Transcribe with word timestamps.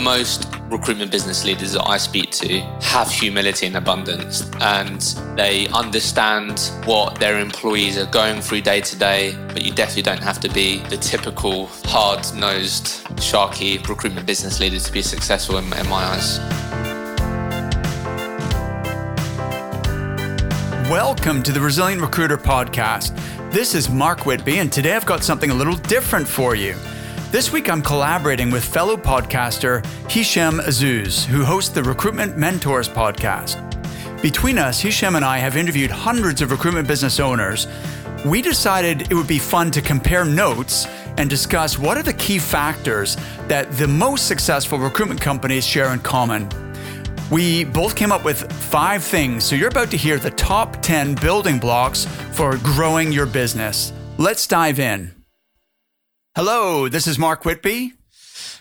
most 0.00 0.48
recruitment 0.70 1.10
business 1.10 1.44
leaders 1.44 1.72
that 1.72 1.86
I 1.86 1.98
speak 1.98 2.30
to 2.30 2.60
have 2.80 3.10
humility 3.10 3.66
and 3.66 3.76
abundance 3.76 4.50
and 4.60 5.00
they 5.36 5.68
understand 5.68 6.72
what 6.84 7.20
their 7.20 7.38
employees 7.38 7.98
are 7.98 8.06
going 8.06 8.40
through 8.40 8.62
day 8.62 8.80
to 8.80 8.96
day, 8.98 9.34
but 9.48 9.62
you 9.62 9.72
definitely 9.72 10.02
don't 10.02 10.22
have 10.22 10.40
to 10.40 10.48
be 10.48 10.78
the 10.84 10.96
typical 10.96 11.66
hard 11.84 12.20
nosed, 12.34 13.04
sharky 13.16 13.86
recruitment 13.86 14.26
business 14.26 14.58
leader 14.58 14.78
to 14.78 14.92
be 14.92 15.02
successful 15.02 15.58
in, 15.58 15.64
in 15.64 15.88
my 15.88 16.02
eyes. 16.02 16.38
Welcome 20.90 21.42
to 21.42 21.52
the 21.52 21.60
Resilient 21.60 22.00
Recruiter 22.00 22.38
Podcast. 22.38 23.14
This 23.52 23.74
is 23.74 23.90
Mark 23.90 24.24
Whitby, 24.24 24.58
and 24.58 24.72
today 24.72 24.94
I've 24.94 25.06
got 25.06 25.22
something 25.22 25.50
a 25.50 25.54
little 25.54 25.76
different 25.76 26.26
for 26.26 26.54
you. 26.54 26.74
This 27.30 27.52
week, 27.52 27.70
I'm 27.70 27.80
collaborating 27.80 28.50
with 28.50 28.64
fellow 28.64 28.96
podcaster 28.96 29.84
Hishem 30.08 30.60
Azzouz, 30.60 31.24
who 31.24 31.44
hosts 31.44 31.70
the 31.70 31.80
Recruitment 31.80 32.36
Mentors 32.36 32.88
podcast. 32.88 33.54
Between 34.20 34.58
us, 34.58 34.82
Hishem 34.82 35.14
and 35.14 35.24
I 35.24 35.38
have 35.38 35.56
interviewed 35.56 35.92
hundreds 35.92 36.42
of 36.42 36.50
recruitment 36.50 36.88
business 36.88 37.20
owners. 37.20 37.68
We 38.26 38.42
decided 38.42 39.12
it 39.12 39.14
would 39.14 39.28
be 39.28 39.38
fun 39.38 39.70
to 39.70 39.80
compare 39.80 40.24
notes 40.24 40.88
and 41.18 41.30
discuss 41.30 41.78
what 41.78 41.96
are 41.96 42.02
the 42.02 42.14
key 42.14 42.40
factors 42.40 43.16
that 43.46 43.70
the 43.78 43.86
most 43.86 44.26
successful 44.26 44.80
recruitment 44.80 45.20
companies 45.20 45.64
share 45.64 45.92
in 45.92 46.00
common. 46.00 46.48
We 47.30 47.62
both 47.62 47.94
came 47.94 48.10
up 48.10 48.24
with 48.24 48.52
five 48.52 49.04
things, 49.04 49.44
so 49.44 49.54
you're 49.54 49.68
about 49.68 49.92
to 49.92 49.96
hear 49.96 50.18
the 50.18 50.32
top 50.32 50.82
10 50.82 51.14
building 51.14 51.60
blocks 51.60 52.06
for 52.32 52.56
growing 52.56 53.12
your 53.12 53.26
business. 53.26 53.92
Let's 54.18 54.48
dive 54.48 54.80
in. 54.80 55.19
Hello, 56.36 56.88
this 56.88 57.08
is 57.08 57.18
Mark 57.18 57.44
Whitby. 57.44 57.92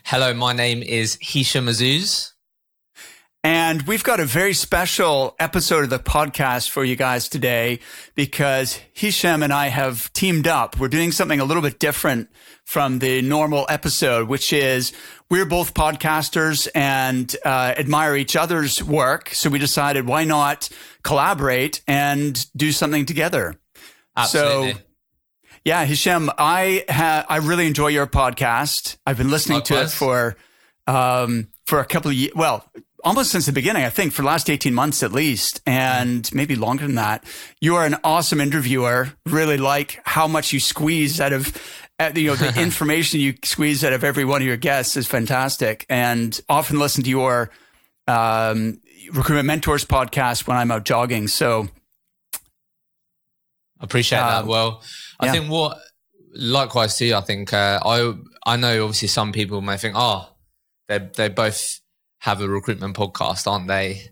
Hello, 0.04 0.34
my 0.34 0.54
name 0.54 0.82
is 0.82 1.18
Hishem 1.18 1.70
Azzouz. 1.70 2.34
And 3.44 3.84
we've 3.84 4.04
got 4.04 4.20
a 4.20 4.26
very 4.26 4.55
special 4.55 5.36
episode 5.38 5.84
of 5.84 5.92
the 5.92 6.00
podcast 6.00 6.70
for 6.70 6.84
you 6.84 6.95
guys 6.95 7.30
today 7.30 7.80
because 8.16 8.80
Hishem 8.95 9.44
and 9.44 9.53
I 9.53 9.67
have 9.67 10.11
teamed 10.14 10.48
up. 10.48 10.80
We're 10.80 10.88
doing 10.88 11.11
something 11.11 11.39
a 11.39 11.45
little 11.45 11.61
bit 11.61 11.78
different 11.78 12.30
from 12.66 12.98
the 12.98 13.22
normal 13.22 13.67
episode, 13.70 14.28
which 14.28 14.52
is 14.52 14.92
we're 15.30 15.45
both 15.45 15.76
podcasters 15.76 16.67
and 16.73 17.33
uh, 17.45 17.76
admire 17.78 18.16
each 18.16 18.36
other's 18.36 18.83
work. 18.83 19.30
So 19.30 19.52
we 19.52 19.59
decided 19.59 20.08
why 20.08 20.23
not 20.23 20.70
collaborate 21.04 21.83
and 21.88 22.48
do 22.56 22.72
something 22.72 23.06
together. 23.06 23.54
Absolutely. 24.17 24.73
So 24.73 24.80
yeah, 25.65 25.85
Hishem, 25.85 26.29
I 26.38 26.85
ha- 26.89 27.25
I 27.29 27.38
really 27.38 27.67
enjoy 27.67 27.88
your 27.88 28.07
podcast. 28.07 28.97
I've 29.05 29.17
been 29.17 29.29
listening 29.29 29.59
Likewise. 29.59 29.91
to 29.91 29.95
it 29.95 29.97
for 29.97 30.38
um, 30.88 31.47
for 31.65 31.79
a 31.79 31.85
couple 31.85 32.11
of 32.11 32.17
years. 32.17 32.33
Well, 32.35 32.69
almost 33.03 33.31
since 33.31 33.45
the 33.45 33.52
beginning, 33.52 33.83
I 33.83 33.89
think, 33.89 34.13
for 34.13 34.21
the 34.21 34.27
last 34.27 34.49
18 34.49 34.73
months 34.73 35.03
at 35.03 35.11
least, 35.11 35.61
and 35.65 36.30
maybe 36.33 36.55
longer 36.55 36.85
than 36.85 36.95
that. 36.95 37.23
You 37.61 37.75
are 37.75 37.85
an 37.85 37.97
awesome 38.03 38.41
interviewer. 38.41 39.13
Really 39.25 39.57
like 39.57 39.99
how 40.03 40.27
much 40.27 40.53
you 40.53 40.59
squeeze 40.59 41.21
out 41.21 41.33
of, 41.33 41.55
uh, 41.99 42.11
you 42.15 42.27
know, 42.27 42.35
the 42.35 42.61
information 42.61 43.19
you 43.19 43.35
squeeze 43.43 43.83
out 43.83 43.93
of 43.93 44.03
every 44.03 44.25
one 44.25 44.41
of 44.41 44.47
your 44.47 44.57
guests 44.57 44.97
is 44.97 45.07
fantastic. 45.07 45.85
And 45.89 46.39
often 46.49 46.80
listen 46.80 47.03
to 47.03 47.09
your 47.09 47.49
um, 48.07 48.81
Recruitment 49.11 49.47
Mentors 49.47 49.85
podcast 49.85 50.47
when 50.47 50.57
I'm 50.57 50.71
out 50.71 50.85
jogging. 50.85 51.27
So 51.27 51.67
appreciate 53.80 54.19
that. 54.19 54.44
Um, 54.44 54.47
well, 54.47 54.83
I 55.19 55.27
yeah. 55.27 55.31
think 55.33 55.49
what, 55.49 55.77
likewise 56.33 56.97
too, 56.97 57.13
I 57.16 57.22
think 57.22 57.53
uh, 57.53 57.80
I 57.83 58.13
I 58.45 58.55
know 58.55 58.83
obviously 58.83 59.08
some 59.08 59.31
people 59.31 59.61
may 59.61 59.77
think, 59.77 59.95
oh, 59.97 60.30
they 60.88 60.99
they 60.99 61.30
both 61.30 61.80
have 62.19 62.41
a 62.41 62.47
recruitment 62.47 62.95
podcast, 62.95 63.49
aren't 63.49 63.67
they? 63.67 64.11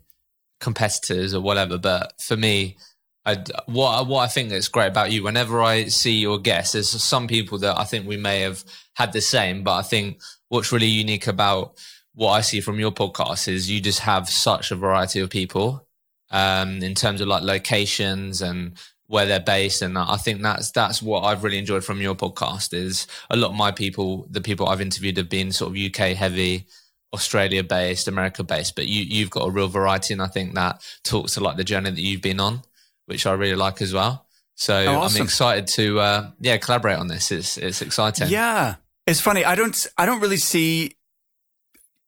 Competitors 0.60 1.34
or 1.34 1.42
whatever. 1.42 1.78
But 1.78 2.14
for 2.20 2.38
me, 2.38 2.78
I, 3.26 3.44
what 3.66 4.08
what 4.08 4.22
I 4.22 4.28
think 4.28 4.50
that's 4.50 4.70
great 4.70 4.88
about 4.88 5.12
you, 5.12 5.24
whenever 5.24 5.62
I 5.62 5.86
see 5.86 6.14
your 6.14 6.40
guests, 6.40 6.74
there's 6.74 6.90
some 6.90 7.28
people 7.28 7.58
that 7.60 7.78
I 7.78 7.84
think 7.84 8.08
we 8.08 8.18
may 8.18 8.42
have 8.42 8.64
had 8.96 9.12
the 9.12 9.22
same, 9.22 9.64
but 9.64 9.76
I 9.76 9.82
think 9.82 10.22
what's 10.50 10.72
really 10.72 10.88
unique 10.88 11.28
about 11.28 11.78
what 12.14 12.32
I 12.32 12.42
see 12.42 12.62
from 12.62 12.80
your 12.80 12.92
podcast 12.92 13.48
is 13.48 13.70
you 13.70 13.80
just 13.80 14.00
have 14.00 14.28
such 14.28 14.72
a 14.72 14.76
variety 14.76 15.20
of 15.20 15.30
people 15.30 15.88
um, 16.32 16.82
in 16.82 16.96
terms 16.96 17.22
of 17.22 17.28
like 17.28 17.44
locations 17.44 18.42
and 18.42 18.78
where 19.08 19.26
they're 19.26 19.40
based 19.40 19.82
and 19.82 19.98
i 19.98 20.18
think 20.18 20.42
that's 20.42 20.72
that's 20.72 21.02
what 21.02 21.22
i've 21.24 21.44
really 21.44 21.58
enjoyed 21.58 21.84
from 21.84 22.02
your 22.02 22.16
podcast 22.16 22.74
is 22.74 23.08
a 23.30 23.36
lot 23.36 23.50
of 23.50 23.56
my 23.56 23.72
people 23.72 24.28
the 24.30 24.42
people 24.42 24.68
i've 24.68 24.82
interviewed 24.82 25.18
have 25.18 25.30
been 25.30 25.52
sort 25.52 25.76
of 25.76 25.82
uk 25.82 25.98
heavy 26.16 26.66
australia 27.14 27.64
based 27.64 28.08
america 28.08 28.44
based 28.44 28.76
but 28.76 28.88
you 28.88 29.04
you've 29.04 29.30
got 29.30 29.48
a 29.48 29.52
real 29.52 29.68
variety 29.68 30.14
and 30.14 30.22
i 30.22 30.28
think 30.28 30.54
that 30.56 30.82
talks 31.04 31.34
to 31.34 31.40
like 31.40 31.58
the 31.58 31.64
journey 31.64 31.90
that 31.90 32.02
you've 32.02 32.22
been 32.22 32.40
on 32.40 32.62
which 33.06 33.26
i 33.26 33.32
really 33.32 33.56
like 33.56 33.82
as 33.82 33.94
well 33.94 34.26
so 34.56 34.76
oh, 34.76 34.96
awesome. 34.98 35.22
i'm 35.22 35.26
excited 35.26 35.68
to 35.68 36.00
uh, 36.00 36.30
yeah 36.40 36.58
collaborate 36.58 36.98
on 36.98 37.08
this 37.08 37.32
it's 37.32 37.58
it's 37.58 37.82
exciting 37.82 38.28
yeah 38.30 38.76
it's 39.06 39.22
funny 39.22 39.46
i 39.46 39.56
don't 39.56 39.88
i 39.98 40.06
don't 40.06 40.20
really 40.20 40.38
see 40.38 40.98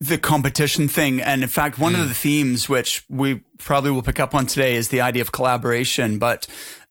the 0.01 0.17
competition 0.17 0.87
thing. 0.87 1.21
And 1.21 1.43
in 1.43 1.49
fact, 1.49 1.77
one 1.77 1.93
mm. 1.93 2.01
of 2.01 2.07
the 2.07 2.15
themes, 2.15 2.69
which 2.69 3.03
we 3.09 3.41
probably 3.57 3.91
will 3.91 4.01
pick 4.01 4.19
up 4.19 4.33
on 4.33 4.45
today, 4.45 4.75
is 4.75 4.89
the 4.89 5.01
idea 5.01 5.21
of 5.21 5.31
collaboration. 5.31 6.19
But 6.19 6.47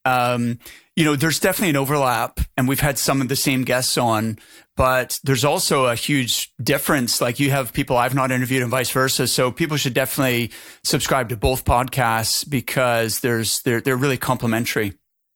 um, 0.09 0.59
you 0.97 1.05
know, 1.05 1.17
there's 1.17 1.39
definitely 1.39 1.71
an 1.71 1.77
overlap, 1.77 2.41
and 2.57 2.67
we've 2.67 2.81
had 2.81 2.99
some 2.99 3.21
of 3.21 3.29
the 3.29 3.37
same 3.37 3.63
guests 3.63 3.97
on, 3.97 4.39
but 4.77 5.21
there's 5.23 5.45
also 5.45 5.87
a 5.87 5.95
huge 5.95 6.53
difference. 6.63 7.21
Like 7.21 7.39
you 7.39 7.51
have 7.51 7.73
people 7.73 7.97
I've 7.97 8.15
not 8.15 8.31
interviewed, 8.31 8.63
and 8.63 8.71
vice 8.71 8.91
versa. 8.91 9.27
So 9.27 9.53
people 9.53 9.77
should 9.77 9.95
definitely 9.95 10.51
subscribe 10.83 11.29
to 11.29 11.37
both 11.37 11.65
podcasts 11.65 12.49
because 12.49 13.21
there's 13.21 13.63
they're 13.63 13.81
they're 13.81 13.97
really 13.97 14.17
complementary. 14.17 14.95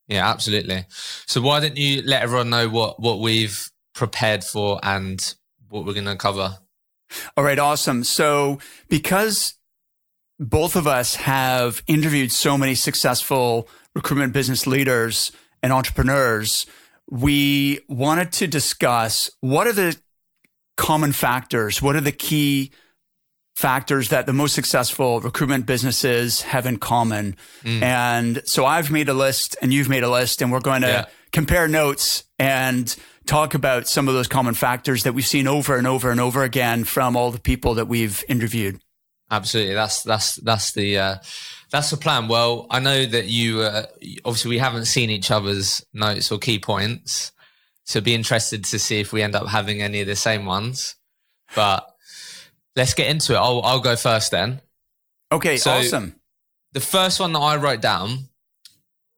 Yeah, 0.09 0.29
absolutely. 0.29 0.85
So 1.27 1.41
why 1.41 1.61
don't 1.61 1.77
you 1.77 2.03
let 2.03 2.23
everyone 2.23 2.51
know 2.51 2.69
what 2.69 3.01
what 3.01 3.21
we've 3.21 3.71
prepared 3.95 4.43
for 4.43 4.81
and 4.83 5.35
what 5.69 5.85
we're 5.85 5.95
going 5.95 6.07
to 6.07 6.17
cover? 6.17 6.59
All 7.37 7.45
right, 7.45 7.59
awesome. 7.59 8.05
So 8.05 8.59
because 8.89 9.55
both 10.39 10.77
of 10.77 10.87
us 10.87 11.15
have 11.15 11.83
interviewed 11.87 12.33
so 12.33 12.59
many 12.59 12.75
successful 12.75 13.69
recruitment 13.95 14.33
business 14.33 14.67
leaders 14.67 15.33
and 15.63 15.73
entrepreneurs, 15.73 16.67
we 17.11 17.81
wanted 17.89 18.33
to 18.33 18.47
discuss 18.47 19.31
what 19.41 19.67
are 19.67 19.73
the 19.73 19.97
common 20.77 21.13
factors, 21.13 21.83
what 21.83 21.95
are 21.97 22.01
the 22.01 22.13
key 22.13 22.73
factors 23.55 24.09
that 24.09 24.27
the 24.27 24.33
most 24.33 24.55
successful 24.55 25.21
recruitment 25.21 25.67
businesses 25.67 26.43
have 26.43 26.67
in 26.67 26.79
common. 26.79 27.37
Mm. 27.63 27.83
And 27.83 28.43
so 28.45 28.65
I've 28.65 28.91
made 28.91 29.09
a 29.09 29.15
list 29.15 29.57
and 29.61 29.73
you've 29.73 29.89
made 29.89 30.03
a 30.03 30.11
list, 30.11 30.43
and 30.43 30.51
we're 30.51 30.61
going 30.61 30.83
to 30.83 30.89
yeah. 30.89 31.05
compare 31.33 31.69
notes 31.69 32.25
and 32.39 32.95
talk 33.27 33.55
about 33.55 33.87
some 33.89 34.09
of 34.09 34.15
those 34.15 34.29
common 34.29 34.55
factors 34.55 35.05
that 35.05 35.13
we've 35.13 35.27
seen 35.27 35.47
over 35.47 35.77
and 35.77 35.87
over 35.87 36.11
and 36.11 36.21
over 36.21 36.43
again 36.43 36.85
from 36.85 37.17
all 37.17 37.31
the 37.31 37.41
people 37.41 37.75
that 37.75 37.87
we've 37.87 38.25
interviewed. 38.29 38.81
Absolutely. 39.31 39.75
That's 39.75 40.03
that's 40.03 40.37
that's 40.37 40.73
the 40.73 40.99
uh 40.99 41.17
that's 41.73 41.91
the 41.91 41.97
plan. 41.97 42.29
Well, 42.29 42.67
I 42.71 42.81
know 42.81 43.07
that 43.07 43.27
you 43.27 43.63
uh, 43.63 43.87
obviously 44.25 44.51
we 44.51 44.59
haven't 44.59 44.85
seen 44.85 45.09
each 45.09 45.31
other's 45.31 45.85
notes 45.95 46.31
or 46.31 46.39
key 46.39 46.59
points, 46.59 47.33
so 47.85 48.01
be 48.01 48.15
interested 48.15 48.63
to 48.65 48.79
see 48.79 49.01
if 49.01 49.13
we 49.13 49.23
end 49.23 49.35
up 49.35 49.49
having 49.49 49.81
any 49.81 50.03
of 50.03 50.07
the 50.07 50.15
same 50.15 50.45
ones. 50.45 50.97
But 51.57 51.87
let's 52.77 52.93
get 52.93 53.09
into 53.09 53.33
it. 53.33 53.39
I'll 53.39 53.63
I'll 53.63 53.81
go 53.81 53.97
first 53.97 54.31
then. 54.31 54.61
Okay, 55.33 55.57
so 55.57 55.73
awesome. 55.73 56.17
The 56.73 56.81
first 56.81 57.19
one 57.19 57.33
that 57.33 57.41
I 57.41 57.57
wrote 57.57 57.81
down, 57.81 58.29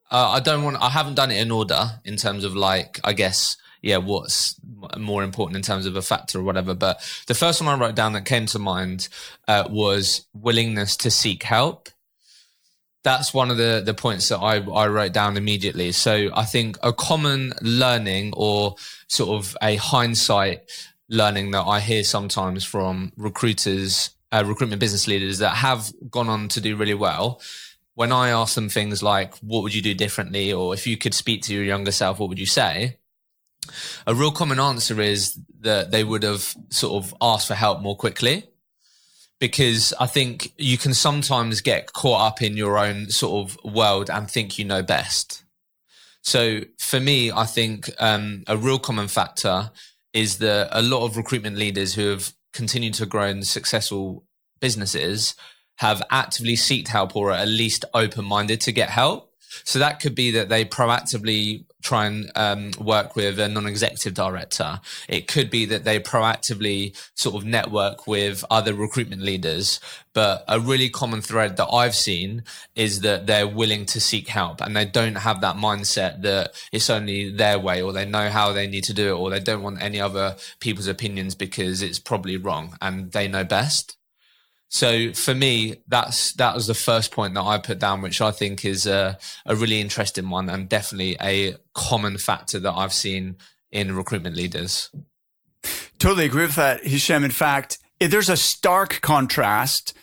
uh, 0.09 0.29
I 0.29 0.39
don't 0.39 0.63
want. 0.63 0.77
I 0.81 0.89
haven't 0.89 1.15
done 1.15 1.31
it 1.31 1.41
in 1.41 1.51
order 1.51 1.99
in 2.05 2.15
terms 2.15 2.45
of 2.45 2.55
like 2.55 3.01
I 3.03 3.11
guess 3.11 3.57
yeah, 3.81 3.97
what's 3.97 4.55
more 4.97 5.23
important 5.23 5.57
in 5.57 5.61
terms 5.61 5.85
of 5.85 5.97
a 5.97 6.01
factor 6.01 6.39
or 6.39 6.43
whatever. 6.43 6.73
But 6.73 7.01
the 7.27 7.35
first 7.35 7.61
one 7.61 7.69
I 7.69 7.77
wrote 7.77 7.95
down 7.95 8.13
that 8.13 8.23
came 8.23 8.45
to 8.47 8.59
mind 8.59 9.09
uh, 9.45 9.67
was 9.69 10.25
willingness 10.33 10.95
to 10.97 11.11
seek 11.11 11.43
help 11.43 11.89
that's 13.05 13.33
one 13.33 13.51
of 13.51 13.57
the 13.57 13.83
the 13.85 13.93
points 13.93 14.27
that 14.29 14.39
I, 14.39 14.55
I 14.57 14.87
wrote 14.87 15.13
down 15.13 15.37
immediately. 15.37 15.91
So 15.93 16.29
I 16.33 16.43
think 16.43 16.77
a 16.83 16.91
common 16.91 17.53
learning 17.61 18.33
or 18.35 18.75
sort 19.07 19.29
of 19.29 19.55
a 19.61 19.75
hindsight 19.75 20.63
learning 21.07 21.51
that 21.51 21.61
I 21.63 21.79
hear 21.79 22.03
sometimes 22.03 22.65
from 22.65 23.13
recruiters, 23.15 24.09
uh, 24.31 24.43
recruitment 24.45 24.79
business 24.79 25.07
leaders 25.07 25.37
that 25.37 25.51
have 25.51 25.93
gone 26.09 26.29
on 26.29 26.47
to 26.49 26.59
do 26.59 26.75
really 26.75 26.95
well. 26.95 27.39
When 27.93 28.11
I 28.11 28.29
ask 28.29 28.55
them 28.55 28.69
things 28.69 29.03
like, 29.03 29.37
what 29.37 29.61
would 29.61 29.75
you 29.75 29.83
do 29.83 29.93
differently? 29.93 30.51
Or 30.51 30.73
if 30.73 30.87
you 30.87 30.97
could 30.97 31.13
speak 31.13 31.43
to 31.43 31.53
your 31.53 31.63
younger 31.63 31.91
self, 31.91 32.19
what 32.19 32.27
would 32.27 32.39
you 32.39 32.47
say? 32.47 32.97
A 34.07 34.15
real 34.15 34.31
common 34.31 34.59
answer 34.59 34.99
is 34.99 35.39
that 35.61 35.91
they 35.91 36.03
would 36.03 36.23
have 36.23 36.55
sort 36.71 37.03
of 37.03 37.15
asked 37.21 37.47
for 37.47 37.53
help 37.53 37.81
more 37.81 37.95
quickly 37.95 38.47
because 39.45 39.93
I 39.99 40.07
think 40.07 40.53
you 40.57 40.75
can 40.75 40.95
sometimes 40.95 41.61
get 41.61 41.93
caught 41.93 42.19
up 42.19 42.41
in 42.41 42.57
your 42.57 42.79
own 42.79 43.11
sort 43.11 43.47
of 43.47 43.75
world 43.75 44.09
and 44.09 44.27
think 44.27 44.57
you 44.57 44.65
know 44.65 44.81
best. 44.81 45.43
So 46.23 46.61
for 46.79 46.99
me, 46.99 47.31
I 47.31 47.45
think 47.45 47.91
um, 47.99 48.43
a 48.47 48.57
real 48.57 48.79
common 48.79 49.07
factor 49.07 49.69
is 50.13 50.39
that 50.39 50.69
a 50.71 50.81
lot 50.81 51.05
of 51.05 51.15
recruitment 51.15 51.57
leaders 51.57 51.93
who 51.93 52.07
have 52.07 52.33
continued 52.53 52.95
to 52.95 53.05
grow 53.05 53.27
in 53.27 53.43
successful 53.43 54.23
businesses 54.59 55.35
have 55.75 56.01
actively 56.09 56.55
sought 56.55 56.87
help 56.87 57.15
or 57.15 57.29
are 57.29 57.37
at 57.37 57.47
least 57.47 57.85
open 57.93 58.25
minded 58.25 58.61
to 58.61 58.71
get 58.71 58.89
help. 58.89 59.31
So 59.63 59.77
that 59.77 59.99
could 59.99 60.15
be 60.15 60.31
that 60.31 60.49
they 60.49 60.65
proactively 60.65 61.65
try 61.81 62.07
and 62.07 62.31
um, 62.35 62.71
work 62.79 63.15
with 63.15 63.39
a 63.39 63.47
non-executive 63.47 64.13
director. 64.13 64.79
It 65.07 65.27
could 65.27 65.49
be 65.49 65.65
that 65.65 65.83
they 65.83 65.99
proactively 65.99 66.95
sort 67.13 67.35
of 67.35 67.45
network 67.45 68.07
with 68.07 68.43
other 68.49 68.73
recruitment 68.73 69.21
leaders. 69.21 69.79
But 70.13 70.43
a 70.47 70.59
really 70.59 70.89
common 70.89 71.21
thread 71.21 71.57
that 71.57 71.67
I've 71.67 71.95
seen 71.95 72.43
is 72.75 73.01
that 73.01 73.27
they're 73.27 73.47
willing 73.47 73.85
to 73.87 73.99
seek 74.01 74.29
help 74.29 74.61
and 74.61 74.75
they 74.75 74.85
don't 74.85 75.15
have 75.15 75.41
that 75.41 75.57
mindset 75.57 76.21
that 76.21 76.53
it's 76.71 76.89
only 76.89 77.29
their 77.29 77.59
way 77.59 77.81
or 77.81 77.93
they 77.93 78.05
know 78.05 78.29
how 78.29 78.51
they 78.51 78.65
need 78.65 78.85
to 78.85 78.93
do 78.93 79.15
it 79.15 79.19
or 79.19 79.29
they 79.29 79.39
don't 79.39 79.61
want 79.61 79.81
any 79.81 79.99
other 79.99 80.37
people's 80.59 80.87
opinions 80.87 81.35
because 81.35 81.81
it's 81.81 81.99
probably 81.99 82.37
wrong 82.37 82.77
and 82.81 83.11
they 83.11 83.27
know 83.27 83.43
best. 83.43 83.97
So 84.75 85.13
for 85.13 85.33
me, 85.33 85.77
that's 85.87 86.33
that 86.33 86.53
was 86.53 86.67
the 86.67 86.73
first 86.73 87.11
point 87.11 87.33
that 87.35 87.43
I 87.43 87.59
put 87.59 87.79
down, 87.79 88.01
which 88.01 88.19
I 88.19 88.31
think 88.31 88.65
is 88.65 88.85
a, 88.85 89.17
a 89.45 89.55
really 89.55 89.79
interesting 89.79 90.29
one 90.29 90.49
and 90.49 90.67
definitely 90.67 91.15
a 91.21 91.55
common 91.73 92.17
factor 92.17 92.59
that 92.59 92.73
I've 92.73 92.91
seen 92.91 93.37
in 93.71 93.95
recruitment 93.95 94.35
leaders. 94.35 94.89
Totally 95.97 96.25
agree 96.25 96.41
with 96.41 96.55
that, 96.55 96.83
Hishem. 96.83 97.23
In 97.23 97.31
fact, 97.31 97.77
there's 98.01 98.27
a 98.27 98.35
stark 98.35 98.99
contrast 98.99 99.93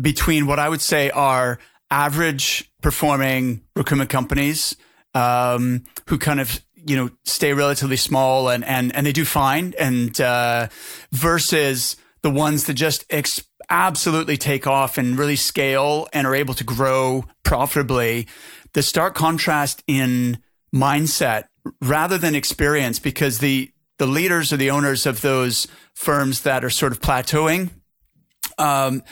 between 0.00 0.46
what 0.46 0.60
I 0.60 0.68
would 0.68 0.80
say 0.80 1.10
are 1.10 1.58
average 1.90 2.70
performing 2.80 3.62
recruitment 3.74 4.10
companies 4.10 4.76
um, 5.16 5.82
who 6.06 6.16
kind 6.16 6.40
of 6.40 6.64
you 6.76 6.94
know 6.94 7.10
stay 7.24 7.54
relatively 7.54 7.96
small 7.96 8.48
and 8.50 8.64
and 8.64 8.94
and 8.94 9.04
they 9.04 9.12
do 9.12 9.24
fine, 9.24 9.74
and 9.80 10.20
uh, 10.20 10.68
versus 11.10 11.96
the 12.22 12.30
ones 12.30 12.64
that 12.64 12.74
just 12.74 13.04
ex- 13.10 13.42
absolutely 13.72 14.36
take 14.36 14.66
off 14.66 14.98
and 14.98 15.18
really 15.18 15.34
scale 15.34 16.06
and 16.12 16.26
are 16.26 16.34
able 16.34 16.54
to 16.54 16.62
grow 16.62 17.24
profitably. 17.42 18.28
The 18.74 18.82
stark 18.82 19.14
contrast 19.14 19.82
in 19.86 20.38
mindset 20.74 21.44
rather 21.80 22.18
than 22.18 22.34
experience, 22.34 22.98
because 22.98 23.38
the 23.38 23.70
the 23.98 24.06
leaders 24.06 24.52
or 24.52 24.56
the 24.56 24.70
owners 24.70 25.06
of 25.06 25.20
those 25.20 25.66
firms 25.94 26.42
that 26.42 26.64
are 26.64 26.70
sort 26.70 26.92
of 26.92 27.00
plateauing, 27.00 27.70
um, 28.58 29.02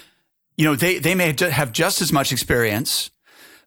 you 0.57 0.65
know, 0.65 0.75
they 0.75 0.99
they 0.99 1.15
may 1.15 1.35
have 1.39 1.73
just 1.73 2.03
as 2.03 2.13
much 2.13 2.31
experience, 2.31 3.11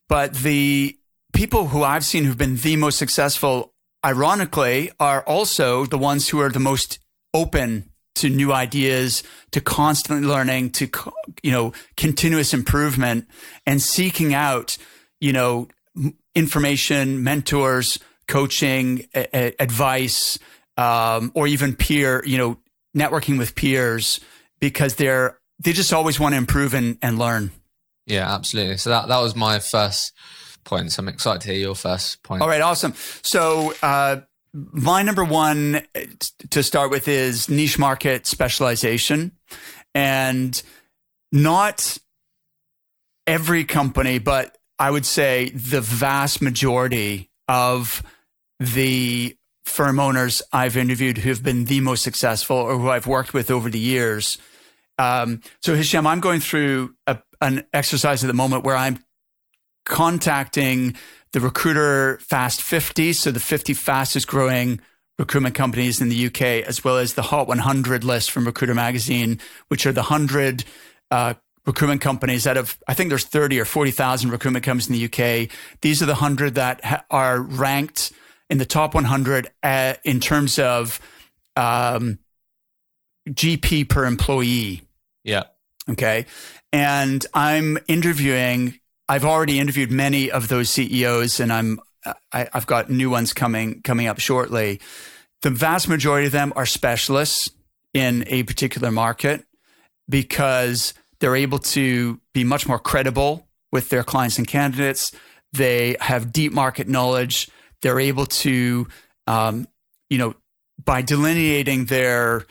but 0.08 0.34
the 0.36 0.96
people 1.34 1.70
who 1.70 1.84
I've 1.84 2.06
seen 2.06 2.24
who've 2.24 2.38
been 2.38 2.58
the 2.58 2.76
most 2.76 3.00
successful, 3.00 3.74
ironically, 4.06 4.92
are 5.00 5.24
also 5.24 5.86
the 5.86 5.98
ones 5.98 6.30
who 6.30 6.40
are 6.40 6.50
the 6.50 6.60
most 6.60 7.00
open 7.34 7.90
to 8.16 8.30
new 8.30 8.54
ideas, 8.54 9.24
to 9.52 9.62
constantly 9.62 10.28
learning, 10.28 10.72
to, 10.72 10.90
you 11.42 11.52
know, 11.52 11.74
continuous 11.98 12.54
improvement 12.54 13.28
and 13.66 13.82
seeking 13.82 14.34
out, 14.34 14.78
you 15.20 15.34
know, 15.34 15.68
information, 16.36 17.24
mentors, 17.24 18.00
coaching, 18.28 19.08
a- 19.16 19.54
advice, 19.62 20.38
um, 20.78 21.32
or 21.36 21.48
even 21.48 21.76
peer, 21.76 22.24
you 22.26 22.38
know, 22.38 22.58
networking 22.96 23.38
with 23.38 23.56
peers 23.56 24.20
because 24.60 24.96
they're, 24.96 25.38
they 25.60 25.74
just 25.74 25.94
always 25.94 26.20
want 26.20 26.34
to 26.34 26.38
improve 26.38 26.74
and, 26.74 26.98
and 27.02 27.18
learn. 27.18 27.52
Yeah, 28.06 28.34
absolutely. 28.34 28.78
So 28.78 28.90
that, 28.90 29.08
that 29.08 29.20
was 29.20 29.36
my 29.36 29.60
first 29.60 30.14
point. 30.64 30.92
So 30.92 31.02
I'm 31.02 31.08
excited 31.08 31.42
to 31.42 31.52
hear 31.52 31.60
your 31.60 31.76
first 31.76 32.22
point. 32.24 32.42
All 32.42 32.48
right. 32.48 32.62
Awesome. 32.62 32.94
So, 33.22 33.74
uh, 33.82 34.22
my 34.54 35.02
number 35.02 35.24
one 35.24 35.82
to 36.52 36.64
start 36.64 36.92
with 36.92 37.08
is 37.08 37.50
niche 37.50 37.80
market 37.80 38.28
specialization 38.28 39.32
and 39.96 40.62
not 41.32 41.98
every 43.26 43.66
company, 43.66 44.20
but 44.20 44.58
I 44.78 44.92
would 44.92 45.06
say 45.06 45.50
the 45.50 45.82
vast 45.82 46.42
majority 46.42 47.32
of 47.48 48.04
the 48.60 49.36
firm 49.66 50.00
owners 50.00 50.42
I've 50.52 50.78
interviewed 50.78 51.20
who 51.20 51.30
have 51.30 51.44
been 51.44 51.66
the 51.66 51.80
most 51.80 52.04
successful 52.04 52.58
or 52.58 52.78
who 52.78 52.90
I've 52.90 53.08
worked 53.08 53.34
with 53.34 53.50
over 53.50 53.70
the 53.70 53.80
years. 53.80 54.38
Um, 55.00 55.42
so 55.62 55.76
Hishem, 55.76 56.06
I'm 56.06 56.20
going 56.20 56.42
through 56.42 56.96
a, 57.08 57.20
an 57.42 57.66
exercise 57.74 58.24
at 58.24 58.28
the 58.28 58.34
moment 58.34 58.64
where 58.64 58.76
I'm 58.76 59.04
contacting 59.86 60.96
the 61.34 61.40
Recruiter 61.40 62.20
Fast 62.20 62.62
50, 62.62 63.12
so 63.14 63.32
the 63.32 63.40
50 63.40 63.74
fastest 63.74 64.28
growing 64.28 64.80
recruitment 65.20 65.56
companies 65.56 66.00
in 66.00 66.10
the 66.10 66.28
UK, 66.28 66.42
as 66.68 66.84
well 66.84 66.98
as 66.98 67.16
the 67.16 67.24
Hot 67.24 67.48
100 67.48 68.04
list 68.04 68.32
from 68.32 68.46
Recruiter 68.46 68.74
Magazine, 68.76 69.40
which 69.68 69.86
are 69.86 69.92
the 69.92 70.02
100 70.02 70.64
uh, 71.12 71.34
recruitment 71.66 72.02
companies 72.02 72.46
out 72.46 72.58
of, 72.58 72.78
I 72.88 72.94
think 72.94 73.10
there's 73.10 73.26
30 73.26 73.60
or 73.60 73.66
40,000 73.66 74.30
recruitment 74.30 74.64
companies 74.64 74.90
in 74.90 74.94
the 74.94 75.06
UK. 75.06 75.50
These 75.82 76.02
are 76.02 76.06
the 76.06 76.14
100 76.14 76.56
that 76.56 76.84
ha- 76.84 77.04
are 77.10 77.42
ranked 77.42 78.12
in 78.50 78.58
the 78.58 78.66
top 78.66 78.94
100 78.94 79.50
uh, 79.64 79.94
in 80.04 80.20
terms 80.20 80.60
of 80.60 81.00
um, 81.56 82.20
GP 83.30 83.90
per 83.90 84.06
employee. 84.06 84.82
Yeah. 85.24 85.44
Okay. 85.90 86.26
And 86.72 87.26
I'm 87.34 87.78
interviewing 87.88 88.80
I've 89.14 89.26
already 89.26 89.60
interviewed 89.60 89.92
many 89.92 90.32
of 90.32 90.48
those 90.48 90.72
CEOs, 90.72 91.40
and 91.40 91.54
I'm 91.54 91.80
I, 92.32 92.50
have 92.52 92.66
got 92.66 92.90
new 92.90 93.12
ones 93.12 93.32
coming 93.32 93.84
coming 93.84 94.08
up 94.08 94.20
shortly. 94.20 94.82
The 95.44 95.52
vast 95.52 95.88
majority 95.88 96.26
of 96.26 96.32
them 96.32 96.52
are 96.56 96.66
specialists 96.66 97.52
in 97.94 98.24
a 98.26 98.42
particular 98.42 98.90
market 98.90 99.46
because 100.10 100.96
they're 101.20 101.36
able 101.36 101.60
to 101.60 102.20
be 102.34 102.44
much 102.44 102.68
more 102.68 102.80
credible 102.80 103.48
with 103.72 103.90
their 103.90 104.04
clients 104.04 104.40
and 104.40 104.48
candidates. 104.48 105.12
They 105.52 105.96
have 106.00 106.34
deep 106.34 106.52
market 106.52 106.88
knowledge. 106.88 107.52
They're 107.84 108.00
able 108.00 108.26
to, 108.26 108.88
um, 109.28 109.68
you 110.10 110.18
know, 110.18 110.34
by 110.84 111.04
delineating 111.04 111.86
their 111.86 112.48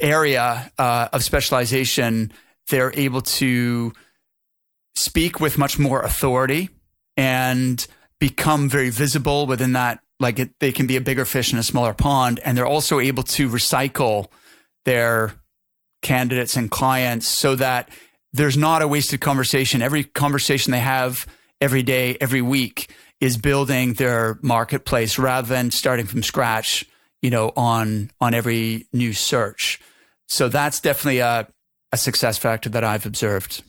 area 0.00 0.72
uh, 0.78 1.08
of 1.12 1.22
specialization, 1.22 2.32
they're 2.70 2.98
able 2.98 3.20
to 3.20 3.92
speak 4.96 5.38
with 5.40 5.58
much 5.58 5.78
more 5.78 6.00
authority 6.00 6.70
and 7.16 7.86
become 8.18 8.68
very 8.68 8.90
visible 8.90 9.46
within 9.46 9.74
that. 9.74 10.00
Like 10.18 10.38
it, 10.38 10.50
they 10.58 10.72
can 10.72 10.86
be 10.86 10.96
a 10.96 11.00
bigger 11.00 11.24
fish 11.24 11.52
in 11.52 11.58
a 11.58 11.62
smaller 11.62 11.94
pond. 11.94 12.40
And 12.44 12.56
they're 12.56 12.66
also 12.66 12.98
able 12.98 13.22
to 13.24 13.48
recycle 13.48 14.28
their 14.84 15.34
candidates 16.02 16.56
and 16.56 16.70
clients 16.70 17.26
so 17.26 17.54
that 17.56 17.90
there's 18.32 18.56
not 18.56 18.82
a 18.82 18.88
wasted 18.88 19.20
conversation. 19.20 19.82
Every 19.82 20.04
conversation 20.04 20.72
they 20.72 20.80
have 20.80 21.26
every 21.60 21.82
day, 21.82 22.16
every 22.20 22.42
week 22.42 22.90
is 23.20 23.36
building 23.36 23.94
their 23.94 24.38
marketplace 24.42 25.18
rather 25.18 25.48
than 25.48 25.70
starting 25.70 26.06
from 26.06 26.22
scratch, 26.22 26.84
you 27.22 27.30
know, 27.30 27.52
on, 27.56 28.10
on 28.20 28.34
every 28.34 28.86
new 28.92 29.12
search. 29.12 29.80
So 30.28 30.48
that's 30.48 30.80
definitely 30.80 31.18
a, 31.18 31.48
a 31.92 31.96
success 31.96 32.36
factor 32.38 32.68
that 32.70 32.84
I've 32.84 33.06
observed. 33.06 33.62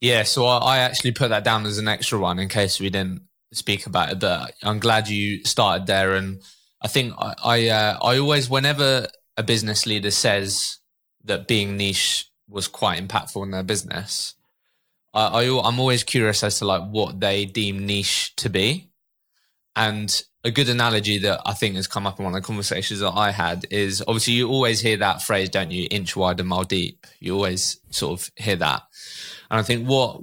Yeah, 0.00 0.24
so 0.24 0.44
I, 0.46 0.58
I 0.58 0.78
actually 0.78 1.12
put 1.12 1.30
that 1.30 1.44
down 1.44 1.66
as 1.66 1.78
an 1.78 1.88
extra 1.88 2.18
one 2.18 2.38
in 2.38 2.48
case 2.48 2.80
we 2.80 2.90
didn't 2.90 3.22
speak 3.52 3.86
about 3.86 4.12
it. 4.12 4.20
But 4.20 4.52
I'm 4.62 4.78
glad 4.78 5.08
you 5.08 5.44
started 5.44 5.86
there, 5.86 6.14
and 6.14 6.42
I 6.82 6.88
think 6.88 7.14
I 7.18 7.34
I, 7.42 7.68
uh, 7.68 7.98
I 8.02 8.18
always 8.18 8.50
whenever 8.50 9.08
a 9.36 9.42
business 9.42 9.86
leader 9.86 10.10
says 10.10 10.78
that 11.24 11.48
being 11.48 11.76
niche 11.76 12.30
was 12.48 12.68
quite 12.68 13.06
impactful 13.06 13.42
in 13.42 13.50
their 13.50 13.62
business, 13.62 14.34
I, 15.14 15.26
I 15.26 15.62
I'm 15.64 15.80
always 15.80 16.04
curious 16.04 16.42
as 16.44 16.58
to 16.58 16.66
like 16.66 16.88
what 16.88 17.20
they 17.20 17.46
deem 17.46 17.86
niche 17.86 18.34
to 18.36 18.50
be, 18.50 18.90
and 19.74 20.22
a 20.44 20.50
good 20.50 20.68
analogy 20.68 21.18
that 21.18 21.40
I 21.44 21.54
think 21.54 21.74
has 21.74 21.88
come 21.88 22.06
up 22.06 22.20
in 22.20 22.24
one 22.24 22.34
of 22.34 22.40
the 22.40 22.46
conversations 22.46 23.00
that 23.00 23.10
I 23.10 23.32
had 23.32 23.66
is 23.68 24.00
obviously 24.06 24.34
you 24.34 24.48
always 24.48 24.80
hear 24.80 24.96
that 24.98 25.20
phrase, 25.20 25.48
don't 25.48 25.72
you? 25.72 25.88
Inch 25.90 26.14
wide 26.14 26.38
and 26.38 26.48
mile 26.48 26.62
deep. 26.62 27.04
You 27.18 27.34
always 27.34 27.80
sort 27.90 28.20
of 28.20 28.30
hear 28.36 28.54
that. 28.56 28.82
And 29.50 29.60
I 29.60 29.62
think 29.62 29.88
what 29.88 30.22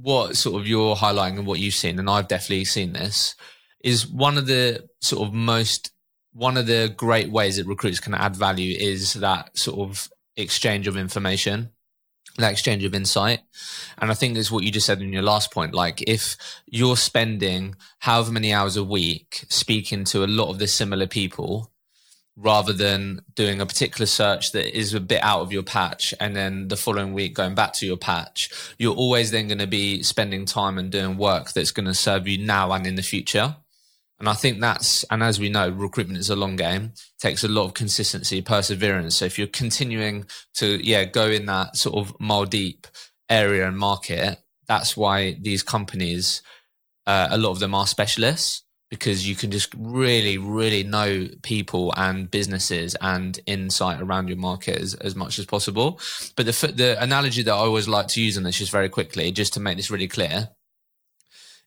what 0.00 0.36
sort 0.36 0.60
of 0.60 0.68
you're 0.68 0.94
highlighting 0.94 1.38
and 1.38 1.46
what 1.46 1.58
you've 1.58 1.74
seen, 1.74 1.98
and 1.98 2.08
I've 2.08 2.28
definitely 2.28 2.64
seen 2.64 2.92
this, 2.92 3.34
is 3.82 4.06
one 4.06 4.38
of 4.38 4.46
the 4.46 4.88
sort 5.00 5.26
of 5.26 5.34
most 5.34 5.92
one 6.32 6.56
of 6.56 6.66
the 6.66 6.92
great 6.96 7.30
ways 7.30 7.56
that 7.56 7.66
recruits 7.66 7.98
can 8.00 8.14
add 8.14 8.36
value 8.36 8.76
is 8.78 9.14
that 9.14 9.56
sort 9.58 9.80
of 9.80 10.08
exchange 10.36 10.86
of 10.86 10.96
information 10.96 11.70
that 12.38 12.52
exchange 12.52 12.84
of 12.84 12.94
insight. 12.94 13.40
And 13.98 14.10
I 14.10 14.14
think 14.14 14.34
that's 14.34 14.50
what 14.50 14.64
you 14.64 14.70
just 14.70 14.86
said 14.86 15.02
in 15.02 15.12
your 15.12 15.22
last 15.22 15.52
point. 15.52 15.74
Like 15.74 16.02
if 16.06 16.36
you're 16.66 16.96
spending 16.96 17.74
however 17.98 18.32
many 18.32 18.52
hours 18.52 18.76
a 18.76 18.84
week 18.84 19.44
speaking 19.48 20.04
to 20.04 20.24
a 20.24 20.26
lot 20.26 20.48
of 20.48 20.58
the 20.58 20.68
similar 20.68 21.06
people, 21.06 21.72
rather 22.40 22.72
than 22.72 23.20
doing 23.34 23.60
a 23.60 23.66
particular 23.66 24.06
search 24.06 24.52
that 24.52 24.76
is 24.76 24.94
a 24.94 25.00
bit 25.00 25.22
out 25.24 25.40
of 25.40 25.52
your 25.52 25.62
patch 25.62 26.14
and 26.20 26.36
then 26.36 26.68
the 26.68 26.76
following 26.76 27.12
week 27.12 27.34
going 27.34 27.54
back 27.54 27.72
to 27.72 27.84
your 27.84 27.96
patch, 27.96 28.48
you're 28.78 28.94
always 28.94 29.32
then 29.32 29.48
going 29.48 29.58
to 29.58 29.66
be 29.66 30.02
spending 30.04 30.46
time 30.46 30.78
and 30.78 30.92
doing 30.92 31.18
work 31.18 31.52
that's 31.52 31.72
going 31.72 31.86
to 31.86 31.94
serve 31.94 32.28
you 32.28 32.38
now 32.38 32.70
and 32.72 32.86
in 32.86 32.94
the 32.94 33.02
future. 33.02 33.56
And 34.20 34.28
I 34.28 34.34
think 34.34 34.60
that's, 34.60 35.04
and 35.10 35.22
as 35.22 35.40
we 35.40 35.48
know, 35.48 35.68
recruitment 35.68 36.18
is 36.18 36.30
a 36.30 36.36
long 36.36 36.54
game, 36.54 36.92
takes 37.20 37.42
a 37.42 37.48
lot 37.48 37.64
of 37.64 37.74
consistency, 37.74 38.40
perseverance. 38.40 39.16
So 39.16 39.24
if 39.24 39.36
you're 39.36 39.48
continuing 39.48 40.26
to, 40.54 40.84
yeah, 40.84 41.04
go 41.04 41.26
in 41.26 41.46
that 41.46 41.76
sort 41.76 41.96
of 41.96 42.18
mile 42.20 42.44
deep 42.44 42.86
area 43.28 43.66
and 43.66 43.76
market, 43.76 44.38
that's 44.68 44.96
why 44.96 45.36
these 45.40 45.64
companies, 45.64 46.42
uh, 47.06 47.28
a 47.30 47.38
lot 47.38 47.50
of 47.50 47.58
them 47.58 47.74
are 47.74 47.86
specialists 47.86 48.62
because 48.90 49.28
you 49.28 49.34
can 49.34 49.50
just 49.50 49.72
really, 49.76 50.38
really 50.38 50.82
know 50.82 51.28
people 51.42 51.92
and 51.96 52.30
businesses 52.30 52.96
and 53.00 53.38
insight 53.46 54.00
around 54.00 54.28
your 54.28 54.38
market 54.38 54.80
as, 54.80 54.94
as 54.94 55.14
much 55.14 55.38
as 55.38 55.44
possible. 55.44 56.00
But 56.36 56.46
the, 56.46 56.72
the 56.74 57.02
analogy 57.02 57.42
that 57.42 57.52
I 57.52 57.58
always 57.58 57.88
like 57.88 58.08
to 58.08 58.22
use 58.22 58.36
on 58.36 58.44
this 58.44 58.58
just 58.58 58.72
very 58.72 58.88
quickly, 58.88 59.30
just 59.30 59.52
to 59.54 59.60
make 59.60 59.76
this 59.76 59.90
really 59.90 60.08
clear, 60.08 60.50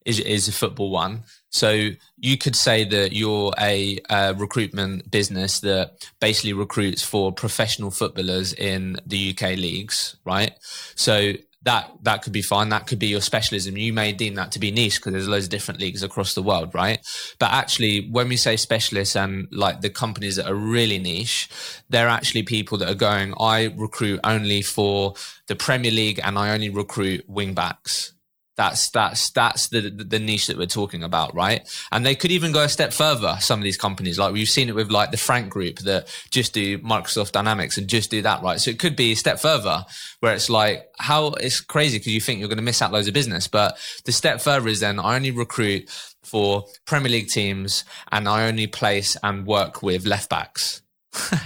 is, 0.05 0.19
is 0.19 0.47
a 0.47 0.51
football 0.51 0.89
one. 0.89 1.23
So 1.49 1.89
you 2.17 2.37
could 2.37 2.55
say 2.55 2.85
that 2.85 3.13
you're 3.13 3.53
a, 3.59 3.99
a 4.09 4.33
recruitment 4.33 5.11
business 5.11 5.59
that 5.59 6.07
basically 6.19 6.53
recruits 6.53 7.03
for 7.03 7.31
professional 7.31 7.91
footballers 7.91 8.53
in 8.53 8.97
the 9.05 9.35
UK 9.35 9.57
leagues, 9.57 10.15
right? 10.25 10.53
So 10.95 11.33
that 11.63 11.91
that 12.01 12.23
could 12.23 12.33
be 12.33 12.41
fine. 12.41 12.69
That 12.69 12.87
could 12.87 12.99
be 12.99 13.07
your 13.07 13.21
specialism. 13.21 13.77
You 13.77 13.93
may 13.93 14.13
deem 14.13 14.35
that 14.35 14.51
to 14.53 14.59
be 14.59 14.71
niche 14.71 14.99
because 14.99 15.13
there's 15.13 15.27
loads 15.27 15.45
of 15.45 15.51
different 15.51 15.79
leagues 15.79 16.01
across 16.01 16.33
the 16.33 16.41
world, 16.41 16.73
right? 16.73 16.99
But 17.39 17.51
actually, 17.51 18.09
when 18.09 18.29
we 18.29 18.37
say 18.37 18.57
specialists 18.57 19.15
and 19.15 19.47
like 19.51 19.81
the 19.81 19.89
companies 19.89 20.37
that 20.37 20.47
are 20.47 20.55
really 20.55 20.97
niche, 20.97 21.49
they're 21.89 22.09
actually 22.09 22.43
people 22.43 22.77
that 22.79 22.89
are 22.89 22.95
going. 22.95 23.33
I 23.39 23.65
recruit 23.75 24.19
only 24.23 24.61
for 24.61 25.13
the 25.47 25.55
Premier 25.55 25.91
League, 25.91 26.19
and 26.23 26.37
I 26.37 26.53
only 26.53 26.69
recruit 26.69 27.29
wing 27.29 27.53
backs 27.53 28.13
that's 28.61 28.91
that's 28.91 29.31
that's 29.31 29.69
the 29.69 29.89
the 29.89 30.19
niche 30.19 30.45
that 30.45 30.57
we're 30.57 30.67
talking 30.67 31.01
about, 31.01 31.33
right? 31.33 31.67
And 31.91 32.05
they 32.05 32.13
could 32.13 32.31
even 32.31 32.51
go 32.51 32.61
a 32.61 32.69
step 32.69 32.93
further. 32.93 33.37
Some 33.39 33.59
of 33.59 33.63
these 33.63 33.77
companies, 33.77 34.19
like 34.19 34.33
we've 34.33 34.47
seen 34.47 34.69
it 34.69 34.75
with 34.75 34.91
like 34.91 35.09
the 35.09 35.17
Frank 35.17 35.49
Group, 35.49 35.79
that 35.79 36.07
just 36.29 36.53
do 36.53 36.77
Microsoft 36.79 37.31
Dynamics 37.31 37.79
and 37.79 37.87
just 37.87 38.11
do 38.11 38.21
that, 38.21 38.43
right? 38.43 38.59
So 38.59 38.69
it 38.69 38.77
could 38.77 38.95
be 38.95 39.13
a 39.13 39.15
step 39.15 39.39
further, 39.39 39.83
where 40.19 40.35
it's 40.35 40.47
like 40.47 40.87
how 40.99 41.29
it's 41.39 41.59
crazy 41.59 41.97
because 41.97 42.13
you 42.13 42.21
think 42.21 42.39
you're 42.39 42.49
going 42.49 42.57
to 42.57 42.63
miss 42.63 42.83
out 42.83 42.91
loads 42.91 43.07
of 43.07 43.15
business, 43.15 43.47
but 43.47 43.79
the 44.05 44.11
step 44.11 44.41
further 44.41 44.67
is 44.67 44.79
then 44.79 44.99
I 44.99 45.15
only 45.15 45.31
recruit 45.31 45.89
for 46.23 46.65
Premier 46.85 47.09
League 47.09 47.29
teams 47.29 47.83
and 48.11 48.29
I 48.29 48.47
only 48.47 48.67
place 48.67 49.17
and 49.23 49.47
work 49.47 49.81
with 49.81 50.05
left 50.05 50.29
backs. 50.29 50.83
do 51.31 51.37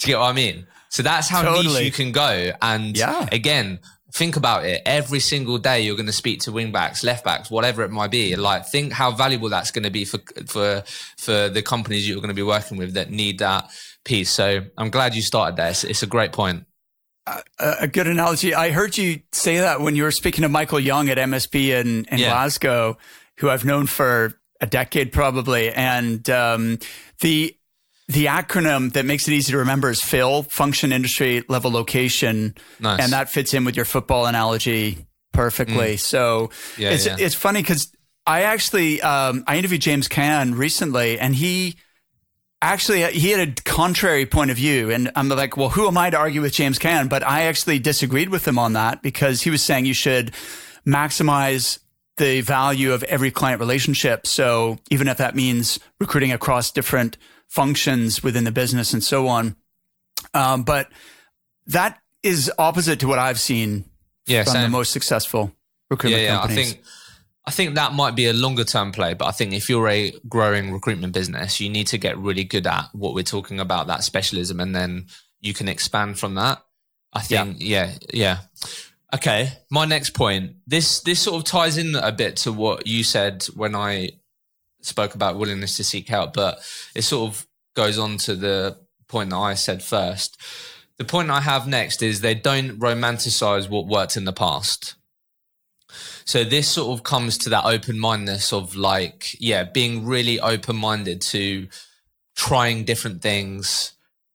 you 0.00 0.06
get 0.06 0.18
what 0.18 0.30
I 0.30 0.32
mean? 0.32 0.66
So 0.88 1.04
that's 1.04 1.28
how 1.28 1.42
totally. 1.42 1.74
niche 1.74 1.84
you 1.84 1.92
can 1.92 2.10
go. 2.10 2.50
And 2.60 2.96
yeah. 2.96 3.28
again, 3.30 3.78
think 4.18 4.36
about 4.36 4.64
it. 4.64 4.82
Every 4.84 5.20
single 5.20 5.58
day, 5.58 5.80
you're 5.80 5.96
going 5.96 6.06
to 6.06 6.12
speak 6.12 6.40
to 6.40 6.50
wingbacks, 6.50 7.04
left 7.04 7.24
backs, 7.24 7.50
whatever 7.50 7.84
it 7.84 7.90
might 7.90 8.10
be. 8.10 8.34
Like, 8.34 8.66
think 8.66 8.92
how 8.92 9.12
valuable 9.12 9.48
that's 9.48 9.70
going 9.70 9.84
to 9.84 9.90
be 9.90 10.04
for 10.04 10.18
for 10.46 10.82
for 11.16 11.48
the 11.48 11.62
companies 11.62 12.08
you're 12.08 12.16
going 12.16 12.28
to 12.28 12.34
be 12.34 12.42
working 12.42 12.76
with 12.76 12.94
that 12.94 13.10
need 13.10 13.38
that 13.38 13.70
piece. 14.04 14.30
So, 14.30 14.62
I'm 14.76 14.90
glad 14.90 15.14
you 15.14 15.22
started 15.22 15.56
there. 15.56 15.70
It's, 15.70 15.84
it's 15.84 16.02
a 16.02 16.06
great 16.06 16.32
point. 16.32 16.66
Uh, 17.26 17.42
a 17.80 17.86
good 17.86 18.06
analogy. 18.06 18.54
I 18.54 18.70
heard 18.70 18.96
you 18.96 19.20
say 19.32 19.58
that 19.58 19.80
when 19.80 19.94
you 19.94 20.02
were 20.02 20.10
speaking 20.10 20.42
to 20.42 20.48
Michael 20.48 20.80
Young 20.80 21.10
at 21.10 21.18
MSP 21.18 21.78
in, 21.78 22.06
in 22.06 22.18
yeah. 22.18 22.30
Glasgow, 22.30 22.96
who 23.36 23.50
I've 23.50 23.66
known 23.66 23.86
for 23.86 24.40
a 24.60 24.66
decade 24.66 25.12
probably, 25.12 25.70
and 25.70 26.28
um, 26.30 26.78
the 27.20 27.57
the 28.08 28.24
acronym 28.26 28.92
that 28.94 29.04
makes 29.04 29.28
it 29.28 29.32
easy 29.32 29.52
to 29.52 29.58
remember 29.58 29.90
is 29.90 30.02
FILL, 30.02 30.44
function, 30.44 30.92
industry, 30.92 31.44
level, 31.48 31.70
location. 31.70 32.54
Nice. 32.80 33.00
And 33.02 33.12
that 33.12 33.28
fits 33.28 33.52
in 33.52 33.64
with 33.64 33.76
your 33.76 33.84
football 33.84 34.26
analogy 34.26 35.06
perfectly. 35.32 35.94
Mm. 35.94 35.98
So 35.98 36.50
yeah, 36.78 36.90
it's, 36.90 37.06
yeah. 37.06 37.16
it's 37.18 37.34
funny 37.34 37.60
because 37.60 37.92
I 38.26 38.42
actually, 38.42 39.02
um, 39.02 39.44
I 39.46 39.58
interviewed 39.58 39.82
James 39.82 40.08
Caan 40.08 40.56
recently 40.56 41.18
and 41.18 41.34
he 41.34 41.76
actually, 42.62 43.04
he 43.12 43.30
had 43.30 43.48
a 43.48 43.62
contrary 43.62 44.24
point 44.24 44.50
of 44.50 44.56
view. 44.56 44.90
And 44.90 45.12
I'm 45.14 45.28
like, 45.28 45.58
well, 45.58 45.68
who 45.68 45.86
am 45.86 45.98
I 45.98 46.08
to 46.08 46.16
argue 46.16 46.40
with 46.40 46.54
James 46.54 46.78
Caan? 46.78 47.10
But 47.10 47.22
I 47.22 47.42
actually 47.42 47.78
disagreed 47.78 48.30
with 48.30 48.48
him 48.48 48.58
on 48.58 48.72
that 48.72 49.02
because 49.02 49.42
he 49.42 49.50
was 49.50 49.62
saying 49.62 49.84
you 49.84 49.94
should 49.94 50.32
maximize 50.86 51.78
the 52.16 52.40
value 52.40 52.92
of 52.92 53.02
every 53.04 53.30
client 53.30 53.60
relationship. 53.60 54.26
So 54.26 54.78
even 54.90 55.08
if 55.08 55.18
that 55.18 55.36
means 55.36 55.78
recruiting 56.00 56.32
across 56.32 56.70
different 56.70 57.18
functions 57.48 58.22
within 58.22 58.44
the 58.44 58.52
business 58.52 58.92
and 58.92 59.02
so 59.02 59.28
on. 59.28 59.56
Um, 60.34 60.62
but 60.62 60.88
that 61.66 61.98
is 62.22 62.50
opposite 62.58 63.00
to 63.00 63.08
what 63.08 63.18
I've 63.18 63.40
seen 63.40 63.84
yeah, 64.26 64.44
from 64.44 64.52
same. 64.54 64.62
the 64.62 64.68
most 64.68 64.92
successful 64.92 65.52
recruitment 65.90 66.22
yeah, 66.22 66.34
yeah. 66.34 66.40
companies. 66.40 66.58
I 66.58 66.72
think 66.72 66.84
I 67.48 67.50
think 67.50 67.76
that 67.76 67.94
might 67.94 68.14
be 68.14 68.26
a 68.26 68.34
longer 68.34 68.64
term 68.64 68.92
play, 68.92 69.14
but 69.14 69.24
I 69.24 69.30
think 69.30 69.54
if 69.54 69.70
you're 69.70 69.88
a 69.88 70.12
growing 70.28 70.70
recruitment 70.70 71.14
business, 71.14 71.60
you 71.60 71.70
need 71.70 71.86
to 71.86 71.96
get 71.96 72.18
really 72.18 72.44
good 72.44 72.66
at 72.66 72.90
what 72.92 73.14
we're 73.14 73.22
talking 73.24 73.58
about, 73.58 73.86
that 73.86 74.04
specialism, 74.04 74.60
and 74.60 74.76
then 74.76 75.06
you 75.40 75.54
can 75.54 75.66
expand 75.66 76.18
from 76.18 76.34
that. 76.34 76.62
I 77.14 77.22
think, 77.22 77.56
yeah, 77.60 77.92
yeah. 78.12 78.12
yeah. 78.12 78.38
Okay, 79.14 79.50
my 79.70 79.86
next 79.86 80.10
point. 80.10 80.56
This 80.66 81.00
this 81.00 81.20
sort 81.20 81.38
of 81.38 81.44
ties 81.44 81.78
in 81.78 81.94
a 81.94 82.12
bit 82.12 82.36
to 82.38 82.52
what 82.52 82.86
you 82.86 83.02
said 83.02 83.44
when 83.54 83.74
I 83.74 84.10
spoke 84.88 85.14
about 85.14 85.38
willingness 85.38 85.76
to 85.76 85.84
seek 85.84 86.08
help, 86.08 86.32
but 86.32 86.58
it 86.94 87.02
sort 87.02 87.30
of 87.30 87.46
goes 87.76 87.98
on 87.98 88.16
to 88.18 88.34
the 88.34 88.76
point 89.08 89.30
that 89.30 89.36
I 89.36 89.54
said 89.54 89.82
first. 89.82 90.40
The 90.98 91.04
point 91.04 91.30
I 91.30 91.40
have 91.40 91.68
next 91.68 92.02
is 92.02 92.20
they 92.20 92.34
don't 92.34 92.78
romanticize 92.78 93.70
what 93.70 93.86
worked 93.86 94.16
in 94.16 94.24
the 94.24 94.32
past. 94.32 94.96
So 96.24 96.44
this 96.44 96.68
sort 96.68 96.98
of 96.98 97.04
comes 97.04 97.38
to 97.38 97.48
that 97.50 97.64
open 97.64 97.98
mindedness 97.98 98.52
of 98.52 98.76
like, 98.76 99.34
yeah, 99.40 99.64
being 99.64 100.04
really 100.04 100.38
open 100.40 100.76
minded 100.76 101.22
to 101.22 101.68
trying 102.36 102.84
different 102.84 103.22
things, 103.22 103.92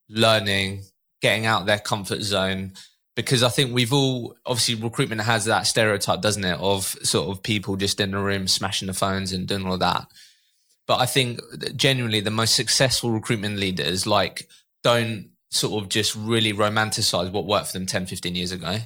learning, 0.09 0.83
getting 1.21 1.45
out 1.45 1.65
their 1.65 1.79
comfort 1.79 2.21
zone. 2.21 2.73
Because 3.15 3.43
I 3.43 3.49
think 3.49 3.71
we've 3.71 3.93
all 3.93 4.35
obviously 4.43 4.73
recruitment 4.73 5.21
has 5.21 5.45
that 5.45 5.67
stereotype, 5.67 6.21
doesn't 6.21 6.43
it, 6.43 6.59
of 6.59 6.85
sort 7.03 7.29
of 7.29 7.43
people 7.43 7.75
just 7.75 7.99
in 7.99 8.15
a 8.15 8.19
room 8.19 8.47
smashing 8.47 8.87
the 8.87 8.93
phones 8.93 9.31
and 9.31 9.47
doing 9.47 9.67
all 9.67 9.77
that. 9.77 10.07
But 10.87 10.99
I 10.99 11.05
think 11.05 11.39
genuinely 11.75 12.19
the 12.19 12.31
most 12.31 12.55
successful 12.55 13.11
recruitment 13.11 13.57
leaders 13.57 14.05
like 14.05 14.49
don't 14.83 15.29
sort 15.49 15.81
of 15.81 15.89
just 15.89 16.15
really 16.15 16.51
romanticize 16.51 17.31
what 17.31 17.45
worked 17.45 17.67
for 17.67 17.73
them 17.73 17.85
10, 17.85 18.05
15 18.05 18.35
years 18.35 18.51
ago. 18.51 18.79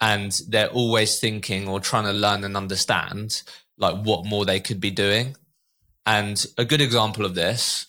And 0.00 0.38
they're 0.48 0.68
always 0.68 1.18
thinking 1.18 1.66
or 1.66 1.80
trying 1.80 2.04
to 2.04 2.12
learn 2.12 2.44
and 2.44 2.56
understand 2.56 3.42
like 3.78 3.96
what 4.04 4.26
more 4.26 4.44
they 4.44 4.60
could 4.60 4.80
be 4.80 4.90
doing. 4.90 5.34
And 6.06 6.44
a 6.56 6.64
good 6.64 6.80
example 6.80 7.24
of 7.24 7.34
this, 7.34 7.86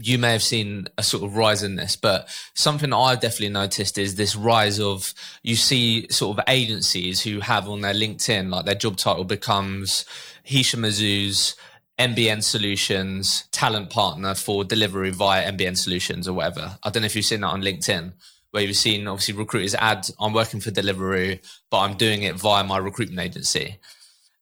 you 0.00 0.18
may 0.18 0.32
have 0.32 0.42
seen 0.42 0.88
a 0.98 1.02
sort 1.02 1.22
of 1.22 1.36
rise 1.36 1.62
in 1.62 1.76
this, 1.76 1.96
but 1.96 2.28
something 2.54 2.92
I've 2.92 3.20
definitely 3.20 3.50
noticed 3.50 3.96
is 3.96 4.16
this 4.16 4.34
rise 4.34 4.80
of 4.80 5.14
you 5.42 5.54
see 5.56 6.08
sort 6.10 6.36
of 6.36 6.44
agencies 6.48 7.22
who 7.22 7.40
have 7.40 7.68
on 7.68 7.80
their 7.80 7.94
LinkedIn, 7.94 8.50
like 8.50 8.66
their 8.66 8.74
job 8.74 8.96
title 8.96 9.24
becomes 9.24 10.04
Hishem 10.46 10.86
Azzouz 10.86 11.54
NBN 11.98 12.42
Solutions 12.42 13.44
talent 13.50 13.90
partner 13.90 14.34
for 14.34 14.64
delivery 14.64 15.10
via 15.10 15.50
NBN 15.50 15.76
Solutions 15.76 16.28
or 16.28 16.32
whatever. 16.32 16.78
I 16.82 16.90
don't 16.90 17.02
know 17.02 17.06
if 17.06 17.16
you've 17.16 17.24
seen 17.24 17.40
that 17.40 17.48
on 17.48 17.62
LinkedIn, 17.62 18.12
where 18.52 18.62
you've 18.62 18.76
seen 18.76 19.08
obviously 19.08 19.34
recruiters 19.34 19.74
add, 19.74 20.08
I'm 20.20 20.32
working 20.32 20.60
for 20.60 20.70
Deliveroo, 20.70 21.40
but 21.70 21.78
I'm 21.78 21.96
doing 21.96 22.22
it 22.22 22.36
via 22.36 22.64
my 22.64 22.78
recruitment 22.78 23.20
agency. 23.20 23.78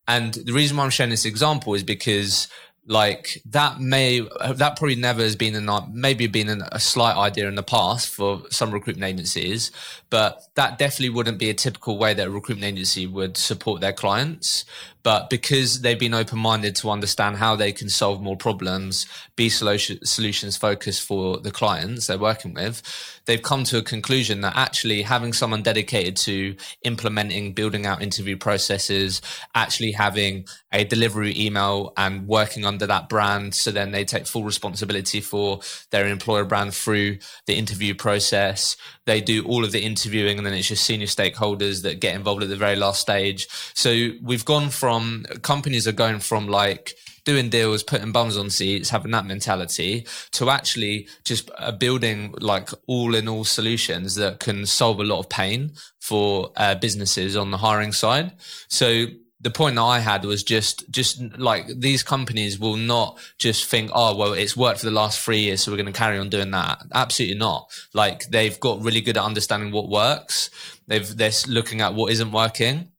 And 0.06 0.34
the 0.34 0.52
reason 0.52 0.76
why 0.76 0.84
I'm 0.84 0.90
showing 0.90 1.10
this 1.10 1.24
example 1.24 1.74
is 1.74 1.82
because 1.82 2.48
like 2.88 3.42
that 3.46 3.80
may 3.80 4.20
that 4.20 4.76
probably 4.76 4.94
never 4.94 5.20
has 5.22 5.34
been 5.34 5.56
an 5.56 5.68
maybe 5.92 6.26
been 6.28 6.48
an, 6.48 6.62
a 6.70 6.78
slight 6.78 7.16
idea 7.16 7.48
in 7.48 7.56
the 7.56 7.62
past 7.62 8.08
for 8.08 8.42
some 8.50 8.70
recruitment 8.70 9.08
agencies 9.10 9.72
but 10.08 10.42
that 10.54 10.78
definitely 10.78 11.10
wouldn't 11.10 11.38
be 11.38 11.50
a 11.50 11.54
typical 11.54 11.98
way 11.98 12.14
that 12.14 12.28
a 12.28 12.30
recruitment 12.30 12.72
agency 12.72 13.06
would 13.06 13.36
support 13.36 13.80
their 13.80 13.92
clients 13.92 14.64
but 15.06 15.30
because 15.30 15.82
they've 15.82 16.00
been 16.00 16.14
open 16.14 16.40
minded 16.40 16.74
to 16.74 16.90
understand 16.90 17.36
how 17.36 17.54
they 17.54 17.70
can 17.70 17.88
solve 17.88 18.20
more 18.20 18.36
problems, 18.36 19.06
be 19.36 19.48
solution, 19.48 20.04
solutions 20.04 20.56
focused 20.56 21.00
for 21.00 21.36
the 21.36 21.52
clients 21.52 22.08
they're 22.08 22.18
working 22.18 22.52
with, 22.54 22.82
they've 23.24 23.40
come 23.40 23.62
to 23.62 23.78
a 23.78 23.82
conclusion 23.82 24.40
that 24.40 24.56
actually 24.56 25.02
having 25.02 25.32
someone 25.32 25.62
dedicated 25.62 26.16
to 26.16 26.56
implementing, 26.82 27.52
building 27.52 27.86
out 27.86 28.02
interview 28.02 28.36
processes, 28.36 29.22
actually 29.54 29.92
having 29.92 30.44
a 30.72 30.82
delivery 30.82 31.32
email 31.38 31.92
and 31.96 32.26
working 32.26 32.64
under 32.64 32.84
that 32.84 33.08
brand. 33.08 33.54
So 33.54 33.70
then 33.70 33.92
they 33.92 34.04
take 34.04 34.26
full 34.26 34.42
responsibility 34.42 35.20
for 35.20 35.60
their 35.92 36.08
employer 36.08 36.44
brand 36.44 36.74
through 36.74 37.18
the 37.46 37.54
interview 37.54 37.94
process. 37.94 38.76
They 39.04 39.20
do 39.20 39.44
all 39.44 39.64
of 39.64 39.70
the 39.70 39.84
interviewing 39.84 40.36
and 40.36 40.44
then 40.44 40.52
it's 40.52 40.66
just 40.66 40.84
senior 40.84 41.06
stakeholders 41.06 41.82
that 41.82 42.00
get 42.00 42.16
involved 42.16 42.42
at 42.42 42.48
the 42.48 42.56
very 42.56 42.74
last 42.74 43.00
stage. 43.00 43.46
So 43.74 44.10
we've 44.20 44.44
gone 44.44 44.68
from 44.70 44.95
companies 45.42 45.86
are 45.86 45.92
going 45.92 46.20
from 46.20 46.48
like, 46.48 46.94
doing 47.26 47.50
deals, 47.50 47.82
putting 47.82 48.12
bums 48.12 48.36
on 48.38 48.48
seats, 48.48 48.90
having 48.90 49.10
that 49.10 49.26
mentality 49.26 50.06
to 50.30 50.48
actually 50.48 51.08
just 51.24 51.50
uh, 51.58 51.72
building 51.72 52.32
like 52.38 52.70
all 52.86 53.14
in 53.14 53.28
all 53.28 53.44
solutions 53.44 54.14
that 54.14 54.38
can 54.38 54.64
solve 54.64 55.00
a 55.00 55.04
lot 55.04 55.18
of 55.18 55.28
pain 55.28 55.72
for 56.00 56.52
uh, 56.56 56.74
businesses 56.76 57.36
on 57.36 57.50
the 57.50 57.58
hiring 57.58 57.92
side. 57.92 58.30
So 58.68 59.06
the 59.40 59.50
point 59.50 59.74
that 59.74 59.82
I 59.82 59.98
had 59.98 60.24
was 60.24 60.42
just 60.42 60.88
just 60.90 61.20
like 61.36 61.66
these 61.66 62.02
companies 62.02 62.58
will 62.58 62.76
not 62.76 63.18
just 63.38 63.66
think, 63.66 63.90
oh 63.92 64.16
well, 64.16 64.32
it's 64.32 64.56
worked 64.56 64.80
for 64.80 64.86
the 64.86 64.92
last 64.92 65.20
three 65.20 65.40
years, 65.40 65.62
so 65.62 65.70
we're 65.70 65.76
going 65.76 65.92
to 65.92 65.98
carry 65.98 66.18
on 66.18 66.30
doing 66.30 66.52
that. 66.52 66.78
Absolutely 66.94 67.38
not. 67.38 67.68
Like 67.92 68.28
they've 68.30 68.58
got 68.60 68.82
really 68.82 69.00
good 69.00 69.16
at 69.16 69.24
understanding 69.24 69.72
what 69.72 69.88
works. 69.88 70.50
They've 70.86 71.16
they're 71.16 71.32
looking 71.48 71.80
at 71.80 71.94
what 71.94 72.12
isn't 72.12 72.30
working, 72.32 72.92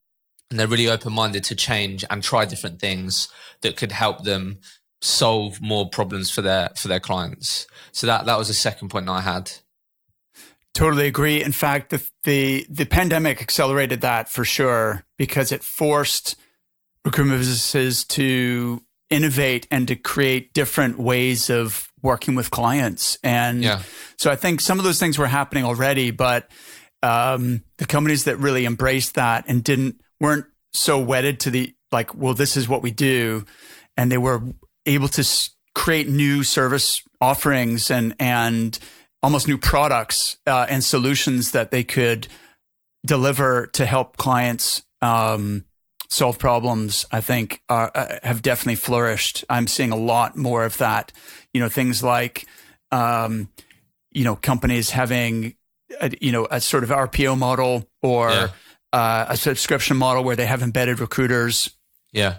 and 0.50 0.60
they're 0.60 0.68
really 0.68 0.88
open 0.88 1.14
minded 1.14 1.44
to 1.46 1.56
change 1.56 2.06
and 2.10 2.24
try 2.24 2.46
different 2.46 2.80
things 2.80 3.28
that 3.62 3.78
could 3.78 3.92
help 3.92 4.24
them 4.24 4.60
solve 5.02 5.62
more 5.62 5.90
problems 5.90 6.32
for 6.32 6.42
their 6.42 6.70
for 6.76 6.88
their 6.88 7.00
clients. 7.00 7.68
So 7.92 8.08
that 8.08 8.26
that 8.26 8.38
was 8.38 8.48
the 8.48 8.54
second 8.54 8.90
point 8.90 9.10
I 9.10 9.22
had. 9.22 9.52
Totally 10.74 11.08
agree. 11.08 11.42
In 11.44 11.52
fact, 11.52 11.90
the, 11.90 12.08
the 12.24 12.66
the 12.70 12.86
pandemic 12.86 13.42
accelerated 13.42 14.02
that 14.02 14.30
for 14.30 14.46
sure 14.46 15.04
because 15.18 15.52
it 15.52 15.64
forced 15.64 16.36
recruitment 17.04 17.40
businesses 17.40 18.04
to 18.06 18.84
innovate 19.10 19.68
and 19.72 19.88
to 19.88 19.96
create 19.96 20.54
different 20.54 21.00
ways 21.00 21.50
of 21.50 21.92
working 22.02 22.36
with 22.36 22.52
clients. 22.52 23.18
And 23.24 23.64
yeah. 23.64 23.82
so 24.18 24.30
I 24.30 24.36
think 24.36 24.62
some 24.62 24.80
of 24.80 24.86
those 24.86 25.00
things 25.00 25.18
were 25.18 25.28
happening 25.28 25.64
already, 25.64 26.12
but 26.12 26.52
um, 27.02 27.64
the 27.78 27.86
companies 27.86 28.26
that 28.26 28.38
really 28.38 28.66
embraced 28.66 29.16
that 29.16 29.46
and 29.48 29.64
didn't 29.64 30.02
weren't 30.20 30.46
so 30.74 31.00
wedded 31.00 31.40
to 31.42 31.52
the 31.52 31.74
like, 31.92 32.16
well, 32.16 32.34
this 32.34 32.58
is 32.58 32.68
what 32.68 32.82
we 32.82 32.92
do, 32.92 33.46
and 33.96 34.12
they 34.12 34.18
were 34.18 34.42
able 34.86 35.08
to 35.10 35.22
s- 35.22 35.52
create 35.74 36.08
new 36.08 36.44
service 36.44 37.02
offerings 37.22 37.90
and 37.90 38.16
and 38.20 38.78
almost 39.24 39.48
new 39.48 39.58
products 39.58 40.38
uh, 40.46 40.66
and 40.70 40.84
solutions 40.84 41.52
that 41.52 41.72
they 41.72 41.84
could 41.84 42.28
deliver 43.06 43.68
to 43.68 43.86
help 43.86 44.18
clients 44.18 44.84
um, 45.02 45.66
solve 46.10 46.38
problems. 46.38 47.06
I 47.12 47.22
think 47.22 47.62
are, 47.70 47.92
uh, 47.96 48.20
have 48.24 48.42
definitely 48.42 48.76
flourished. 48.76 49.46
I'm 49.50 49.68
seeing 49.68 49.92
a 49.92 49.98
lot 49.98 50.36
more 50.36 50.66
of 50.66 50.78
that. 50.78 51.12
You 51.54 51.62
know, 51.62 51.70
things 51.70 52.04
like 52.04 52.46
um, 52.92 53.50
you 54.12 54.24
know 54.24 54.36
companies 54.36 54.92
having 54.92 55.56
a, 56.02 56.12
you 56.22 56.32
know 56.32 56.48
a 56.52 56.60
sort 56.60 56.84
of 56.84 56.90
RPO 56.90 57.38
model 57.38 57.88
or 58.02 58.30
yeah. 58.30 58.48
Uh, 58.94 59.26
a 59.30 59.38
subscription 59.38 59.98
model 59.98 60.24
where 60.24 60.36
they 60.36 60.46
have 60.46 60.62
embedded 60.62 61.00
recruiters. 61.00 61.70
Yeah. 62.12 62.38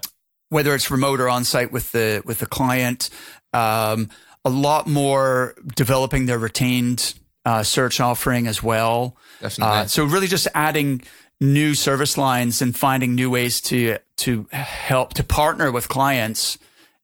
Whether 0.49 0.75
it's 0.75 0.90
remote 0.90 1.21
or 1.21 1.28
on 1.28 1.45
site 1.45 1.73
with 1.73 1.93
the 1.93 2.23
with 2.25 2.38
the 2.38 2.47
client, 2.47 3.11
um, 3.52 4.09
a 4.45 4.50
lot 4.50 4.87
more 4.87 5.55
developing 5.76 6.26
their 6.26 6.38
retained 6.38 7.14
uh, 7.45 7.62
search 7.62 8.00
offering 8.00 8.47
as 8.47 8.62
well. 8.62 9.17
Definitely. 9.40 9.76
Uh, 9.76 9.87
so 9.87 10.05
really 10.05 10.26
just 10.26 10.49
adding 10.55 11.02
new 11.40 11.75
service 11.75 12.19
lines 12.19 12.61
and 12.62 12.76
finding 12.76 13.14
new 13.14 13.31
ways 13.31 13.61
to 13.61 13.99
to 14.17 14.47
help 14.50 15.14
to 15.14 15.23
partner 15.23 15.71
with 15.71 15.88
clients 15.88 16.59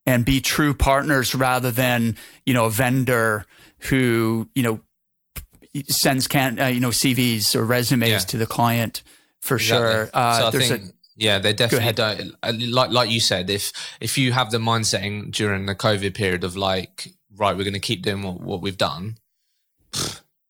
and 0.06 0.24
be 0.24 0.40
true 0.40 0.74
partners 0.74 1.34
rather 1.34 1.70
than 1.70 2.16
you 2.44 2.54
know 2.54 2.64
a 2.64 2.70
vendor 2.70 3.46
who 3.78 4.48
you 4.54 4.62
know 4.62 4.80
sends 5.88 6.26
can 6.26 6.58
uh, 6.58 6.66
you 6.66 6.80
know 6.80 6.90
CVs 6.90 7.54
or 7.54 7.64
resumes 7.64 8.10
yeah. 8.10 8.18
to 8.18 8.36
the 8.36 8.46
client 8.46 9.02
for 9.44 9.56
exactly. 9.56 9.92
sure. 9.92 10.10
Uh, 10.14 10.38
so 10.38 10.46
I 10.46 10.50
think, 10.62 10.82
a, 10.82 10.92
yeah, 11.16 11.38
they 11.38 11.52
definitely 11.52 11.92
don't. 11.92 12.34
Like 12.70 12.90
like 12.90 13.10
you 13.10 13.20
said, 13.20 13.50
if 13.50 13.72
if 14.00 14.16
you 14.16 14.32
have 14.32 14.50
the 14.50 14.58
mindset 14.58 15.30
during 15.30 15.66
the 15.66 15.74
COVID 15.74 16.14
period 16.14 16.44
of 16.44 16.56
like 16.56 17.12
right, 17.36 17.56
we're 17.56 17.64
going 17.64 17.74
to 17.74 17.80
keep 17.80 18.02
doing 18.02 18.22
what, 18.22 18.40
what 18.40 18.60
we've 18.62 18.78
done, 18.78 19.18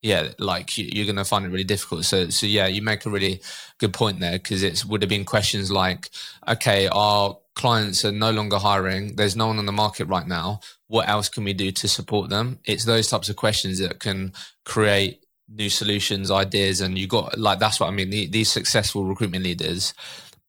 yeah, 0.02 0.28
like 0.38 0.76
you, 0.78 1.02
are 1.02 1.06
going 1.06 1.16
to 1.16 1.24
find 1.24 1.44
it 1.44 1.48
really 1.48 1.64
difficult. 1.64 2.04
So, 2.04 2.28
so 2.28 2.46
yeah, 2.46 2.66
you 2.66 2.82
make 2.82 3.04
a 3.06 3.10
really 3.10 3.40
good 3.78 3.92
point 3.92 4.20
there 4.20 4.32
because 4.32 4.62
it 4.62 4.84
would 4.84 5.02
have 5.02 5.08
been 5.08 5.24
questions 5.24 5.72
like, 5.72 6.10
okay, 6.46 6.88
our 6.88 7.38
clients 7.54 8.04
are 8.04 8.12
no 8.12 8.30
longer 8.30 8.58
hiring. 8.58 9.16
There's 9.16 9.34
no 9.34 9.46
one 9.46 9.58
on 9.58 9.66
the 9.66 9.72
market 9.72 10.06
right 10.06 10.26
now. 10.26 10.60
What 10.88 11.08
else 11.08 11.28
can 11.28 11.42
we 11.42 11.54
do 11.54 11.70
to 11.72 11.88
support 11.88 12.28
them? 12.28 12.58
It's 12.64 12.84
those 12.84 13.08
types 13.08 13.28
of 13.28 13.36
questions 13.36 13.78
that 13.78 13.98
can 13.98 14.34
create 14.64 15.23
new 15.48 15.68
solutions, 15.68 16.30
ideas, 16.30 16.80
and 16.80 16.98
you 16.98 17.06
got 17.06 17.38
like 17.38 17.58
that's 17.58 17.80
what 17.80 17.88
I 17.88 17.90
mean. 17.90 18.10
The, 18.10 18.26
these 18.26 18.50
successful 18.50 19.04
recruitment 19.04 19.44
leaders 19.44 19.94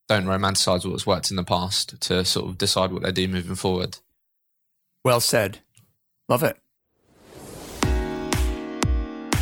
don't 0.07 0.25
romanticize 0.25 0.89
what's 0.89 1.07
worked 1.07 1.31
in 1.31 1.37
the 1.37 1.43
past 1.43 1.99
to 2.01 2.23
sort 2.23 2.47
of 2.47 2.57
decide 2.57 2.91
what 2.91 3.03
they 3.03 3.11
do 3.11 3.27
moving 3.27 3.55
forward. 3.55 3.97
Well 5.03 5.19
said. 5.19 5.59
Love 6.27 6.43
it. 6.43 6.57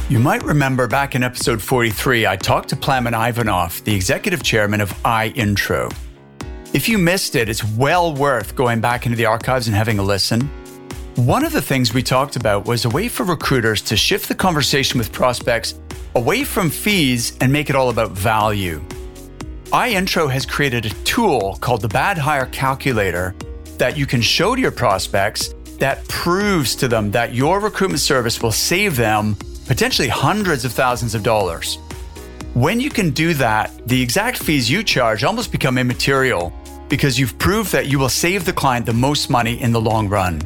You 0.10 0.20
might 0.20 0.44
remember 0.44 0.88
back 0.88 1.16
in 1.16 1.24
episode 1.24 1.62
43, 1.62 2.28
I 2.28 2.36
talked 2.36 2.70
to 2.70 2.76
Plamen 2.76 3.13
Ivanov, 3.13 3.84
the 3.84 3.96
executive 3.96 4.44
chairman 4.44 4.82
of 4.82 4.92
iIntro. 5.04 5.94
If 6.74 6.89
you 6.89 6.98
missed 6.98 7.36
it, 7.36 7.50
it's 7.50 7.63
well 7.63 8.13
worth 8.13 8.56
going 8.56 8.82
back 8.82 9.06
into 9.06 9.16
the 9.16 9.26
archives 9.26 9.68
and 9.68 9.76
having 9.76 10.00
a 10.00 10.04
listen. 10.04 10.50
One 11.15 11.45
of 11.45 11.52
the 11.52 11.62
things 11.62 11.93
we 11.93 12.02
talked 12.02 12.38
about 12.38 12.65
was 12.65 12.86
a 12.86 12.89
way 12.89 13.08
for 13.08 13.23
recruiters 13.23 13.84
to 13.84 13.95
shift 13.95 14.28
the 14.28 14.34
conversation 14.34 14.97
with 14.97 15.12
prospects 15.12 15.76
away 16.15 16.43
from 16.43 16.71
fees 16.71 17.38
and 17.39 17.54
make 17.54 17.69
it 17.69 17.76
all 17.76 17.91
about 17.91 18.13
value. 18.13 18.82
iIntro 19.65 20.30
has 20.32 20.43
created 20.43 20.88
a 20.88 20.89
tool 21.04 21.60
called 21.62 21.82
the 21.82 21.88
Bad 21.88 22.17
Hire 22.17 22.47
Calculator 22.47 23.36
that 23.78 23.95
you 23.95 24.08
can 24.08 24.21
show 24.21 24.56
to 24.56 24.62
your 24.62 24.71
prospects 24.71 25.54
that 25.78 26.08
proves 26.08 26.76
to 26.78 26.88
them 26.88 27.12
that 27.12 27.36
your 27.36 27.60
recruitment 27.60 28.02
service 28.02 28.41
will 28.41 28.52
save 28.52 28.95
them 28.95 29.36
potentially 29.67 30.08
hundreds 30.08 30.65
of 30.65 30.71
thousands 30.71 31.13
of 31.13 31.21
dollars. 31.21 31.78
When 32.56 32.80
you 32.80 32.89
can 32.89 33.12
do 33.12 33.36
that, 33.36 33.88
the 33.88 34.02
exact 34.02 34.39
fees 34.39 34.67
you 34.67 34.82
charge 34.82 35.23
almost 35.23 35.52
become 35.52 35.78
immaterial 35.78 36.52
because 36.89 37.19
you've 37.19 37.38
proved 37.38 37.71
that 37.71 37.86
you 37.86 37.99
will 37.99 38.10
save 38.10 38.45
the 38.45 38.54
client 38.54 38.88
the 38.88 38.93
most 38.93 39.30
money 39.30 39.62
in 39.62 39.71
the 39.71 39.82
long 39.82 40.10
run. 40.10 40.41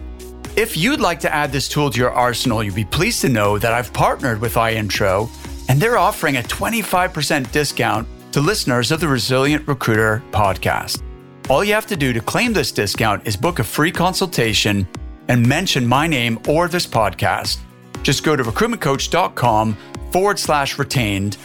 If 0.57 0.75
you'd 0.75 0.99
like 0.99 1.19
to 1.19 1.31
add 1.31 1.51
this 1.51 1.69
tool 1.69 1.91
to 1.91 1.99
your 1.99 2.11
arsenal, 2.11 2.63
you'll 2.63 2.73
be 2.73 2.83
pleased 2.83 3.21
to 3.21 3.29
know 3.29 3.59
that 3.59 3.73
I've 3.73 3.93
partnered 3.93 4.41
with 4.41 4.55
iIntro 4.55 5.29
and 5.69 5.79
they're 5.79 5.99
offering 5.99 6.37
a 6.37 6.41
25% 6.41 7.51
discount 7.51 8.07
to 8.31 8.41
listeners 8.41 8.91
of 8.91 8.99
the 8.99 9.07
Resilient 9.07 9.67
Recruiter 9.67 10.23
podcast. 10.31 11.03
All 11.47 11.63
you 11.63 11.75
have 11.75 11.85
to 11.85 11.95
do 11.95 12.11
to 12.11 12.19
claim 12.19 12.53
this 12.53 12.71
discount 12.71 13.27
is 13.27 13.37
book 13.37 13.59
a 13.59 13.63
free 13.63 13.91
consultation 13.91 14.87
and 15.27 15.47
mention 15.47 15.85
my 15.85 16.07
name 16.07 16.39
or 16.47 16.67
this 16.67 16.87
podcast. 16.87 17.59
Just 18.01 18.23
go 18.23 18.35
to 18.35 18.43
recruitmentcoach.com 18.43 19.77
forward 20.11 20.39
slash 20.39 20.79
retained, 20.79 21.35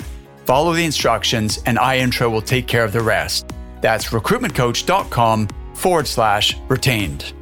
follow 0.46 0.72
the 0.72 0.86
instructions, 0.86 1.62
and 1.66 1.76
iIntro 1.76 2.30
will 2.30 2.40
take 2.40 2.66
care 2.66 2.82
of 2.82 2.94
the 2.94 3.02
rest. 3.02 3.44
That's 3.82 4.06
recruitmentcoach.com 4.06 5.48
forward 5.74 6.06
slash 6.06 6.56
retained. 6.68 7.34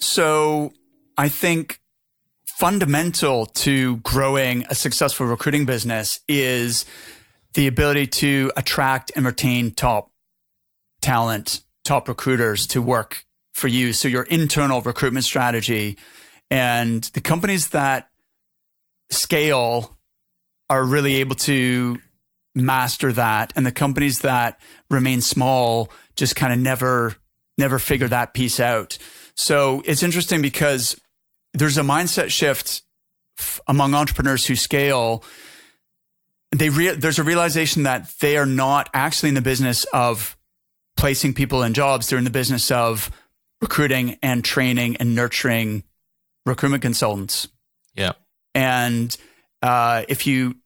So 0.00 0.72
I 1.16 1.28
think 1.28 1.80
fundamental 2.58 3.46
to 3.46 3.96
growing 3.98 4.66
a 4.68 4.74
successful 4.74 5.26
recruiting 5.26 5.64
business 5.64 6.20
is 6.28 6.84
the 7.54 7.66
ability 7.66 8.06
to 8.06 8.52
attract 8.56 9.12
and 9.16 9.24
retain 9.24 9.70
top 9.70 10.10
talent 11.00 11.62
top 11.84 12.08
recruiters 12.08 12.66
to 12.68 12.82
work 12.82 13.24
for 13.52 13.68
you. 13.68 13.92
So 13.92 14.08
your 14.08 14.24
internal 14.24 14.82
recruitment 14.82 15.24
strategy 15.24 15.98
and 16.50 17.02
the 17.14 17.20
companies 17.20 17.68
that 17.68 18.08
scale 19.10 19.96
are 20.68 20.84
really 20.84 21.16
able 21.16 21.34
to 21.36 21.98
master 22.54 23.12
that 23.12 23.52
and 23.56 23.64
the 23.64 23.72
companies 23.72 24.20
that 24.20 24.60
remain 24.90 25.20
small 25.20 25.90
just 26.16 26.36
kind 26.36 26.52
of 26.52 26.58
never 26.58 27.16
never 27.56 27.78
figure 27.78 28.08
that 28.08 28.34
piece 28.34 28.60
out 28.60 28.98
so 29.40 29.82
it's 29.86 30.02
interesting 30.02 30.42
because 30.42 31.00
there's 31.54 31.78
a 31.78 31.82
mindset 31.82 32.28
shift 32.28 32.82
f- 33.38 33.58
among 33.66 33.94
entrepreneurs 33.94 34.44
who 34.46 34.54
scale 34.54 35.24
they 36.52 36.68
re- 36.68 36.94
there's 36.94 37.18
a 37.18 37.22
realization 37.22 37.84
that 37.84 38.12
they 38.20 38.36
are 38.36 38.44
not 38.44 38.90
actually 38.92 39.30
in 39.30 39.34
the 39.34 39.40
business 39.40 39.84
of 39.94 40.36
placing 40.98 41.32
people 41.32 41.62
in 41.62 41.72
jobs. 41.72 42.08
They're 42.08 42.18
in 42.18 42.24
the 42.24 42.30
business 42.30 42.70
of 42.70 43.10
recruiting 43.62 44.18
and 44.22 44.44
training 44.44 44.96
and 44.96 45.14
nurturing 45.14 45.84
recruitment 46.44 46.82
consultants. 46.82 47.48
Yeah. 47.94 48.12
And 48.54 49.16
uh, 49.62 50.04
if 50.06 50.26
you 50.26 50.56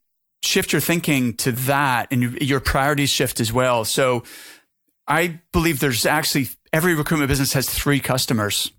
shift 0.43 0.73
your 0.73 0.81
thinking 0.81 1.35
to 1.35 1.53
that 1.53 2.09
and 2.11 2.41
your 2.41 2.59
priorities 2.59 3.09
shift 3.09 3.39
as 3.39 3.53
well. 3.53 3.85
So 3.85 4.23
I 5.07 5.39
believe 5.53 5.79
there's 5.79 6.05
actually 6.05 6.49
every 6.75 6.93
recruitment 6.93 7.29
business 7.29 7.53
has 7.53 7.69
three 7.69 7.99
customers. 7.99 8.71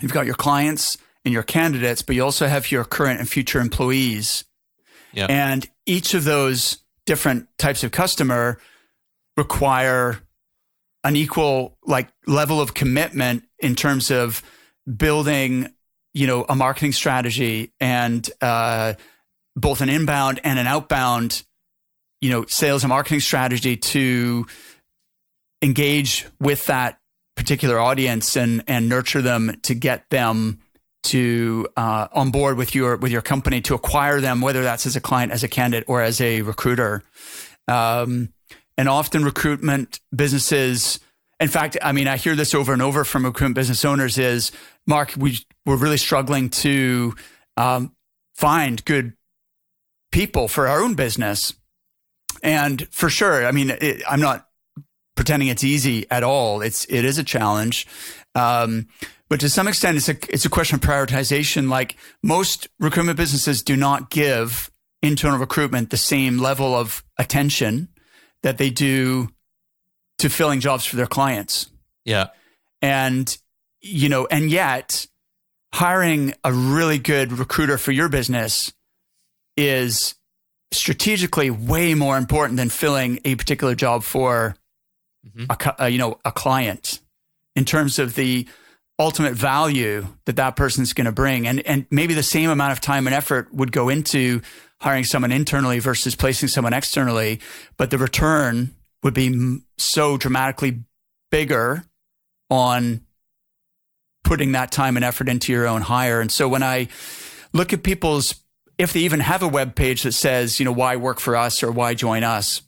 You've 0.00 0.12
got 0.12 0.26
your 0.26 0.34
clients 0.34 0.96
and 1.24 1.32
your 1.32 1.42
candidates, 1.42 2.02
but 2.02 2.16
you 2.16 2.24
also 2.24 2.46
have 2.46 2.70
your 2.70 2.84
current 2.84 3.20
and 3.20 3.28
future 3.28 3.60
employees. 3.60 4.44
Yeah. 5.12 5.26
And 5.28 5.68
each 5.84 6.14
of 6.14 6.24
those 6.24 6.78
different 7.04 7.46
types 7.58 7.84
of 7.84 7.90
customer 7.90 8.58
require 9.36 10.20
an 11.04 11.16
equal 11.16 11.76
like 11.84 12.08
level 12.26 12.60
of 12.60 12.74
commitment 12.74 13.44
in 13.58 13.74
terms 13.74 14.10
of 14.10 14.42
building 14.96 15.72
you 16.14 16.26
know 16.26 16.44
a 16.48 16.54
marketing 16.54 16.92
strategy 16.92 17.72
and 17.80 18.28
uh, 18.40 18.94
both 19.54 19.80
an 19.80 19.88
inbound 19.88 20.40
and 20.44 20.58
an 20.58 20.66
outbound 20.66 21.42
you 22.22 22.30
know, 22.30 22.46
sales 22.46 22.84
and 22.84 22.88
marketing 22.88 23.20
strategy 23.20 23.76
to 23.76 24.46
engage 25.60 26.24
with 26.40 26.66
that 26.66 27.01
particular 27.36 27.78
audience 27.78 28.36
and 28.36 28.62
and 28.66 28.88
nurture 28.88 29.22
them 29.22 29.58
to 29.62 29.74
get 29.74 30.08
them 30.10 30.60
to 31.02 31.66
uh, 31.76 32.08
on 32.12 32.30
board 32.30 32.56
with 32.56 32.74
your 32.74 32.96
with 32.96 33.12
your 33.12 33.22
company 33.22 33.60
to 33.62 33.74
acquire 33.74 34.20
them, 34.20 34.40
whether 34.40 34.62
that's 34.62 34.86
as 34.86 34.96
a 34.96 35.00
client, 35.00 35.32
as 35.32 35.42
a 35.42 35.48
candidate, 35.48 35.84
or 35.88 36.00
as 36.00 36.20
a 36.20 36.42
recruiter. 36.42 37.02
Um, 37.68 38.32
and 38.78 38.88
often 38.88 39.24
recruitment 39.24 40.00
businesses, 40.14 40.98
in 41.40 41.48
fact, 41.48 41.76
I 41.82 41.92
mean, 41.92 42.08
I 42.08 42.16
hear 42.16 42.34
this 42.34 42.54
over 42.54 42.72
and 42.72 42.80
over 42.80 43.04
from 43.04 43.24
recruitment 43.24 43.56
business 43.56 43.84
owners: 43.84 44.18
is 44.18 44.52
Mark, 44.86 45.12
we 45.16 45.38
we're 45.66 45.76
really 45.76 45.96
struggling 45.96 46.50
to 46.50 47.14
um, 47.56 47.94
find 48.34 48.84
good 48.84 49.14
people 50.10 50.48
for 50.48 50.68
our 50.68 50.80
own 50.82 50.94
business, 50.94 51.54
and 52.42 52.88
for 52.90 53.10
sure, 53.10 53.44
I 53.44 53.50
mean, 53.50 53.70
it, 53.70 54.02
I'm 54.08 54.20
not 54.20 54.48
pretending 55.14 55.48
it's 55.48 55.64
easy 55.64 56.06
at 56.10 56.22
all. 56.22 56.60
It's 56.60 56.84
it 56.86 57.04
is 57.04 57.18
a 57.18 57.24
challenge. 57.24 57.86
Um, 58.34 58.88
but 59.28 59.40
to 59.40 59.48
some 59.48 59.68
extent, 59.68 59.96
it's 59.96 60.08
a 60.08 60.16
it's 60.32 60.44
a 60.44 60.50
question 60.50 60.76
of 60.76 60.82
prioritization. 60.82 61.68
Like 61.68 61.96
most 62.22 62.68
recruitment 62.78 63.16
businesses 63.16 63.62
do 63.62 63.76
not 63.76 64.10
give 64.10 64.70
internal 65.02 65.38
recruitment 65.38 65.90
the 65.90 65.96
same 65.96 66.38
level 66.38 66.74
of 66.74 67.02
attention 67.18 67.88
that 68.42 68.58
they 68.58 68.70
do 68.70 69.28
to 70.18 70.28
filling 70.28 70.60
jobs 70.60 70.84
for 70.84 70.96
their 70.96 71.06
clients. 71.06 71.70
Yeah, 72.04 72.28
and 72.80 73.36
you 73.80 74.08
know, 74.08 74.26
and 74.30 74.50
yet 74.50 75.06
hiring 75.74 76.34
a 76.44 76.52
really 76.52 76.98
good 76.98 77.32
recruiter 77.32 77.78
for 77.78 77.92
your 77.92 78.08
business 78.08 78.72
is 79.56 80.14
strategically 80.72 81.50
way 81.50 81.94
more 81.94 82.16
important 82.16 82.56
than 82.56 82.68
filling 82.68 83.18
a 83.24 83.34
particular 83.34 83.74
job 83.74 84.02
for 84.02 84.56
mm-hmm. 85.26 85.44
a, 85.50 85.84
a, 85.84 85.88
you 85.88 85.98
know 85.98 86.18
a 86.24 86.32
client 86.32 87.00
in 87.54 87.64
terms 87.64 87.98
of 87.98 88.14
the 88.14 88.46
ultimate 88.98 89.34
value 89.34 90.06
that 90.26 90.36
that 90.36 90.56
person's 90.56 90.92
going 90.92 91.06
to 91.06 91.12
bring 91.12 91.46
and 91.46 91.60
and 91.66 91.86
maybe 91.90 92.14
the 92.14 92.22
same 92.22 92.50
amount 92.50 92.72
of 92.72 92.80
time 92.80 93.06
and 93.06 93.14
effort 93.14 93.52
would 93.52 93.72
go 93.72 93.88
into 93.88 94.40
hiring 94.80 95.04
someone 95.04 95.32
internally 95.32 95.78
versus 95.78 96.14
placing 96.14 96.48
someone 96.48 96.72
externally 96.72 97.40
but 97.76 97.90
the 97.90 97.98
return 97.98 98.74
would 99.02 99.14
be 99.14 99.58
so 99.78 100.16
dramatically 100.16 100.80
bigger 101.30 101.84
on 102.50 103.00
putting 104.24 104.52
that 104.52 104.70
time 104.70 104.96
and 104.96 105.04
effort 105.04 105.28
into 105.28 105.52
your 105.52 105.66
own 105.66 105.80
hire 105.80 106.20
and 106.20 106.30
so 106.30 106.48
when 106.48 106.62
i 106.62 106.86
look 107.52 107.72
at 107.72 107.82
people's 107.82 108.34
if 108.78 108.92
they 108.92 109.00
even 109.00 109.20
have 109.20 109.42
a 109.42 109.48
web 109.48 109.74
page 109.74 110.02
that 110.02 110.12
says 110.12 110.60
you 110.60 110.64
know 110.64 110.72
why 110.72 110.96
work 110.96 111.18
for 111.18 111.34
us 111.34 111.62
or 111.62 111.72
why 111.72 111.94
join 111.94 112.22
us 112.22 112.62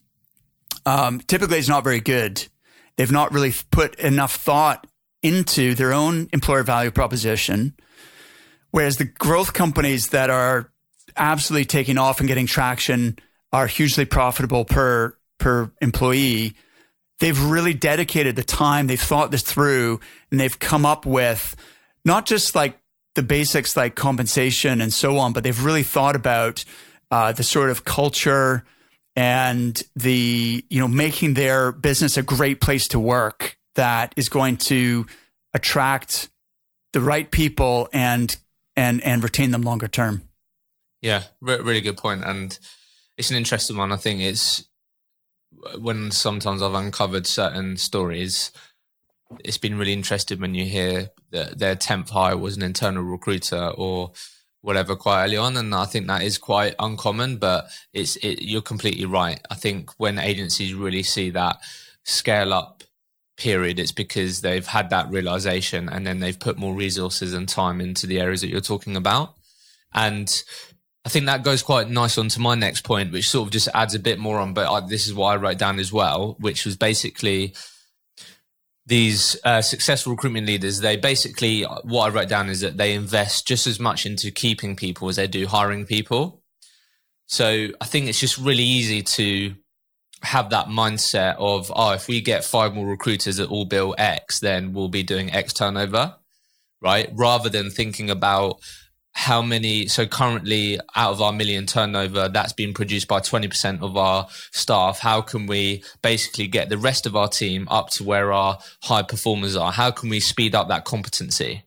um, 0.87 1.21
typically 1.21 1.59
it's 1.59 1.69
not 1.69 1.85
very 1.85 2.01
good. 2.01 2.47
They've 2.97 3.11
not 3.11 3.33
really 3.33 3.53
put 3.71 3.95
enough 3.97 4.37
thought 4.37 4.87
into 5.23 5.75
their 5.75 5.93
own 5.93 6.29
employer 6.33 6.63
value 6.63 6.91
proposition. 6.91 7.75
Whereas 8.71 8.97
the 8.97 9.05
growth 9.05 9.53
companies 9.53 10.09
that 10.09 10.31
are 10.31 10.71
absolutely 11.17 11.65
taking 11.65 11.99
off 11.99 12.21
and 12.21 12.29
getting 12.29 12.47
traction 12.47 13.19
are 13.53 13.67
hugely 13.67 14.05
profitable 14.05 14.65
per 14.65 15.17
per 15.39 15.71
employee. 15.81 16.55
They've 17.21 17.41
really 17.41 17.75
dedicated 17.75 18.37
the 18.37 18.45
time, 18.45 18.87
they've 18.87 19.01
thought 19.01 19.31
this 19.31 19.43
through, 19.43 20.01
and 20.31 20.41
they've 20.41 20.59
come 20.59 20.85
up 20.85 21.07
with 21.07 21.55
not 22.05 22.27
just 22.27 22.55
like 22.55 22.79
the 23.15 23.23
basics 23.23 23.77
like 23.77 23.95
compensation 23.95 24.81
and 24.81 24.93
so 24.93 25.19
on, 25.19 25.33
but 25.33 25.45
they've 25.45 25.65
really 25.65 25.85
thought 25.85 26.17
about 26.17 26.65
uh, 27.11 27.33
the 27.33 27.45
sort 27.45 27.71
of 27.71 27.85
culture 27.85 28.65
and 29.17 29.83
the 29.95 30.65
you 30.69 30.81
know 30.81 30.89
making 30.89 31.35
their 31.35 31.73
business 31.73 32.17
a 32.17 32.23
great 32.23 32.61
place 32.61 32.89
to 32.89 32.99
work 32.99 33.57
that 33.75 34.13
is 34.17 34.29
going 34.29 34.57
to 34.57 35.07
attract 35.53 36.29
the 36.93 37.01
right 37.01 37.31
people 37.31 37.89
and 37.93 38.37
and 38.77 39.03
and 39.03 39.23
retain 39.23 39.51
them 39.51 39.63
longer 39.63 39.89
term. 39.89 40.23
Yeah 41.01 41.25
really 41.41 41.81
good 41.81 41.97
point 41.97 42.25
and 42.25 42.59
it's 43.17 43.31
an 43.31 43.37
interesting 43.37 43.77
one. 43.77 43.93
I 43.93 43.97
think 43.97 44.21
it's 44.21 44.65
when 45.79 46.11
sometimes 46.11 46.63
i've 46.63 46.75
uncovered 46.75 47.27
certain 47.27 47.77
stories 47.77 48.51
it's 49.45 49.59
been 49.59 49.79
really 49.79 49.93
interesting 49.93 50.41
when 50.41 50.55
you 50.55 50.65
hear 50.65 51.11
that 51.31 51.59
their 51.59 51.77
10th 51.77 52.11
hire 52.11 52.37
was 52.37 52.57
an 52.57 52.63
internal 52.63 53.03
recruiter 53.03 53.69
or 53.77 54.13
whatever 54.65 54.97
quite 54.97 55.25
early 55.25 55.37
on, 55.37 55.57
and 55.57 55.75
I 55.75 55.85
think 55.85 56.07
that 56.07 56.23
is 56.23 56.39
quite 56.39 56.75
uncommon. 56.79 57.37
But 57.37 57.69
it's 57.93 58.17
it, 58.17 58.43
you're 58.43 58.63
completely 58.63 59.05
right. 59.05 59.41
I 59.51 59.55
think 59.55 59.91
when 59.99 60.19
agencies 60.19 60.75
really 60.75 61.03
see 61.03 61.31
that 61.31 61.59
scale 62.03 62.53
up 62.53 62.83
period, 63.37 63.79
it's 63.79 63.93
because 63.93 64.41
they've 64.41 64.67
had 64.67 64.91
that 64.91 65.11
realization, 65.11 65.89
and 65.89 66.07
then 66.07 66.21
they've 66.21 66.39
put 66.39 66.59
more 66.59 66.75
resources 66.75 67.35
and 67.35 67.49
time 67.49 67.81
into 67.81 68.07
the 68.07 68.21
areas 68.21 68.41
that 68.41 68.49
you're 68.49 68.61
talking 68.61 68.97
about, 68.97 69.35
and. 69.93 70.43
I 71.07 71.11
think 71.11 71.27
that 71.27 71.45
goes 71.45 71.63
quite 71.63 71.91
nice 71.91 72.17
on 72.17 72.31
to 72.31 72.41
my 72.41 72.55
next 72.55 72.81
point, 72.81 73.13
which 73.13 73.29
sort 73.29 73.47
of 73.47 73.53
just 73.53 73.69
adds 73.75 73.95
a 73.95 73.99
bit 73.99 74.19
more 74.19 74.39
on. 74.39 74.55
But 74.55 74.73
I, 74.73 74.81
this 74.87 75.07
is 75.07 75.13
what 75.13 75.35
I 75.35 75.37
wrote 75.37 75.59
down 75.59 75.79
as 75.79 75.93
well, 75.93 76.35
which 76.41 76.65
was 76.65 76.79
basically 76.79 77.53
these 78.87 79.37
uh, 79.45 79.63
successful 79.63 80.13
recruitment 80.13 80.47
leaders, 80.47 80.81
they 80.81 80.97
basically, 80.97 81.63
what 81.85 82.07
I 82.07 82.15
wrote 82.15 82.29
down 82.29 82.51
is 82.51 82.61
that 82.61 82.77
they 82.77 82.95
invest 82.95 83.49
just 83.49 83.67
as 83.67 83.81
much 83.81 84.05
into 84.05 84.31
keeping 84.31 84.77
people 84.77 85.09
as 85.09 85.17
they 85.17 85.27
do 85.27 85.47
hiring 85.47 85.87
people. 85.87 86.43
So 87.27 87.69
I 87.81 87.85
think 87.87 88.09
it's 88.09 88.21
just 88.21 88.37
really 88.37 88.63
easy 88.63 89.03
to 89.03 89.55
have 90.23 90.51
that 90.51 90.67
mindset 90.67 91.37
of, 91.39 91.73
oh, 91.75 91.93
if 91.93 92.09
we 92.09 92.21
get 92.21 92.45
five 92.45 92.75
more 92.75 92.87
recruiters 92.87 93.37
that 93.37 93.49
all 93.49 93.65
bill 93.65 93.95
X, 93.97 94.41
then 94.41 94.75
we'll 94.75 94.89
be 94.89 95.03
doing 95.03 95.33
X 95.33 95.55
turnover, 95.55 96.17
right? 96.83 97.11
Rather 97.15 97.49
than 97.49 97.71
thinking 97.71 98.11
about, 98.11 98.61
how 99.15 99.41
many 99.41 99.87
so 99.87 100.07
currently 100.07 100.79
out 100.95 101.13
of 101.13 101.23
our 101.23 101.33
million 101.33 101.67
turnover 101.67 102.29
that's 102.29 102.53
been 102.53 102.75
produced 102.75 103.09
by 103.09 103.21
20% 103.21 103.81
of 103.81 103.97
our 103.97 104.27
staff. 104.51 104.99
How 104.99 105.23
can 105.23 105.47
we 105.47 105.83
basically 106.03 106.49
get 106.49 106.69
the 106.69 106.79
rest 106.79 107.07
of 107.07 107.17
our 107.17 107.29
team 107.29 107.67
up 107.71 107.91
to 107.91 108.05
where 108.05 108.33
our 108.33 108.59
high 108.83 109.03
performers 109.03 109.57
are? 109.57 109.73
How 109.73 109.91
can 109.91 110.09
we 110.09 110.21
speed 110.21 110.55
up 110.55 110.69
that 110.69 110.85
competency 110.85 111.65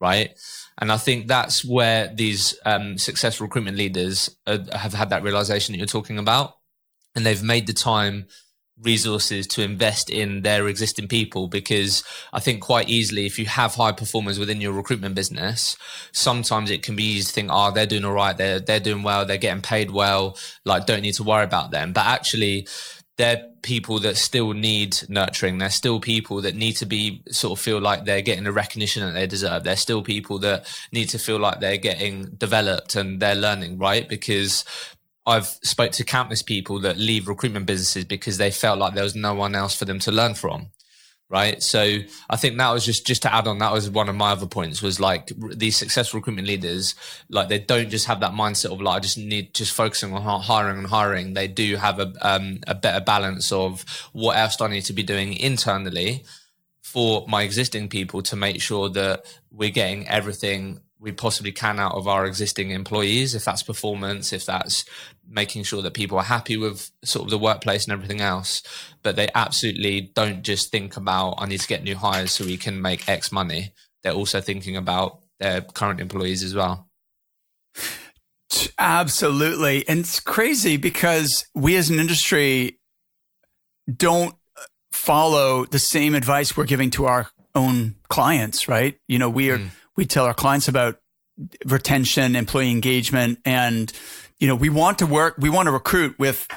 right? 0.00 0.30
And 0.78 0.90
i 0.90 0.96
think 0.96 1.26
that's 1.26 1.64
where 1.64 2.12
these 2.12 2.58
um, 2.64 2.96
successful 2.96 3.46
recruitment 3.46 3.76
leaders 3.76 4.34
uh, 4.46 4.58
have 4.72 4.94
had 4.94 5.10
that 5.10 5.22
realization 5.22 5.72
that 5.72 5.78
you're 5.78 5.86
talking 5.86 6.18
about. 6.18 6.54
And 7.14 7.26
they've 7.26 7.42
made 7.42 7.66
the 7.66 7.72
time 7.72 8.26
resources 8.82 9.46
to 9.46 9.62
invest 9.62 10.10
in 10.10 10.42
their 10.42 10.68
existing 10.68 11.08
people 11.08 11.48
because 11.48 12.02
I 12.32 12.40
think 12.40 12.62
quite 12.62 12.88
easily 12.88 13.26
if 13.26 13.38
you 13.38 13.46
have 13.46 13.74
high 13.74 13.92
performers 13.92 14.38
within 14.38 14.60
your 14.60 14.72
recruitment 14.72 15.14
business, 15.14 15.76
sometimes 16.12 16.70
it 16.70 16.82
can 16.82 16.96
be 16.96 17.04
easy 17.04 17.26
to 17.26 17.32
think, 17.32 17.50
oh, 17.52 17.70
they're 17.70 17.86
doing 17.86 18.04
all 18.04 18.12
right, 18.12 18.36
they're 18.36 18.60
they're 18.60 18.80
doing 18.80 19.02
well, 19.02 19.24
they're 19.26 19.36
getting 19.36 19.62
paid 19.62 19.90
well, 19.90 20.36
like 20.64 20.86
don't 20.86 21.02
need 21.02 21.14
to 21.14 21.24
worry 21.24 21.44
about 21.44 21.70
them. 21.70 21.92
But 21.92 22.06
actually 22.06 22.66
they're 23.16 23.46
people 23.62 23.98
that 24.00 24.16
still 24.16 24.52
need 24.54 24.96
nurturing. 25.10 25.58
They're 25.58 25.68
still 25.68 26.00
people 26.00 26.40
that 26.40 26.54
need 26.54 26.72
to 26.76 26.86
be 26.86 27.22
sort 27.30 27.58
of 27.58 27.62
feel 27.62 27.78
like 27.78 28.04
they're 28.06 28.22
getting 28.22 28.44
the 28.44 28.52
recognition 28.52 29.04
that 29.04 29.12
they 29.12 29.26
deserve. 29.26 29.62
They're 29.62 29.76
still 29.76 30.02
people 30.02 30.38
that 30.38 30.66
need 30.90 31.10
to 31.10 31.18
feel 31.18 31.38
like 31.38 31.60
they're 31.60 31.76
getting 31.76 32.30
developed 32.38 32.96
and 32.96 33.20
they're 33.20 33.34
learning, 33.34 33.76
right? 33.76 34.08
Because 34.08 34.64
I've 35.26 35.46
spoke 35.46 35.92
to 35.92 36.04
countless 36.04 36.42
people 36.42 36.80
that 36.80 36.96
leave 36.96 37.28
recruitment 37.28 37.66
businesses 37.66 38.04
because 38.04 38.38
they 38.38 38.50
felt 38.50 38.78
like 38.78 38.94
there 38.94 39.04
was 39.04 39.14
no 39.14 39.34
one 39.34 39.54
else 39.54 39.76
for 39.76 39.84
them 39.84 39.98
to 40.00 40.12
learn 40.12 40.34
from. 40.34 40.68
Right. 41.28 41.62
So 41.62 41.98
I 42.28 42.36
think 42.36 42.58
that 42.58 42.72
was 42.72 42.84
just, 42.84 43.06
just 43.06 43.22
to 43.22 43.32
add 43.32 43.46
on, 43.46 43.58
that 43.58 43.72
was 43.72 43.88
one 43.88 44.08
of 44.08 44.16
my 44.16 44.32
other 44.32 44.48
points 44.48 44.82
was 44.82 44.98
like 44.98 45.30
these 45.54 45.76
successful 45.76 46.18
recruitment 46.18 46.48
leaders, 46.48 46.96
like 47.28 47.48
they 47.48 47.60
don't 47.60 47.88
just 47.88 48.06
have 48.06 48.18
that 48.18 48.32
mindset 48.32 48.72
of 48.72 48.80
like, 48.80 48.96
I 48.96 48.98
just 48.98 49.16
need 49.16 49.54
just 49.54 49.72
focusing 49.72 50.12
on 50.12 50.40
hiring 50.42 50.78
and 50.78 50.88
hiring. 50.88 51.34
They 51.34 51.46
do 51.46 51.76
have 51.76 52.00
a, 52.00 52.12
um, 52.20 52.58
a 52.66 52.74
better 52.74 53.04
balance 53.04 53.52
of 53.52 53.84
what 54.12 54.38
else 54.38 54.56
do 54.56 54.64
I 54.64 54.70
need 54.70 54.86
to 54.86 54.92
be 54.92 55.04
doing 55.04 55.34
internally 55.34 56.24
for 56.82 57.24
my 57.28 57.42
existing 57.42 57.88
people 57.88 58.22
to 58.22 58.34
make 58.34 58.60
sure 58.60 58.88
that 58.88 59.24
we're 59.52 59.70
getting 59.70 60.08
everything 60.08 60.80
we 61.00 61.12
possibly 61.12 61.50
can 61.50 61.80
out 61.80 61.94
of 61.94 62.06
our 62.06 62.26
existing 62.26 62.70
employees 62.70 63.34
if 63.34 63.44
that's 63.44 63.62
performance 63.62 64.32
if 64.32 64.44
that's 64.44 64.84
making 65.30 65.62
sure 65.62 65.80
that 65.80 65.94
people 65.94 66.18
are 66.18 66.24
happy 66.24 66.56
with 66.56 66.90
sort 67.04 67.24
of 67.24 67.30
the 67.30 67.38
workplace 67.38 67.84
and 67.84 67.92
everything 67.92 68.20
else. 68.20 68.62
But 69.02 69.16
they 69.16 69.28
absolutely 69.34 70.12
don't 70.14 70.42
just 70.42 70.70
think 70.70 70.96
about 70.96 71.34
i 71.38 71.46
need 71.46 71.60
to 71.60 71.68
get 71.68 71.84
new 71.84 71.96
hires 71.96 72.32
so 72.32 72.44
we 72.44 72.56
can 72.56 72.82
make 72.82 73.08
x 73.08 73.32
money. 73.32 73.72
They're 74.02 74.12
also 74.12 74.40
thinking 74.40 74.76
about 74.76 75.20
their 75.38 75.60
current 75.60 76.00
employees 76.00 76.42
as 76.42 76.54
well. 76.54 76.88
Absolutely. 78.78 79.88
And 79.88 80.00
it's 80.00 80.20
crazy 80.20 80.76
because 80.76 81.46
we 81.54 81.76
as 81.76 81.88
an 81.90 82.00
industry 82.00 82.78
don't 83.94 84.34
follow 84.92 85.64
the 85.64 85.78
same 85.78 86.14
advice 86.14 86.56
we're 86.56 86.64
giving 86.64 86.90
to 86.90 87.06
our 87.06 87.30
own 87.54 87.94
clients 88.08 88.68
right? 88.68 88.98
You 89.08 89.18
know 89.18 89.30
we 89.30 89.50
are 89.50 89.58
mm 89.58 89.70
we 90.00 90.06
tell 90.06 90.24
our 90.24 90.32
clients 90.32 90.66
about 90.66 90.98
retention, 91.66 92.34
employee 92.34 92.70
engagement, 92.70 93.38
and 93.44 93.92
you 94.38 94.48
know 94.48 94.54
we 94.54 94.70
want 94.70 94.98
to 95.00 95.06
work, 95.06 95.34
we 95.38 95.50
want 95.50 95.66
to 95.66 95.70
recruit 95.70 96.18
with 96.18 96.48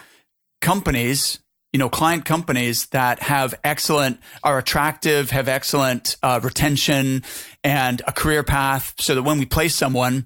companies, 0.62 1.40
you 1.74 1.78
know, 1.78 1.90
client 1.90 2.24
companies 2.24 2.86
that 2.88 3.22
have 3.22 3.54
excellent, 3.62 4.22
are 4.46 4.58
attractive, 4.58 5.32
have 5.32 5.50
excellent 5.50 6.16
uh, 6.24 6.40
retention 6.42 7.22
and 7.66 8.02
a 8.08 8.14
career 8.14 8.44
path 8.44 8.94
so 8.98 9.14
that 9.14 9.24
when 9.24 9.40
we 9.40 9.46
place 9.46 9.76
someone, 9.76 10.26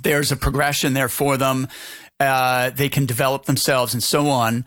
there's 0.00 0.32
a 0.32 0.36
progression 0.36 0.94
there 0.94 1.10
for 1.10 1.36
them. 1.36 1.68
Uh, 2.18 2.70
they 2.70 2.88
can 2.88 3.04
develop 3.04 3.44
themselves 3.44 3.92
and 3.92 4.02
so 4.02 4.28
on. 4.28 4.64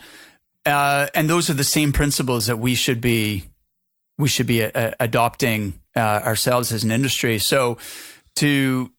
Uh, 0.67 1.08
and 1.15 1.28
those 1.28 1.50
are 1.50 1.56
the 1.56 1.63
same 1.63 1.91
principles 1.91 2.46
that 2.46 2.58
we 2.58 2.76
should 2.76 3.02
be 3.02 3.46
we 4.22 4.30
should 4.30 4.48
be 4.48 4.62
a, 4.62 4.72
a, 4.74 4.94
adopting 5.00 5.74
uh, 5.96 6.00
ourselves 6.00 6.72
as 6.72 6.84
an 6.84 6.92
industry. 6.92 7.40
So 7.40 7.78
to 8.36 8.92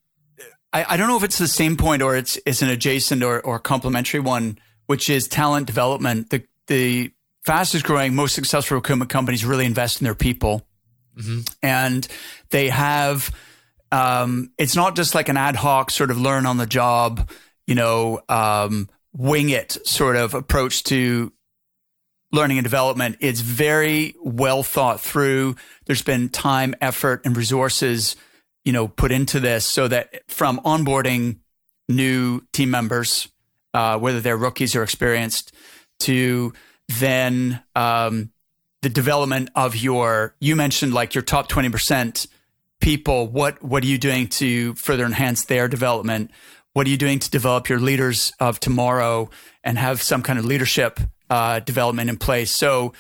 I, 0.73 0.85
I, 0.91 0.97
don't 0.97 1.09
know 1.09 1.17
if 1.17 1.23
it's 1.23 1.39
the 1.39 1.49
same 1.49 1.77
point 1.77 2.03
or 2.03 2.17
it's 2.17 2.39
it's 2.45 2.61
an 2.61 2.69
adjacent 2.69 3.23
or, 3.23 3.41
or 3.41 3.59
complementary 3.59 4.21
one, 4.21 4.59
which 4.87 5.09
is 5.09 5.29
talent 5.29 5.67
development. 5.67 6.31
The 6.31 6.45
the 6.67 7.13
fastest 7.45 7.85
growing, 7.85 8.15
most 8.15 8.35
successful 8.35 8.77
recruitment 8.77 9.11
companies 9.11 9.45
really 9.45 9.65
invest 9.65 10.01
in 10.01 10.05
their 10.05 10.15
people, 10.15 10.67
mm-hmm. 11.17 11.41
and 11.63 12.07
they 12.51 12.69
have. 12.69 13.35
Um, 13.93 14.53
it's 14.57 14.75
not 14.75 14.97
just 14.97 15.15
like 15.15 15.29
an 15.29 15.37
ad 15.37 15.55
hoc 15.55 15.91
sort 15.91 16.11
of 16.11 16.19
learn 16.19 16.47
on 16.47 16.57
the 16.57 16.67
job, 16.67 17.31
you 17.67 17.75
know, 17.75 18.23
um, 18.27 18.89
wing 19.13 19.51
it 19.51 19.77
sort 19.85 20.17
of 20.17 20.33
approach 20.33 20.85
to 20.85 21.31
learning 22.33 22.59
and 22.59 22.65
development. 22.65 23.17
It's 23.21 23.41
very 23.41 24.15
well 24.23 24.63
thought 24.63 25.01
through. 25.01 25.57
There's 25.85 26.03
been 26.03 26.31
time, 26.31 26.75
effort, 26.81 27.23
and 27.25 27.37
resources, 27.37 28.17
you 28.65 28.73
know, 28.73 28.89
put 28.89 29.13
into 29.13 29.39
this 29.39 29.67
so 29.67 29.87
that 29.89 30.31
from 30.31 30.59
onboarding 30.61 31.39
new 31.89 32.43
team 32.53 32.71
members, 32.71 33.29
uh, 33.75 33.99
whether 33.99 34.21
they're 34.21 34.37
rookies 34.37 34.75
or 34.75 34.83
experienced, 34.83 35.55
to 36.01 36.53
then 36.89 37.63
um, 37.77 38.33
the 38.81 38.89
development 38.89 39.51
of 39.55 39.77
your. 39.77 40.35
You 40.41 40.57
mentioned 40.57 40.95
like 40.95 41.15
your 41.15 41.23
top 41.23 41.49
twenty 41.49 41.69
percent 41.69 42.27
people. 42.81 43.29
What 43.29 43.63
what 43.63 43.85
are 43.85 43.87
you 43.87 43.99
doing 43.99 44.29
to 44.29 44.75
further 44.75 45.05
enhance 45.05 45.45
their 45.45 45.69
development? 45.69 46.31
What 46.73 46.87
are 46.87 46.91
you 46.91 46.97
doing 46.97 47.19
to 47.19 47.31
develop 47.31 47.69
your 47.69 47.79
leaders 47.79 48.33
of 48.41 48.59
tomorrow 48.59 49.29
and 49.63 49.77
have 49.77 50.01
some 50.01 50.23
kind 50.23 50.39
of 50.39 50.47
leadership 50.47 50.99
uh, 51.33 51.61
development 51.61 52.11
in 52.11 52.19
place. 52.19 52.51
So, 52.55 52.93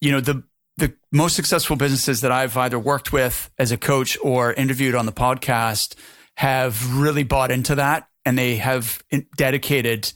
you 0.00 0.10
know, 0.10 0.20
the 0.20 0.42
the 0.76 0.92
most 1.12 1.36
successful 1.36 1.76
businesses 1.76 2.20
that 2.20 2.32
I've 2.32 2.56
either 2.56 2.78
worked 2.78 3.12
with 3.12 3.48
as 3.58 3.70
a 3.70 3.78
coach 3.78 4.18
or 4.22 4.52
interviewed 4.52 4.96
on 4.96 5.06
the 5.06 5.12
podcast 5.12 5.94
have 6.36 6.98
really 6.98 7.22
bought 7.22 7.52
into 7.52 7.76
that, 7.76 8.08
and 8.24 8.36
they 8.36 8.56
have 8.56 9.02
dedicated 9.36 10.12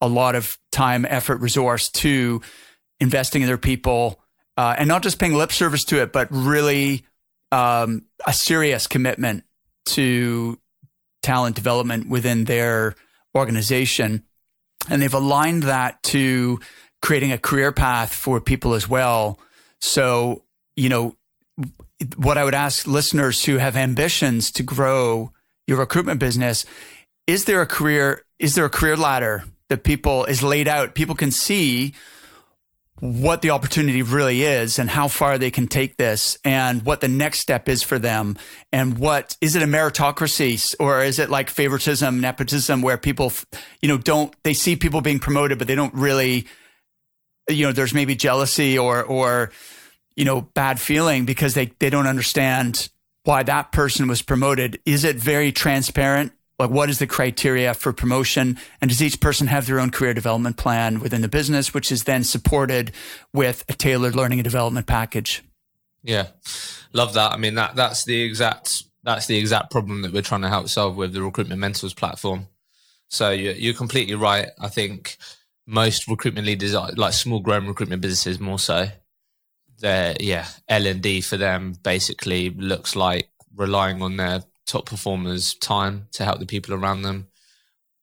a 0.00 0.06
lot 0.08 0.36
of 0.36 0.56
time, 0.70 1.04
effort, 1.04 1.40
resource 1.40 1.90
to 1.90 2.40
investing 3.00 3.42
in 3.42 3.48
their 3.48 3.58
people, 3.58 4.20
uh, 4.56 4.76
and 4.78 4.86
not 4.86 5.02
just 5.02 5.18
paying 5.18 5.34
lip 5.34 5.50
service 5.50 5.84
to 5.84 6.00
it, 6.00 6.12
but 6.12 6.28
really 6.30 7.04
um, 7.50 8.06
a 8.28 8.32
serious 8.32 8.86
commitment 8.86 9.42
to 9.86 10.56
talent 11.22 11.56
development 11.56 12.08
within 12.08 12.44
their 12.44 12.94
organization. 13.36 14.22
And 14.88 15.02
they've 15.02 15.12
aligned 15.12 15.64
that 15.64 16.00
to 16.04 16.60
creating 17.00 17.32
a 17.32 17.38
career 17.38 17.72
path 17.72 18.12
for 18.12 18.40
people 18.40 18.74
as 18.74 18.88
well. 18.88 19.38
So, 19.80 20.42
you 20.76 20.88
know, 20.88 21.16
what 22.16 22.38
I 22.38 22.44
would 22.44 22.54
ask 22.54 22.86
listeners 22.86 23.44
who 23.44 23.58
have 23.58 23.76
ambitions 23.76 24.50
to 24.52 24.62
grow 24.62 25.32
your 25.66 25.78
recruitment 25.78 26.20
business, 26.20 26.64
is 27.26 27.44
there 27.44 27.60
a 27.60 27.66
career, 27.66 28.24
is 28.38 28.54
there 28.54 28.64
a 28.64 28.70
career 28.70 28.96
ladder 28.96 29.44
that 29.68 29.84
people 29.84 30.24
is 30.24 30.42
laid 30.42 30.68
out? 30.68 30.94
People 30.94 31.14
can 31.14 31.30
see 31.30 31.94
what 33.00 33.42
the 33.42 33.50
opportunity 33.50 34.02
really 34.02 34.42
is 34.42 34.78
and 34.78 34.90
how 34.90 35.06
far 35.08 35.38
they 35.38 35.50
can 35.50 35.68
take 35.68 35.96
this 35.96 36.36
and 36.44 36.82
what 36.82 37.00
the 37.00 37.08
next 37.08 37.38
step 37.38 37.68
is 37.68 37.82
for 37.82 37.98
them 37.98 38.36
and 38.72 38.98
what 38.98 39.36
is 39.40 39.54
it 39.54 39.62
a 39.62 39.66
meritocracy 39.66 40.74
or 40.80 41.02
is 41.02 41.18
it 41.18 41.30
like 41.30 41.48
favoritism 41.48 42.20
nepotism 42.20 42.82
where 42.82 42.98
people 42.98 43.32
you 43.80 43.88
know 43.88 43.98
don't 43.98 44.34
they 44.42 44.52
see 44.52 44.74
people 44.74 45.00
being 45.00 45.20
promoted 45.20 45.58
but 45.58 45.68
they 45.68 45.76
don't 45.76 45.94
really 45.94 46.44
you 47.48 47.66
know, 47.66 47.72
there's 47.72 47.94
maybe 47.94 48.14
jealousy 48.14 48.78
or, 48.78 49.02
or, 49.02 49.50
you 50.16 50.24
know, 50.24 50.42
bad 50.42 50.80
feeling 50.80 51.24
because 51.24 51.54
they, 51.54 51.66
they 51.78 51.90
don't 51.90 52.06
understand 52.06 52.88
why 53.24 53.42
that 53.42 53.72
person 53.72 54.08
was 54.08 54.22
promoted. 54.22 54.80
Is 54.84 55.04
it 55.04 55.16
very 55.16 55.52
transparent? 55.52 56.32
Like, 56.58 56.70
what 56.70 56.90
is 56.90 56.98
the 56.98 57.06
criteria 57.06 57.72
for 57.72 57.92
promotion? 57.92 58.58
And 58.80 58.88
does 58.88 59.00
each 59.00 59.20
person 59.20 59.46
have 59.46 59.66
their 59.66 59.78
own 59.78 59.90
career 59.90 60.12
development 60.12 60.56
plan 60.56 60.98
within 60.98 61.22
the 61.22 61.28
business, 61.28 61.72
which 61.72 61.92
is 61.92 62.04
then 62.04 62.24
supported 62.24 62.92
with 63.32 63.64
a 63.68 63.74
tailored 63.74 64.16
learning 64.16 64.40
and 64.40 64.44
development 64.44 64.86
package? 64.86 65.44
Yeah, 66.02 66.28
love 66.92 67.14
that. 67.14 67.32
I 67.32 67.36
mean, 67.36 67.54
that 67.54 67.76
that's 67.76 68.04
the 68.04 68.22
exact 68.22 68.84
that's 69.04 69.26
the 69.26 69.36
exact 69.36 69.70
problem 69.70 70.02
that 70.02 70.12
we're 70.12 70.22
trying 70.22 70.42
to 70.42 70.48
help 70.48 70.68
solve 70.68 70.96
with 70.96 71.12
the 71.12 71.22
recruitment 71.22 71.60
mentors 71.60 71.94
platform. 71.94 72.48
So 73.08 73.30
you're, 73.30 73.54
you're 73.54 73.74
completely 73.74 74.14
right. 74.14 74.48
I 74.58 74.68
think 74.68 75.16
most 75.68 76.08
recruitment 76.08 76.46
leaders 76.46 76.72
like 76.96 77.12
small 77.12 77.40
grown 77.40 77.66
recruitment 77.66 78.00
businesses 78.00 78.40
more 78.40 78.58
so. 78.58 78.88
Their 79.80 80.16
yeah 80.18 80.46
l&d 80.66 81.20
for 81.20 81.36
them 81.36 81.74
basically 81.82 82.50
looks 82.50 82.96
like 82.96 83.28
relying 83.54 84.00
on 84.02 84.16
their 84.16 84.42
top 84.66 84.86
performers 84.86 85.54
time 85.54 86.08
to 86.12 86.24
help 86.24 86.40
the 86.40 86.46
people 86.46 86.74
around 86.74 87.02
them 87.02 87.28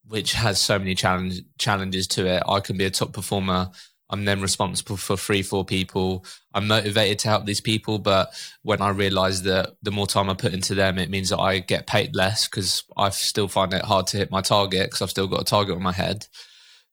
which 0.08 0.34
has 0.34 0.62
so 0.62 0.78
many 0.78 0.94
challenge, 0.94 1.42
challenges 1.58 2.06
to 2.06 2.28
it. 2.28 2.44
I 2.48 2.60
can 2.60 2.78
be 2.78 2.86
a 2.86 2.92
top 2.92 3.12
performer. 3.12 3.72
I'm 4.12 4.26
then 4.26 4.40
responsible 4.40 4.98
for 4.98 5.18
three 5.18 5.42
four 5.42 5.66
people. 5.66 6.24
I'm 6.54 6.68
motivated 6.68 7.18
to 7.20 7.30
help 7.30 7.46
these 7.46 7.62
people 7.62 7.98
but 7.98 8.32
when 8.62 8.82
i 8.82 8.90
realize 8.90 9.42
that 9.42 9.72
the 9.82 9.92
more 9.92 10.06
time 10.06 10.30
i 10.30 10.36
put 10.36 10.54
into 10.54 10.76
them 10.76 11.00
it 11.00 11.10
means 11.10 11.30
that 11.30 11.40
i 11.40 11.58
get 11.60 11.88
paid 11.88 12.16
less 12.16 12.48
because 12.48 12.84
i 12.96 13.10
still 13.10 13.48
find 13.48 13.74
it 13.74 13.84
hard 13.84 14.06
to 14.08 14.18
hit 14.18 14.30
my 14.30 14.42
target 14.42 14.86
because 14.86 15.02
i've 15.02 15.10
still 15.10 15.28
got 15.28 15.42
a 15.42 15.46
target 15.46 15.76
on 15.76 15.82
my 15.82 15.92
head 15.92 16.28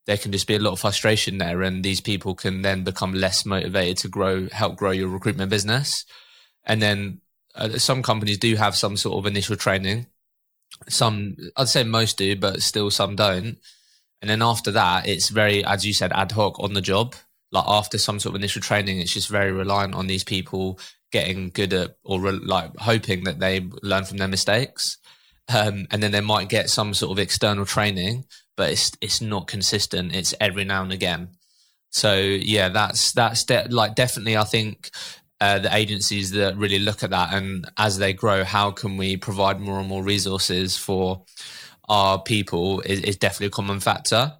there 0.06 0.16
can 0.16 0.32
just 0.32 0.46
be 0.46 0.54
a 0.54 0.58
lot 0.58 0.72
of 0.72 0.80
frustration 0.80 1.38
there 1.38 1.62
and 1.62 1.84
these 1.84 2.00
people 2.00 2.34
can 2.34 2.62
then 2.62 2.82
become 2.84 3.12
less 3.14 3.46
motivated 3.46 3.96
to 3.98 4.08
grow 4.08 4.48
help 4.48 4.76
grow 4.76 4.90
your 4.90 5.08
recruitment 5.08 5.50
business. 5.50 6.04
And 6.64 6.82
then 6.82 7.20
uh, 7.54 7.78
some 7.78 8.02
companies 8.02 8.38
do 8.38 8.56
have 8.56 8.74
some 8.74 8.96
sort 8.96 9.18
of 9.18 9.26
initial 9.26 9.56
training. 9.56 10.06
Some 10.88 11.36
i'd 11.56 11.68
say 11.68 11.84
most 11.84 12.18
do 12.18 12.34
but 12.34 12.62
still 12.62 12.90
some 12.90 13.14
don't. 13.14 13.58
And 14.20 14.30
then 14.30 14.42
after 14.42 14.72
that 14.72 15.06
it's 15.06 15.28
very 15.28 15.64
as 15.64 15.86
you 15.86 15.94
said 15.94 16.12
ad 16.12 16.32
hoc 16.32 16.58
on 16.58 16.72
the 16.74 16.80
job. 16.80 17.14
Like 17.52 17.64
after 17.68 17.98
some 17.98 18.18
sort 18.18 18.34
of 18.34 18.40
initial 18.40 18.62
training 18.62 18.98
it's 18.98 19.14
just 19.14 19.28
very 19.28 19.52
reliant 19.52 19.94
on 19.94 20.08
these 20.08 20.24
people 20.24 20.80
getting 21.12 21.50
good 21.50 21.72
at 21.74 21.96
or 22.02 22.20
re- 22.20 22.32
like 22.32 22.76
hoping 22.78 23.24
that 23.24 23.38
they 23.38 23.68
learn 23.82 24.04
from 24.04 24.16
their 24.16 24.28
mistakes. 24.28 24.96
Um, 25.54 25.86
and 25.90 26.02
then 26.02 26.12
they 26.12 26.20
might 26.20 26.48
get 26.48 26.70
some 26.70 26.94
sort 26.94 27.12
of 27.12 27.18
external 27.18 27.66
training 27.66 28.24
but 28.56 28.70
it's 28.70 28.92
it's 29.00 29.20
not 29.20 29.46
consistent. 29.46 30.14
It's 30.14 30.34
every 30.40 30.64
now 30.64 30.82
and 30.82 30.92
again. 30.92 31.28
So 31.90 32.14
yeah, 32.14 32.68
that's 32.68 33.12
that's 33.12 33.44
de- 33.44 33.68
like 33.68 33.94
definitely. 33.94 34.36
I 34.36 34.44
think 34.44 34.90
uh, 35.40 35.58
the 35.58 35.74
agencies 35.74 36.30
that 36.32 36.56
really 36.56 36.78
look 36.78 37.02
at 37.02 37.10
that 37.10 37.34
and 37.34 37.68
as 37.76 37.98
they 37.98 38.12
grow, 38.12 38.44
how 38.44 38.70
can 38.70 38.96
we 38.96 39.16
provide 39.16 39.60
more 39.60 39.78
and 39.80 39.88
more 39.88 40.02
resources 40.02 40.76
for 40.76 41.24
our 41.88 42.22
people 42.22 42.80
is, 42.82 43.00
is 43.00 43.16
definitely 43.16 43.48
a 43.48 43.50
common 43.50 43.80
factor. 43.80 44.34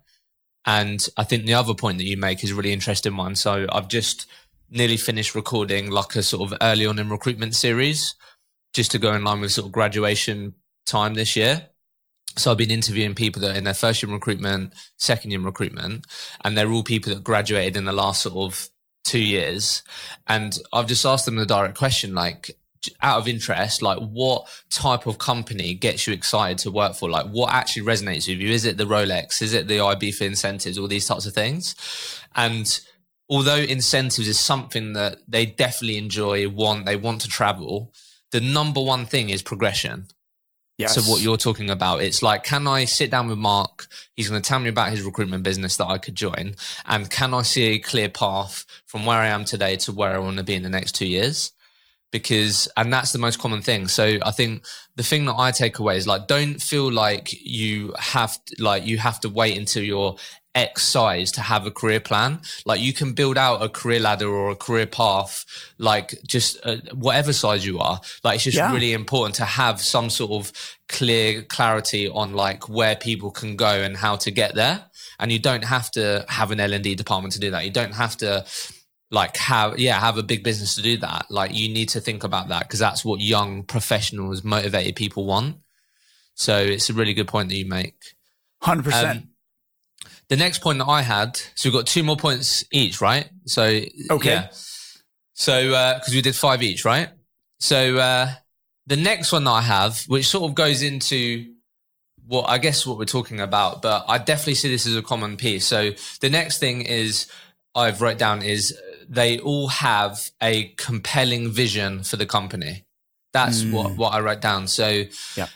And 0.65 1.05
I 1.17 1.25
think 1.25 1.45
the 1.45 1.55
other 1.55 1.75
point 1.75 1.99
that 1.99 2.07
you 2.07 2.17
make 2.17 2.45
is 2.45 2.53
a 2.53 2.55
really 2.55 2.73
interesting 2.73 3.17
one. 3.17 3.35
So 3.35 3.67
I've 3.71 3.89
just 3.89 4.27
nearly 4.71 4.97
finished 4.97 5.35
recording 5.35 5.91
like 5.91 6.15
a 6.15 6.23
sort 6.23 6.53
of 6.53 6.59
early 6.63 6.87
on 6.87 7.01
in 7.01 7.11
recruitment 7.11 7.57
series, 7.57 8.15
just 8.73 8.93
to 8.93 8.99
go 8.99 9.13
in 9.13 9.25
line 9.25 9.41
with 9.41 9.53
sort 9.53 9.67
of 9.67 9.73
graduation 9.73 10.55
time 10.87 11.15
this 11.15 11.35
year 11.37 11.69
so 12.37 12.51
I've 12.51 12.59
been 12.59 12.71
interviewing 12.71 13.15
people 13.15 13.43
that 13.43 13.55
are 13.55 13.59
in 13.59 13.65
their 13.65 13.75
first 13.75 14.03
year 14.03 14.09
in 14.09 14.15
recruitment, 14.15 14.75
second 14.97 15.31
year 15.31 15.41
in 15.41 15.47
recruitment, 15.47 16.07
and 16.45 16.57
they're 16.57 16.71
all 16.71 16.83
people 16.83 17.15
that 17.15 17.25
graduated 17.25 17.77
in 17.77 17.85
the 17.85 17.93
last 17.93 18.23
sort 18.23 18.37
of 18.37 18.69
two 19.05 19.23
years. 19.23 19.83
And 20.27 20.59
I've 20.73 20.87
just 20.87 21.05
asked 21.05 21.27
them 21.27 21.37
the 21.37 21.47
direct 21.47 21.77
question, 21.77 22.15
like, 22.15 22.57
out 23.01 23.19
of 23.19 23.29
interest, 23.29 23.83
like 23.83 23.99
what 23.99 24.49
type 24.71 25.07
of 25.07 25.19
company 25.19 25.75
gets 25.75 26.07
you 26.07 26.13
excited 26.13 26.59
to 26.59 26.71
work 26.71 26.95
for? 26.95 27.09
Like 27.09 27.27
what 27.27 27.53
actually 27.53 27.83
resonates 27.87 28.29
with 28.29 28.39
you? 28.39 28.51
Is 28.51 28.65
it 28.65 28.77
the 28.77 28.85
Rolex? 28.85 29.41
Is 29.41 29.55
it 29.55 29.69
the 29.69 29.81
IB 29.81 30.13
for 30.13 30.25
incentives? 30.25 30.79
All 30.79 30.89
these 30.89 31.07
types 31.07 31.27
of 31.27 31.33
things. 31.33 31.77
And 32.35 32.81
although 33.29 33.57
incentives 33.57 34.29
is 34.29 34.39
something 34.39 34.95
that 34.95 35.19
they 35.29 35.47
definitely 35.47 35.99
enjoy, 35.99 36.49
want, 36.49 36.87
they 36.87 36.97
want 36.97 37.21
to 37.21 37.29
travel, 37.29 37.93
the 38.31 38.41
number 38.41 38.81
one 38.81 39.07
thing 39.07 39.31
is 39.31 39.43
progression. 39.43 40.07
Yes. 40.83 40.95
So 40.95 41.11
what 41.11 41.23
you're 41.23 41.37
talking 41.37 41.71
about, 41.71 42.03
it's 42.03 42.23
like, 42.23 42.45
can 42.45 42.67
I 42.67 42.85
sit 42.85 43.11
down 43.11 43.29
with 43.29 43.39
Mark? 43.39 43.87
He's 44.15 44.29
going 44.29 44.43
to 44.43 44.49
tell 44.49 44.59
me 44.59 44.69
about 44.69 44.91
his 44.91 45.03
recruitment 45.03 45.43
business 45.43 45.77
that 45.77 45.87
I 45.87 45.99
could 45.99 46.15
join. 46.15 46.55
And 46.87 47.11
can 47.11 47.35
I 47.35 47.43
see 47.43 47.75
a 47.75 47.79
clear 47.79 48.09
path 48.09 48.65
from 48.87 49.07
where 49.07 49.19
I 49.19 49.29
am 49.29 49.45
today 49.45 49.77
to 49.77 49.93
where 49.93 50.15
I 50.15 50.19
want 50.19 50.39
to 50.39 50.45
be 50.45 50.55
in 50.55 50.63
the 50.63 50.69
next 50.69 50.93
two 50.93 51.07
years? 51.07 51.53
because 52.13 52.69
and 52.77 52.93
that's 52.93 53.13
the 53.13 53.19
most 53.19 53.39
common 53.39 53.63
thing 53.63 53.89
so 53.89 54.19
i 54.23 54.31
think 54.31 54.65
the 54.97 55.03
thing 55.03 55.25
that 55.25 55.35
i 55.39 55.51
take 55.51 55.79
away 55.79 55.97
is 55.97 56.07
like 56.07 56.29
don't 56.29 56.63
feel 56.63 56.93
like 56.93 57.33
you 57.43 57.93
have 57.99 58.39
to, 58.45 58.63
like 58.63 58.87
you 58.87 58.99
have 58.99 59.19
to 59.19 59.29
wait 59.29 59.59
until 59.59 59.83
you're 59.83 60.15
x 60.55 60.83
size 60.83 61.33
to 61.33 61.41
have 61.41 61.67
a 61.67 61.71
career 61.71 62.01
plan. 62.01 62.41
Like 62.65 62.81
you 62.81 62.93
can 62.93 63.13
build 63.13 63.39
out 63.39 63.63
a 63.63 63.69
career 63.69 64.01
ladder 64.01 64.29
or 64.29 64.51
a 64.51 64.57
career 64.57 64.87
path 64.87 65.45
like 65.79 66.15
just 66.27 66.59
uh, 66.65 66.77
whatever 66.95 67.33
size 67.33 67.65
you 67.65 67.79
are. 67.79 68.01
Like 68.23 68.37
it's 68.37 68.45
just 68.45 68.57
yeah. 68.57 68.73
really 68.73 68.93
important 68.93 69.35
to 69.37 69.45
have 69.45 69.81
some 69.81 70.11
sort 70.11 70.33
of 70.33 70.53
clear 70.89 71.43
clarity 71.43 72.09
on 72.09 72.35
like 72.35 72.69
where 72.69 72.97
people 72.97 73.31
can 73.31 73.57
go 73.57 73.83
and 73.83 73.97
how 73.97 74.17
to 74.17 74.31
get 74.31 74.55
there. 74.55 74.85
And 75.19 75.33
you 75.33 75.39
don't 75.39 75.65
have 75.65 75.91
to 75.93 76.25
have 76.29 76.51
an 76.51 76.61
l&d 76.61 76.95
department 76.95 77.33
to 77.35 77.41
do 77.41 77.51
that. 77.53 77.65
You 77.65 77.71
don't 77.71 77.95
have 77.95 78.17
to 78.19 78.45
like 79.11 79.37
have 79.37 79.79
yeah 79.79 80.01
have 80.01 80.17
a 80.17 80.23
big 80.23 80.43
business 80.43 80.75
to 80.75 80.83
do 80.83 80.97
that. 80.99 81.27
Like 81.31 81.55
you 81.55 81.73
need 81.73 81.91
to 81.91 82.01
think 82.01 82.25
about 82.25 82.49
that 82.49 82.65
because 82.65 82.81
that's 82.81 83.05
what 83.05 83.21
young 83.21 83.63
professionals 83.63 84.45
motivated 84.45 84.97
people 84.97 85.25
want. 85.25 85.57
So 86.35 86.59
it's 86.59 86.91
a 86.91 86.95
really 86.95 87.15
good 87.15 87.29
point 87.29 87.49
that 87.51 87.57
you 87.57 87.67
make. 87.67 87.95
100% 88.63 89.11
um, 89.11 89.29
the 90.33 90.37
next 90.37 90.61
point 90.61 90.79
that 90.79 90.89
i 90.89 91.03
had 91.03 91.37
so 91.55 91.69
we've 91.69 91.75
got 91.75 91.87
two 91.87 92.03
more 92.03 92.17
points 92.17 92.65
each 92.73 93.03
right 93.03 93.29
so 93.45 93.65
okay 94.11 94.31
yeah. 94.31 94.49
so 95.35 95.67
because 95.67 96.09
uh, 96.09 96.17
we 96.17 96.23
did 96.23 96.35
five 96.35 96.63
each 96.63 96.87
right 96.87 97.11
so 97.61 97.99
uh 97.99 98.31
the 98.87 98.97
next 98.97 99.31
one 99.31 99.45
that 99.45 99.51
i 99.51 99.61
have 99.61 100.01
which 100.09 100.27
sort 100.27 100.49
of 100.49 100.55
goes 100.55 100.81
into 100.83 101.53
what 102.27 102.49
I 102.49 102.59
guess 102.59 102.87
what 102.87 102.99
we're 102.99 103.05
talking 103.05 103.41
about, 103.41 103.83
but 103.83 104.05
I 104.09 104.17
definitely 104.17 104.55
see 104.55 104.71
this 104.71 104.87
as 104.87 104.97
a 104.97 105.03
common 105.03 105.37
piece. 105.37 105.67
So 105.67 105.91
the 106.21 106.31
next 106.31 106.59
thing 106.59 106.83
is 106.83 107.27
I've 107.75 108.01
wrote 108.01 108.17
down 108.17 108.43
is 108.43 108.79
they 109.09 109.39
all 109.41 109.69
have 109.69 110.31
a 110.41 110.69
compelling 110.77 111.51
vision 111.51 112.05
for 112.05 112.17
the 112.17 112.25
company. 112.25 112.85
That's 113.33 113.63
mm. 113.63 113.73
what, 113.73 113.97
what 113.97 114.15
I 114.15 114.21
wrote 114.21 114.41
down. 114.41 114.69
So 114.69 115.03
yeah. 115.37 115.49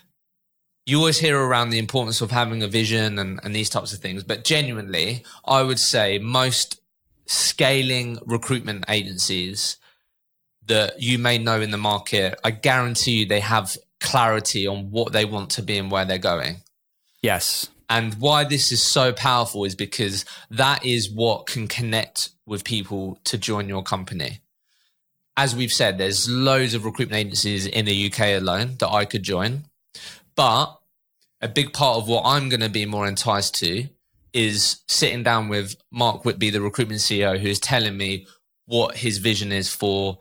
You 0.87 0.99
always 0.99 1.19
hear 1.19 1.39
around 1.39 1.71
the 1.71 1.81
importance 1.81 2.21
of 2.21 2.31
having 2.31 2.63
a 2.63 2.69
vision 2.69 3.19
and, 3.19 3.41
and 3.43 3.55
these 3.55 3.69
types 3.69 3.93
of 3.93 3.99
things. 3.99 4.23
But 4.23 4.45
genuinely, 4.45 5.25
I 5.45 5.63
would 5.63 5.81
say 5.81 6.19
most 6.19 6.81
scaling 7.27 8.19
recruitment 8.25 8.85
agencies 8.89 9.79
that 10.67 11.01
you 11.03 11.19
may 11.19 11.39
know 11.39 11.61
in 11.61 11.73
the 11.73 11.77
market, 11.77 12.39
I 12.45 12.53
guarantee 12.53 13.19
you 13.19 13.27
they 13.27 13.41
have 13.41 13.77
clarity 14.01 14.67
on 14.67 14.91
what 14.93 15.13
they 15.13 15.25
want 15.25 15.51
to 15.51 15.63
be 15.63 15.77
and 15.77 15.91
where 15.91 16.05
they're 16.05 16.19
going. 16.19 16.59
Yes. 17.21 17.69
And 17.89 18.15
why 18.15 18.45
this 18.45 18.71
is 18.71 18.83
so 18.83 19.13
powerful 19.13 19.65
is 19.65 19.75
because 19.75 20.25
that 20.51 20.85
is 20.85 21.11
what 21.11 21.47
can 21.47 21.67
connect 21.67 22.31
with 22.47 22.65
people 22.65 23.21
to 23.25 23.39
join 23.39 23.69
your 23.69 23.83
company. 23.83 24.41
As 25.37 25.55
we've 25.55 25.73
said, 25.73 25.99
there's 25.99 26.29
loads 26.29 26.75
of 26.75 26.85
recruitment 26.85 27.21
agencies 27.21 27.67
in 27.67 27.85
the 27.85 28.07
UK 28.07 28.41
alone 28.41 28.77
that 28.79 28.89
I 28.89 29.05
could 29.05 29.23
join. 29.23 29.65
But 30.37 30.79
a 31.41 31.49
big 31.49 31.73
part 31.73 31.99
of 31.99 32.09
what 32.09 32.25
I'm 32.25 32.49
going 32.49 32.61
to 32.61 32.69
be 32.69 32.87
more 32.87 33.07
enticed 33.07 33.55
to 33.57 33.89
is 34.33 34.81
sitting 34.87 35.23
down 35.23 35.49
with 35.49 35.77
Mark 35.91 36.25
Whitby, 36.25 36.51
the 36.51 36.61
recruitment 36.61 37.01
CEO, 37.01 37.39
who 37.39 37.49
is 37.49 37.59
telling 37.59 37.97
me 37.97 38.27
what 38.67 38.97
his 38.97 39.19
vision 39.19 39.51
is 39.51 39.73
for 39.73 40.19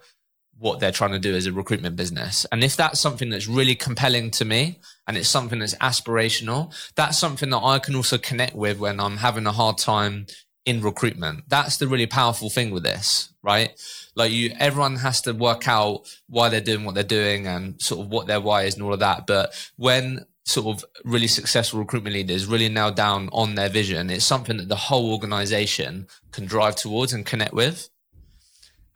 what 0.58 0.80
they're 0.80 0.92
trying 0.92 1.12
to 1.12 1.20
do 1.20 1.36
as 1.36 1.46
a 1.46 1.52
recruitment 1.52 1.98
business. 1.98 2.46
And 2.52 2.64
if 2.64 2.78
that's 2.78 3.00
something 3.00 3.30
that's 3.30 3.48
really 3.48 3.76
compelling 3.76 4.32
to 4.32 4.46
me 4.46 4.80
and 5.06 5.18
it's 5.18 5.28
something 5.28 5.60
that's 5.60 5.76
aspirational, 5.76 6.74
that's 6.96 7.18
something 7.18 7.50
that 7.50 7.62
I 7.62 7.80
can 7.80 7.96
also 7.96 8.18
connect 8.18 8.56
with 8.56 8.80
when 8.80 9.00
I'm 9.02 9.18
having 9.18 9.48
a 9.48 9.52
hard 9.52 9.78
time 9.78 10.28
in 10.66 10.82
recruitment. 10.82 11.44
That's 11.48 11.78
the 11.78 11.88
really 11.88 12.08
powerful 12.08 12.50
thing 12.50 12.72
with 12.72 12.84
this, 12.84 13.30
right? 13.44 13.80
Like 14.16 14.32
you, 14.32 14.54
everyone 14.60 14.98
has 14.98 15.22
to 15.22 15.34
work 15.34 15.68
out 15.68 16.02
why 16.28 16.50
they're 16.50 16.62
doing 16.62 16.84
what 16.84 16.96
they're 16.96 17.04
doing 17.04 17.46
and 17.46 17.80
sort 17.82 18.02
of 18.02 18.12
what 18.12 18.28
their 18.28 18.42
why 18.42 18.64
is 18.64 18.74
and 18.74 18.84
all 18.84 18.94
of 18.94 19.00
that. 19.00 19.28
But 19.28 19.54
when 19.78 20.26
sort 20.44 20.68
of 20.68 20.86
really 21.04 21.28
successful 21.28 21.80
recruitment 21.80 22.16
leaders 22.16 22.46
really 22.46 22.70
nail 22.70 22.92
down 22.92 23.30
on 23.32 23.56
their 23.56 23.70
vision, 23.70 24.10
it's 24.10 24.26
something 24.26 24.58
that 24.58 24.70
the 24.70 24.76
whole 24.76 25.12
organization 25.12 26.08
can 26.32 26.46
drive 26.46 26.76
towards 26.76 27.14
and 27.14 27.26
connect 27.26 27.54
with. 27.54 27.90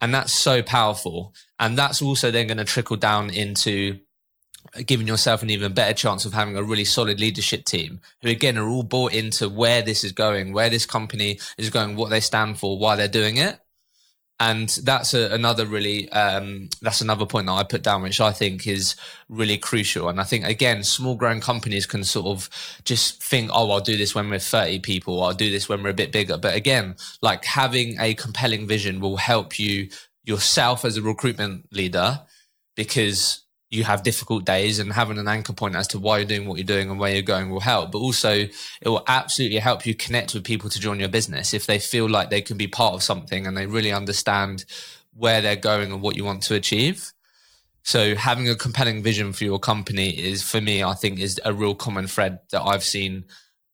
And 0.01 0.13
that's 0.13 0.33
so 0.33 0.63
powerful. 0.63 1.33
And 1.59 1.77
that's 1.77 2.01
also 2.01 2.31
then 2.31 2.47
going 2.47 2.57
to 2.57 2.65
trickle 2.65 2.95
down 2.95 3.29
into 3.29 3.99
giving 4.85 5.07
yourself 5.07 5.41
an 5.43 5.49
even 5.49 5.73
better 5.73 5.93
chance 5.93 6.25
of 6.25 6.33
having 6.33 6.55
a 6.55 6.63
really 6.63 6.85
solid 6.85 7.19
leadership 7.19 7.65
team 7.65 7.99
who 8.21 8.29
again 8.29 8.57
are 8.57 8.67
all 8.67 8.83
bought 8.83 9.13
into 9.13 9.49
where 9.49 9.81
this 9.81 10.03
is 10.03 10.11
going, 10.11 10.53
where 10.53 10.69
this 10.69 10.85
company 10.85 11.39
is 11.57 11.69
going, 11.69 11.95
what 11.95 12.09
they 12.09 12.19
stand 12.19 12.59
for, 12.59 12.77
why 12.77 12.95
they're 12.95 13.07
doing 13.07 13.37
it. 13.37 13.59
And 14.41 14.69
that's 14.83 15.13
a, 15.13 15.33
another 15.33 15.65
really, 15.65 16.09
um, 16.13 16.69
that's 16.81 17.01
another 17.01 17.25
point 17.25 17.47
that 17.47 17.53
I 17.53 17.63
put 17.63 17.83
down, 17.83 18.03
which 18.03 18.21
I 18.21 18.31
think 18.31 18.67
is 18.67 18.95
really 19.27 19.57
crucial. 19.57 20.07
And 20.07 20.21
I 20.21 20.23
think 20.23 20.45
again, 20.45 20.83
small 20.83 21.15
growing 21.15 21.41
companies 21.41 21.85
can 21.85 22.05
sort 22.05 22.27
of 22.27 22.49
just 22.85 23.21
think, 23.21 23.51
oh, 23.53 23.69
I'll 23.69 23.81
do 23.81 23.97
this 23.97 24.15
when 24.15 24.29
we're 24.29 24.39
30 24.39 24.79
people, 24.79 25.21
I'll 25.23 25.33
do 25.33 25.51
this 25.51 25.67
when 25.67 25.83
we're 25.83 25.89
a 25.89 25.93
bit 25.93 26.13
bigger. 26.13 26.37
But 26.37 26.55
again, 26.55 26.95
like 27.21 27.43
having 27.43 27.99
a 27.99 28.13
compelling 28.13 28.65
vision 28.65 29.01
will 29.01 29.17
help 29.17 29.59
you 29.59 29.89
yourself 30.23 30.85
as 30.85 30.95
a 30.95 31.01
recruitment 31.01 31.65
leader 31.73 32.21
because 32.75 33.43
you 33.69 33.83
have 33.83 34.03
difficult 34.03 34.45
days 34.45 34.79
and 34.79 34.91
having 34.91 35.17
an 35.17 35.27
anchor 35.27 35.53
point 35.53 35.75
as 35.75 35.87
to 35.87 35.99
why 35.99 36.17
you're 36.17 36.27
doing 36.27 36.47
what 36.47 36.57
you're 36.57 36.65
doing 36.65 36.89
and 36.89 36.99
where 36.99 37.13
you're 37.13 37.21
going 37.21 37.49
will 37.49 37.59
help. 37.59 37.91
But 37.91 37.99
also, 37.99 38.31
it 38.31 38.51
will 38.85 39.03
absolutely 39.07 39.59
help 39.59 39.85
you 39.85 39.93
connect 39.93 40.33
with 40.33 40.43
people 40.43 40.69
to 40.71 40.79
join 40.79 40.99
your 40.99 41.09
business 41.09 41.53
if 41.53 41.67
they 41.67 41.77
feel 41.77 42.09
like 42.09 42.29
they 42.29 42.41
can 42.41 42.57
be 42.57 42.67
part 42.67 42.95
of 42.95 43.03
something 43.03 43.45
and 43.45 43.55
they 43.55 43.67
really 43.67 43.91
understand 43.91 44.65
where 45.13 45.41
they're 45.41 45.55
going 45.55 45.91
and 45.91 46.01
what 46.01 46.15
you 46.15 46.25
want 46.25 46.41
to 46.43 46.55
achieve. 46.55 47.13
So 47.83 48.15
having 48.15 48.49
a 48.49 48.55
compelling 48.55 49.03
vision 49.03 49.33
for 49.33 49.43
your 49.43 49.59
company 49.59 50.09
is, 50.09 50.43
for 50.43 50.61
me, 50.61 50.83
I 50.83 50.93
think 50.93 51.19
is 51.19 51.39
a 51.45 51.53
real 51.53 51.75
common 51.75 52.07
thread 52.07 52.39
that 52.51 52.61
I've 52.61 52.83
seen 52.83 53.25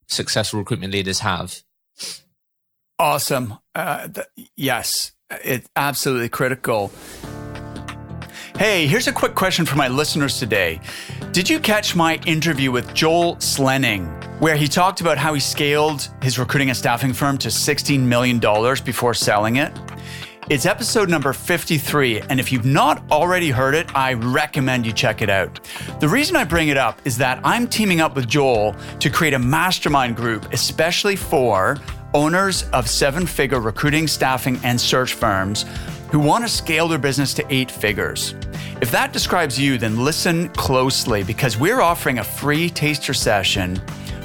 successful 0.08 0.58
recruitment 0.58 0.92
leaders 0.92 1.20
have. 1.20 1.62
Awesome. 2.98 3.58
Uh, 3.74 4.08
th- 4.08 4.26
yes, 4.56 5.12
it's 5.44 5.68
absolutely 5.74 6.28
critical. 6.28 6.92
Hey, 8.58 8.86
here's 8.86 9.06
a 9.06 9.12
quick 9.12 9.34
question 9.34 9.66
for 9.66 9.76
my 9.76 9.86
listeners 9.86 10.38
today. 10.38 10.80
Did 11.30 11.46
you 11.46 11.60
catch 11.60 11.94
my 11.94 12.14
interview 12.24 12.72
with 12.72 12.94
Joel 12.94 13.36
Slenning, 13.36 14.08
where 14.40 14.56
he 14.56 14.66
talked 14.66 15.02
about 15.02 15.18
how 15.18 15.34
he 15.34 15.40
scaled 15.40 16.08
his 16.22 16.38
recruiting 16.38 16.70
and 16.70 16.76
staffing 16.76 17.12
firm 17.12 17.36
to 17.36 17.48
$16 17.48 18.00
million 18.00 18.40
before 18.82 19.12
selling 19.12 19.56
it? 19.56 19.78
It's 20.48 20.64
episode 20.64 21.10
number 21.10 21.34
53, 21.34 22.22
and 22.30 22.40
if 22.40 22.50
you've 22.50 22.64
not 22.64 23.02
already 23.10 23.50
heard 23.50 23.74
it, 23.74 23.94
I 23.94 24.14
recommend 24.14 24.86
you 24.86 24.92
check 24.92 25.20
it 25.20 25.28
out. 25.28 25.60
The 26.00 26.08
reason 26.08 26.34
I 26.34 26.44
bring 26.44 26.68
it 26.68 26.78
up 26.78 27.02
is 27.04 27.18
that 27.18 27.40
I'm 27.44 27.68
teaming 27.68 28.00
up 28.00 28.16
with 28.16 28.26
Joel 28.26 28.74
to 29.00 29.10
create 29.10 29.34
a 29.34 29.38
mastermind 29.38 30.16
group, 30.16 30.50
especially 30.54 31.16
for 31.16 31.76
owners 32.14 32.62
of 32.70 32.88
seven 32.88 33.26
figure 33.26 33.60
recruiting, 33.60 34.08
staffing, 34.08 34.58
and 34.64 34.80
search 34.80 35.12
firms 35.12 35.66
who 36.16 36.20
want 36.20 36.42
to 36.42 36.48
scale 36.48 36.88
their 36.88 36.98
business 36.98 37.34
to 37.34 37.44
eight 37.50 37.70
figures. 37.70 38.34
If 38.80 38.90
that 38.90 39.12
describes 39.12 39.60
you, 39.60 39.76
then 39.76 40.02
listen 40.02 40.48
closely 40.54 41.22
because 41.22 41.58
we're 41.58 41.82
offering 41.82 42.20
a 42.20 42.24
free 42.24 42.70
taster 42.70 43.12
session 43.12 43.78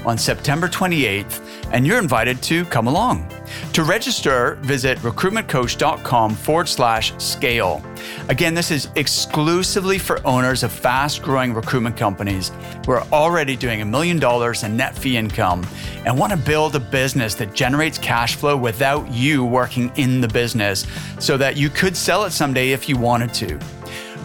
on 0.06 0.17
September 0.17 0.69
28th, 0.69 1.45
and 1.72 1.86
you're 1.86 2.00
invited 2.00 2.42
to 2.44 2.66
come 2.66 2.88
along. 2.88 3.30
To 3.74 3.84
register, 3.84 4.56
visit 4.62 4.98
recruitmentcoach.com 5.00 6.36
forward 6.36 6.68
slash 6.68 7.14
scale. 7.18 7.84
Again, 8.30 8.54
this 8.54 8.72
is 8.72 8.90
exclusively 8.96 9.98
for 9.98 10.26
owners 10.26 10.64
of 10.64 10.72
fast 10.72 11.22
growing 11.22 11.54
recruitment 11.54 11.98
companies 11.98 12.52
who 12.86 12.92
are 12.92 13.06
already 13.12 13.56
doing 13.56 13.82
a 13.82 13.86
million 13.86 14.20
dollars 14.20 14.64
in 14.64 14.78
net 14.78 14.98
fee 14.98 15.18
income 15.18 15.66
and 16.06 16.18
want 16.18 16.32
to 16.32 16.38
build 16.38 16.76
a 16.76 16.80
business 16.80 17.36
that 17.36 17.54
generates 17.54 17.98
cash 17.98 18.36
flow 18.36 18.58
without 18.58 19.12
you 19.12 19.46
working 19.46 19.92
in 19.96 20.22
the 20.22 20.28
business 20.28 20.86
so 21.20 21.38
that 21.38 21.58
you 21.58 21.70
could 21.70 21.96
sell 21.96 22.24
it 22.26 22.32
someday 22.32 22.72
if 22.72 22.90
you 22.90 22.98
wanted 22.98 23.34
to. 23.34 23.60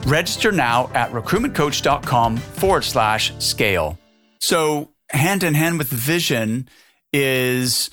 Register 0.06 0.52
now 0.52 0.88
at 0.94 1.10
recruitmentcoach.com 1.10 2.36
forward 2.36 2.84
slash 2.84 3.32
scale. 3.38 3.98
So, 4.40 4.92
hand 5.10 5.42
in 5.42 5.54
hand 5.54 5.78
with 5.78 5.88
vision 5.88 6.68
is 7.12 7.90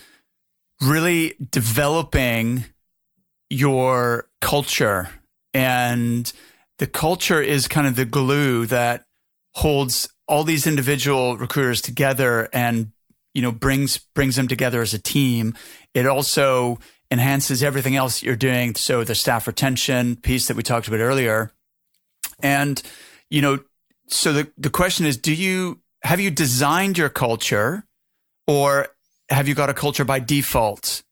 really 0.81 1.35
developing 1.51 2.65
your 3.49 4.27
culture. 4.41 5.09
And 5.53 6.31
the 6.79 6.87
culture 6.87 7.41
is 7.41 7.67
kind 7.67 7.87
of 7.87 7.95
the 7.95 8.05
glue 8.05 8.65
that 8.67 9.05
holds 9.55 10.09
all 10.27 10.43
these 10.43 10.65
individual 10.65 11.37
recruiters 11.37 11.81
together 11.81 12.49
and 12.51 12.91
you 13.33 13.41
know 13.41 13.51
brings 13.51 13.97
brings 13.97 14.35
them 14.35 14.47
together 14.47 14.81
as 14.81 14.93
a 14.93 14.99
team. 14.99 15.53
It 15.93 16.05
also 16.07 16.79
enhances 17.11 17.61
everything 17.61 17.95
else 17.95 18.23
you're 18.23 18.35
doing. 18.35 18.75
So 18.75 19.03
the 19.03 19.15
staff 19.15 19.45
retention 19.45 20.15
piece 20.15 20.47
that 20.47 20.57
we 20.57 20.63
talked 20.63 20.87
about 20.87 20.99
earlier. 20.99 21.51
And 22.41 22.81
you 23.29 23.41
know 23.41 23.59
so 24.07 24.33
the 24.33 24.51
the 24.57 24.69
question 24.69 25.05
is 25.05 25.17
do 25.17 25.33
you 25.33 25.79
have 26.03 26.19
you 26.19 26.31
designed 26.31 26.97
your 26.97 27.09
culture 27.09 27.85
or 28.47 28.87
have 29.33 29.47
you 29.47 29.55
got 29.55 29.69
a 29.69 29.73
culture 29.73 30.05
by 30.05 30.19
default? 30.19 31.03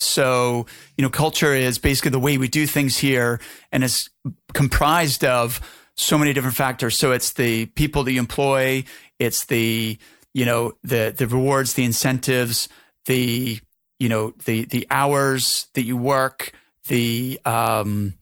So, 0.00 0.66
you 0.96 1.02
know, 1.02 1.10
culture 1.10 1.54
is 1.54 1.78
basically 1.78 2.10
the 2.10 2.18
way 2.18 2.36
we 2.36 2.48
do 2.48 2.66
things 2.66 2.98
here 2.98 3.40
and 3.70 3.84
it's 3.84 4.10
comprised 4.52 5.24
of 5.24 5.60
so 5.96 6.18
many 6.18 6.32
different 6.32 6.56
factors. 6.56 6.98
So 6.98 7.12
it's 7.12 7.32
the 7.32 7.66
people 7.66 8.04
that 8.04 8.12
you 8.12 8.18
employ, 8.18 8.84
it's 9.18 9.46
the, 9.46 9.98
you 10.34 10.44
know, 10.44 10.72
the 10.82 11.14
the 11.16 11.26
rewards, 11.26 11.74
the 11.74 11.84
incentives, 11.84 12.68
the, 13.06 13.60
you 13.98 14.08
know, 14.08 14.34
the 14.44 14.64
the 14.64 14.86
hours 14.90 15.68
that 15.74 15.84
you 15.84 15.96
work, 15.96 16.52
the 16.88 17.38
um 17.44 18.14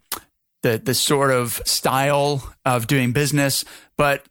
the 0.62 0.78
the 0.78 0.94
sort 0.94 1.30
of 1.30 1.62
style 1.64 2.54
of 2.64 2.86
doing 2.86 3.12
business, 3.12 3.64
but 3.96 4.26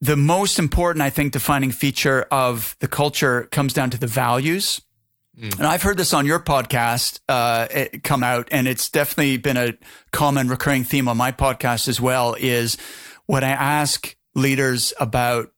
the 0.00 0.16
most 0.16 0.58
important, 0.58 1.02
I 1.02 1.10
think, 1.10 1.32
defining 1.32 1.72
feature 1.72 2.26
of 2.30 2.76
the 2.80 2.88
culture 2.88 3.48
comes 3.50 3.72
down 3.72 3.90
to 3.90 3.98
the 3.98 4.06
values. 4.06 4.80
Mm. 5.38 5.58
And 5.58 5.66
I've 5.66 5.82
heard 5.82 5.96
this 5.96 6.14
on 6.14 6.26
your 6.26 6.40
podcast 6.40 7.20
uh, 7.28 7.68
come 8.02 8.22
out, 8.22 8.48
and 8.50 8.68
it's 8.68 8.90
definitely 8.90 9.36
been 9.36 9.56
a 9.56 9.74
common 10.12 10.48
recurring 10.48 10.84
theme 10.84 11.08
on 11.08 11.16
my 11.16 11.32
podcast 11.32 11.88
as 11.88 12.00
well. 12.00 12.34
Is 12.38 12.76
when 13.26 13.44
I 13.44 13.50
ask 13.50 14.16
leaders 14.34 14.92
about 15.00 15.50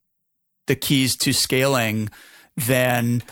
the 0.66 0.76
keys 0.76 1.16
to 1.16 1.32
scaling, 1.32 2.08
then 2.56 3.22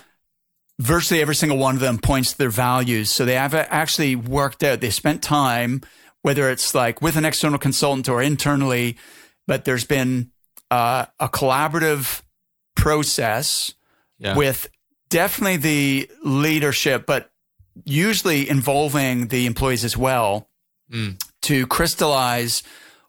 virtually 0.78 1.20
every 1.20 1.34
single 1.34 1.58
one 1.58 1.74
of 1.74 1.80
them 1.80 1.98
points 1.98 2.32
to 2.32 2.38
their 2.38 2.50
values. 2.50 3.10
So 3.10 3.24
they 3.24 3.34
have 3.34 3.54
actually 3.54 4.16
worked 4.16 4.62
out, 4.62 4.80
they 4.80 4.90
spent 4.90 5.22
time, 5.22 5.82
whether 6.22 6.50
it's 6.50 6.74
like 6.74 7.02
with 7.02 7.16
an 7.16 7.24
external 7.24 7.58
consultant 7.58 8.08
or 8.08 8.22
internally, 8.22 8.96
but 9.46 9.64
there's 9.64 9.84
been 9.84 10.30
uh, 10.70 11.06
a 11.18 11.28
collaborative 11.28 12.22
process 12.76 13.74
yeah. 14.18 14.36
with 14.36 14.68
definitely 15.08 15.56
the 15.56 16.10
leadership, 16.22 17.06
but 17.06 17.30
usually 17.84 18.48
involving 18.48 19.28
the 19.28 19.46
employees 19.46 19.84
as 19.84 19.96
well 19.96 20.48
mm. 20.90 21.20
to 21.42 21.66
crystallize 21.66 22.62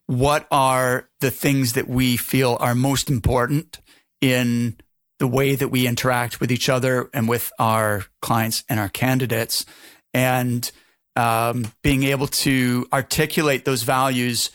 what 0.06 0.48
are 0.52 1.10
the 1.20 1.32
things 1.32 1.74
that 1.74 1.88
we 1.88 2.18
feel 2.18 2.58
are 2.60 2.76
most 2.76 3.10
important 3.10 3.80
in 4.22 4.76
the 5.20 5.28
way 5.28 5.56
that 5.56 5.68
we 5.68 5.86
interact 5.86 6.40
with 6.40 6.52
each 6.52 6.70
other 6.70 7.10
and 7.14 7.28
with 7.28 7.52
our 7.60 8.06
clients 8.22 8.64
and 8.70 8.80
our 8.80 8.90
candidates 8.90 9.66
and 10.14 10.72
um, 11.16 11.72
being 11.84 12.04
able 12.04 12.28
to 12.28 12.88
articulate 12.94 13.66
those 13.66 13.84
values 13.84 14.50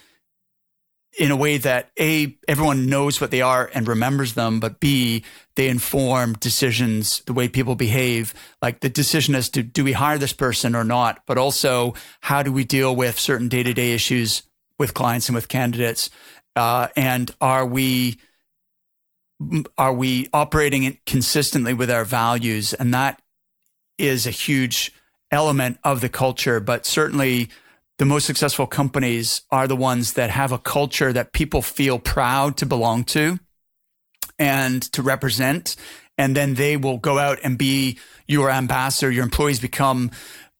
in 1.19 1.31
a 1.31 1.37
way 1.37 1.59
that 1.59 1.91
a 1.99 2.37
everyone 2.49 2.87
knows 2.89 3.21
what 3.21 3.31
they 3.31 3.41
are 3.41 3.71
and 3.75 3.87
remembers 3.87 4.35
them 4.35 4.59
but 4.59 4.81
b 4.81 5.23
they 5.57 5.69
inform 5.69 6.33
decisions 6.35 7.21
the 7.27 7.33
way 7.33 7.49
people 7.49 7.77
behave 7.77 8.35
like 8.61 8.81
the 8.81 8.89
decision 8.89 9.35
as 9.35 9.49
to 9.49 9.62
do 9.62 9.85
we 9.85 9.93
hire 9.93 10.19
this 10.19 10.33
person 10.33 10.75
or 10.75 10.83
not 10.83 11.23
but 11.27 11.39
also 11.39 11.95
how 12.21 12.43
do 12.43 12.53
we 12.53 12.65
deal 12.65 12.97
with 12.97 13.19
certain 13.19 13.49
day-to-day 13.49 13.93
issues 13.93 14.43
with 14.79 14.95
clients 14.95 15.29
and 15.29 15.35
with 15.35 15.49
candidates? 15.49 16.11
Uh, 16.57 16.89
and 16.97 17.31
are 17.41 17.67
we 17.67 18.19
are 19.77 19.93
we 19.93 20.29
operating 20.33 20.99
consistently 21.07 21.75
with 21.75 21.91
our 21.91 22.05
values? 22.05 22.73
And 22.73 22.95
that 22.95 23.21
is 23.99 24.27
a 24.27 24.31
huge 24.31 24.93
element 25.31 25.79
of 25.83 26.01
the 26.01 26.09
culture 26.09 26.61
but 26.61 26.87
certainly 26.87 27.49
the 27.99 28.05
most 28.05 28.26
successful 28.26 28.66
companies 28.66 29.42
are 29.51 29.68
the 29.68 29.76
ones 29.76 30.14
that 30.14 30.30
have 30.30 30.53
a 30.53 30.59
culture 30.59 31.12
that 31.12 31.32
people 31.32 31.62
feel 31.62 31.99
proud 31.99 32.57
to 32.57 32.66
belong 32.66 33.05
to 33.05 33.38
and 34.38 34.82
to 34.92 35.03
represent. 35.03 35.76
And 36.18 36.36
then 36.36 36.55
they 36.55 36.76
will 36.76 36.99
go 36.99 37.18
out 37.18 37.38
and 37.45 37.57
be 37.57 37.99
your 38.26 38.51
ambassador. 38.51 39.11
Your 39.11 39.24
employees 39.24 39.61
become 39.61 40.11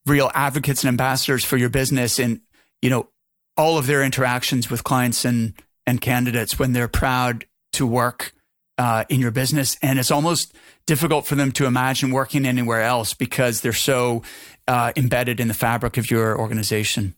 real 0.07 0.31
advocates 0.35 0.83
and 0.83 0.89
ambassadors 0.89 1.45
for 1.45 1.57
your 1.57 1.71
business 1.71 2.19
and, 2.19 2.41
you 2.83 2.91
know, 2.91 3.09
all 3.57 3.79
of 3.79 3.87
their 3.87 4.03
interactions 4.03 4.71
with 4.71 4.85
clients 4.85 5.25
and, 5.25 5.55
and 5.87 6.01
candidates 6.01 6.59
when 6.59 6.73
they're 6.73 6.89
proud 6.89 7.47
to 7.73 7.87
work 7.87 8.33
uh, 8.79 9.05
in 9.09 9.21
your 9.21 9.31
business. 9.31 9.77
And 9.83 9.99
it's 9.99 10.11
almost 10.11 10.55
difficult 10.87 11.27
for 11.27 11.35
them 11.35 11.53
to 11.53 11.67
imagine 11.67 12.11
working 12.11 12.47
anywhere 12.47 12.83
else 12.83 13.15
because 13.15 13.61
they're 13.61 13.73
so 13.73 14.23
uh, 14.67 14.93
embedded 14.97 15.41
in 15.41 15.49
the 15.49 15.55
fabric 15.55 15.97
of 15.97 16.11
your 16.11 16.39
organization. 16.39 17.15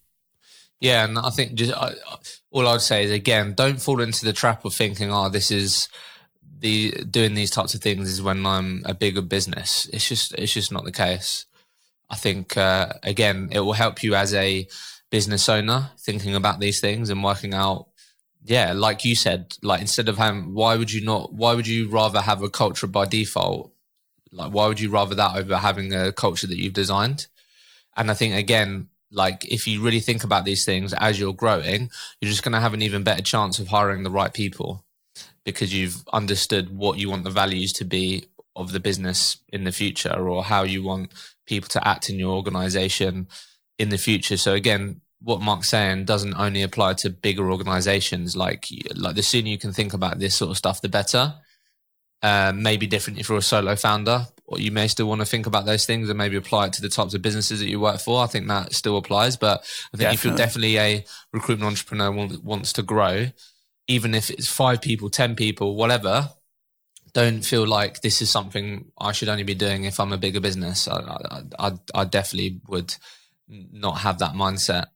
Yeah, 0.80 1.04
and 1.04 1.18
I 1.18 1.30
think 1.30 1.54
just 1.54 1.72
I, 1.72 1.94
all 2.50 2.68
I'd 2.68 2.82
say 2.82 3.04
is 3.04 3.10
again, 3.10 3.54
don't 3.54 3.80
fall 3.80 4.00
into 4.00 4.24
the 4.24 4.32
trap 4.32 4.64
of 4.64 4.74
thinking, 4.74 5.10
"Oh, 5.10 5.28
this 5.28 5.50
is 5.50 5.88
the 6.58 6.90
doing 7.10 7.34
these 7.34 7.50
types 7.50 7.74
of 7.74 7.80
things 7.80 8.10
is 8.10 8.22
when 8.22 8.44
I'm 8.46 8.82
a 8.84 8.94
bigger 8.94 9.22
business." 9.22 9.88
It's 9.92 10.08
just 10.08 10.34
it's 10.34 10.52
just 10.52 10.72
not 10.72 10.84
the 10.84 10.92
case. 10.92 11.46
I 12.10 12.16
think 12.16 12.56
uh, 12.56 12.92
again, 13.02 13.48
it 13.52 13.60
will 13.60 13.72
help 13.72 14.02
you 14.02 14.14
as 14.14 14.34
a 14.34 14.68
business 15.10 15.48
owner 15.48 15.90
thinking 15.98 16.34
about 16.34 16.60
these 16.60 16.80
things 16.80 17.10
and 17.10 17.24
working 17.24 17.54
out. 17.54 17.88
Yeah, 18.44 18.72
like 18.74 19.04
you 19.04 19.16
said, 19.16 19.56
like 19.62 19.80
instead 19.80 20.08
of 20.08 20.18
having, 20.18 20.54
why 20.54 20.76
would 20.76 20.92
you 20.92 21.04
not? 21.04 21.32
Why 21.32 21.54
would 21.54 21.66
you 21.66 21.88
rather 21.88 22.20
have 22.20 22.42
a 22.42 22.50
culture 22.50 22.86
by 22.86 23.06
default? 23.06 23.72
Like, 24.30 24.52
why 24.52 24.66
would 24.68 24.78
you 24.78 24.90
rather 24.90 25.14
that 25.14 25.36
over 25.36 25.56
having 25.56 25.94
a 25.94 26.12
culture 26.12 26.46
that 26.46 26.58
you've 26.58 26.74
designed? 26.74 27.26
And 27.96 28.10
I 28.10 28.14
think 28.14 28.34
again, 28.34 28.88
like 29.10 29.44
if 29.44 29.66
you 29.66 29.82
really 29.82 30.00
think 30.00 30.24
about 30.24 30.44
these 30.44 30.64
things 30.64 30.92
as 30.94 31.18
you're 31.18 31.32
growing, 31.32 31.90
you're 32.20 32.30
just 32.30 32.42
going 32.42 32.52
to 32.52 32.60
have 32.60 32.74
an 32.74 32.82
even 32.82 33.04
better 33.04 33.22
chance 33.22 33.58
of 33.58 33.68
hiring 33.68 34.02
the 34.02 34.10
right 34.10 34.32
people 34.32 34.84
because 35.44 35.72
you've 35.72 36.02
understood 36.12 36.76
what 36.76 36.98
you 36.98 37.08
want 37.08 37.24
the 37.24 37.30
values 37.30 37.72
to 37.74 37.84
be 37.84 38.24
of 38.56 38.72
the 38.72 38.80
business 38.80 39.38
in 39.52 39.64
the 39.64 39.72
future 39.72 40.12
or 40.12 40.42
how 40.42 40.62
you 40.62 40.82
want 40.82 41.12
people 41.46 41.68
to 41.68 41.86
act 41.86 42.10
in 42.10 42.18
your 42.18 42.34
organization 42.34 43.28
in 43.78 43.90
the 43.90 43.98
future. 43.98 44.36
So 44.36 44.54
again, 44.54 45.00
what 45.20 45.40
Mark's 45.40 45.68
saying 45.68 46.04
doesn't 46.04 46.34
only 46.34 46.62
apply 46.62 46.94
to 46.94 47.10
bigger 47.10 47.50
organizations. 47.50 48.36
Like, 48.36 48.66
like 48.94 49.14
the 49.14 49.22
sooner 49.22 49.48
you 49.48 49.58
can 49.58 49.72
think 49.72 49.92
about 49.92 50.18
this 50.18 50.34
sort 50.36 50.50
of 50.50 50.56
stuff, 50.56 50.80
the 50.80 50.88
better. 50.88 51.34
Uh, 52.22 52.52
maybe 52.54 52.86
different 52.86 53.20
if 53.20 53.28
you're 53.28 53.38
a 53.38 53.42
solo 53.42 53.76
founder, 53.76 54.26
or 54.46 54.58
you 54.60 54.70
may 54.70 54.86
still 54.86 55.06
want 55.06 55.20
to 55.20 55.26
think 55.26 55.46
about 55.46 55.66
those 55.66 55.86
things 55.86 56.08
and 56.08 56.16
maybe 56.16 56.36
apply 56.36 56.66
it 56.66 56.72
to 56.74 56.82
the 56.82 56.88
types 56.88 57.14
of 57.14 57.22
businesses 57.22 57.60
that 57.60 57.68
you 57.68 57.80
work 57.80 58.00
for. 58.00 58.22
I 58.22 58.26
think 58.26 58.46
that 58.48 58.72
still 58.72 58.96
applies. 58.96 59.36
But 59.36 59.60
I 59.92 59.96
think 59.96 60.00
definitely. 60.00 60.14
if 60.14 60.24
you're 60.24 60.36
definitely 60.36 60.78
a 60.78 61.04
recruitment 61.32 61.68
entrepreneur 61.68 62.12
who 62.12 62.40
wants 62.40 62.72
to 62.74 62.82
grow, 62.82 63.26
even 63.88 64.14
if 64.14 64.30
it's 64.30 64.48
five 64.48 64.80
people, 64.80 65.10
10 65.10 65.34
people, 65.34 65.74
whatever, 65.74 66.30
don't 67.12 67.42
feel 67.42 67.66
like 67.66 68.02
this 68.02 68.20
is 68.20 68.30
something 68.30 68.92
I 68.98 69.12
should 69.12 69.28
only 69.28 69.42
be 69.42 69.54
doing 69.54 69.84
if 69.84 69.98
I'm 69.98 70.12
a 70.12 70.18
bigger 70.18 70.40
business. 70.40 70.86
I, 70.86 70.98
I, 70.98 71.42
I, 71.58 71.72
I 71.94 72.04
definitely 72.04 72.60
would 72.68 72.94
not 73.48 73.98
have 73.98 74.18
that 74.18 74.34
mindset. 74.34 74.86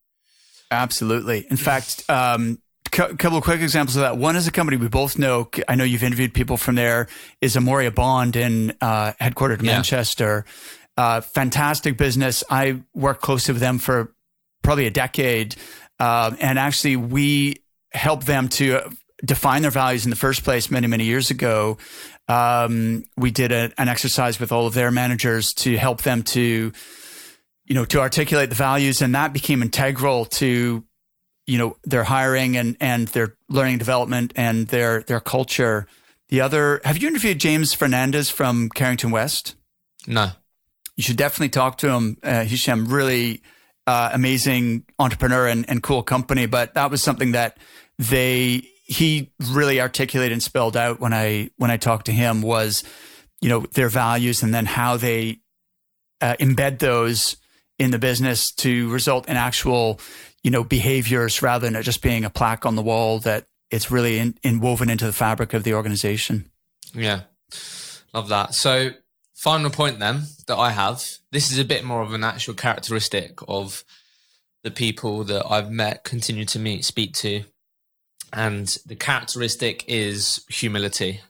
Absolutely. 0.70 1.46
In 1.50 1.56
fact, 1.56 2.04
um, 2.08 2.60
a 2.92 3.16
couple 3.16 3.38
of 3.38 3.44
quick 3.44 3.60
examples 3.60 3.96
of 3.96 4.02
that. 4.02 4.16
One 4.16 4.36
is 4.36 4.46
a 4.46 4.52
company 4.52 4.76
we 4.76 4.88
both 4.88 5.18
know. 5.18 5.48
I 5.68 5.74
know 5.74 5.84
you've 5.84 6.02
interviewed 6.02 6.34
people 6.34 6.56
from 6.56 6.74
there. 6.74 7.08
Is 7.40 7.56
Amoria 7.56 7.94
Bond 7.94 8.36
in 8.36 8.72
uh, 8.80 9.12
headquartered 9.20 9.60
in 9.60 9.66
yeah. 9.66 9.72
Manchester. 9.72 10.44
Uh, 10.96 11.20
fantastic 11.20 11.96
business. 11.96 12.44
I 12.50 12.82
worked 12.94 13.22
closely 13.22 13.52
with 13.52 13.60
them 13.60 13.78
for 13.78 14.14
probably 14.62 14.86
a 14.86 14.90
decade, 14.90 15.56
uh, 15.98 16.32
and 16.40 16.58
actually 16.58 16.96
we 16.96 17.62
helped 17.92 18.26
them 18.26 18.48
to 18.48 18.80
define 19.24 19.62
their 19.62 19.70
values 19.70 20.04
in 20.04 20.10
the 20.10 20.16
first 20.16 20.44
place 20.44 20.70
many 20.70 20.86
many 20.86 21.04
years 21.04 21.30
ago. 21.30 21.78
Um, 22.28 23.04
we 23.16 23.30
did 23.30 23.50
a, 23.50 23.72
an 23.78 23.88
exercise 23.88 24.38
with 24.38 24.52
all 24.52 24.66
of 24.66 24.74
their 24.74 24.90
managers 24.90 25.52
to 25.54 25.76
help 25.76 26.02
them 26.02 26.22
to 26.24 26.72
you 27.64 27.74
know 27.74 27.84
to 27.86 28.00
articulate 28.00 28.48
the 28.50 28.56
values, 28.56 29.00
and 29.00 29.14
that 29.14 29.32
became 29.32 29.62
integral 29.62 30.26
to 30.26 30.84
you 31.50 31.58
know 31.58 31.76
their 31.82 32.04
hiring 32.04 32.56
and 32.56 32.76
and 32.80 33.08
their 33.08 33.34
learning 33.48 33.78
development 33.78 34.32
and 34.36 34.68
their 34.68 35.02
their 35.02 35.18
culture. 35.20 35.86
The 36.28 36.42
other, 36.42 36.80
have 36.84 36.96
you 36.96 37.08
interviewed 37.08 37.40
James 37.40 37.74
Fernandez 37.74 38.30
from 38.30 38.68
Carrington 38.68 39.10
West? 39.10 39.56
No. 40.06 40.30
You 40.94 41.02
should 41.02 41.16
definitely 41.16 41.48
talk 41.48 41.78
to 41.78 41.90
him. 41.90 42.18
Uh, 42.22 42.44
Hishem, 42.44 42.88
really 42.88 43.42
uh, 43.88 44.10
amazing 44.12 44.84
entrepreneur 45.00 45.48
and, 45.48 45.68
and 45.68 45.82
cool 45.82 46.04
company. 46.04 46.46
But 46.46 46.74
that 46.74 46.88
was 46.88 47.02
something 47.02 47.32
that 47.32 47.58
they 47.98 48.62
he 48.84 49.32
really 49.50 49.80
articulated 49.80 50.32
and 50.32 50.42
spelled 50.42 50.76
out 50.76 51.00
when 51.00 51.12
I 51.12 51.50
when 51.56 51.72
I 51.72 51.78
talked 51.78 52.06
to 52.06 52.12
him 52.12 52.42
was, 52.42 52.84
you 53.40 53.48
know, 53.48 53.66
their 53.72 53.88
values 53.88 54.44
and 54.44 54.54
then 54.54 54.66
how 54.66 54.96
they 54.96 55.40
uh, 56.20 56.36
embed 56.38 56.78
those 56.78 57.36
in 57.80 57.90
the 57.90 57.98
business 57.98 58.52
to 58.52 58.88
result 58.90 59.28
in 59.28 59.36
actual 59.36 59.98
you 60.42 60.50
know, 60.50 60.64
behaviors 60.64 61.42
rather 61.42 61.66
than 61.66 61.76
it 61.76 61.82
just 61.82 62.02
being 62.02 62.24
a 62.24 62.30
plaque 62.30 62.64
on 62.64 62.76
the 62.76 62.82
wall 62.82 63.18
that 63.20 63.46
it's 63.70 63.90
really 63.90 64.18
in, 64.18 64.38
in 64.42 64.60
woven 64.60 64.90
into 64.90 65.04
the 65.04 65.12
fabric 65.12 65.52
of 65.54 65.64
the 65.64 65.74
organization. 65.74 66.50
Yeah. 66.94 67.22
Love 68.12 68.28
that. 68.28 68.54
So 68.54 68.90
final 69.34 69.70
point 69.70 69.98
then 69.98 70.22
that 70.46 70.56
I 70.56 70.70
have, 70.70 71.04
this 71.30 71.50
is 71.50 71.58
a 71.58 71.64
bit 71.64 71.84
more 71.84 72.02
of 72.02 72.12
an 72.12 72.24
actual 72.24 72.54
characteristic 72.54 73.38
of 73.46 73.84
the 74.62 74.70
people 74.70 75.24
that 75.24 75.46
I've 75.48 75.70
met, 75.70 76.04
continue 76.04 76.44
to 76.46 76.58
meet, 76.58 76.84
speak 76.84 77.14
to. 77.16 77.44
And 78.32 78.66
the 78.86 78.96
characteristic 78.96 79.84
is 79.88 80.44
humility. 80.48 81.20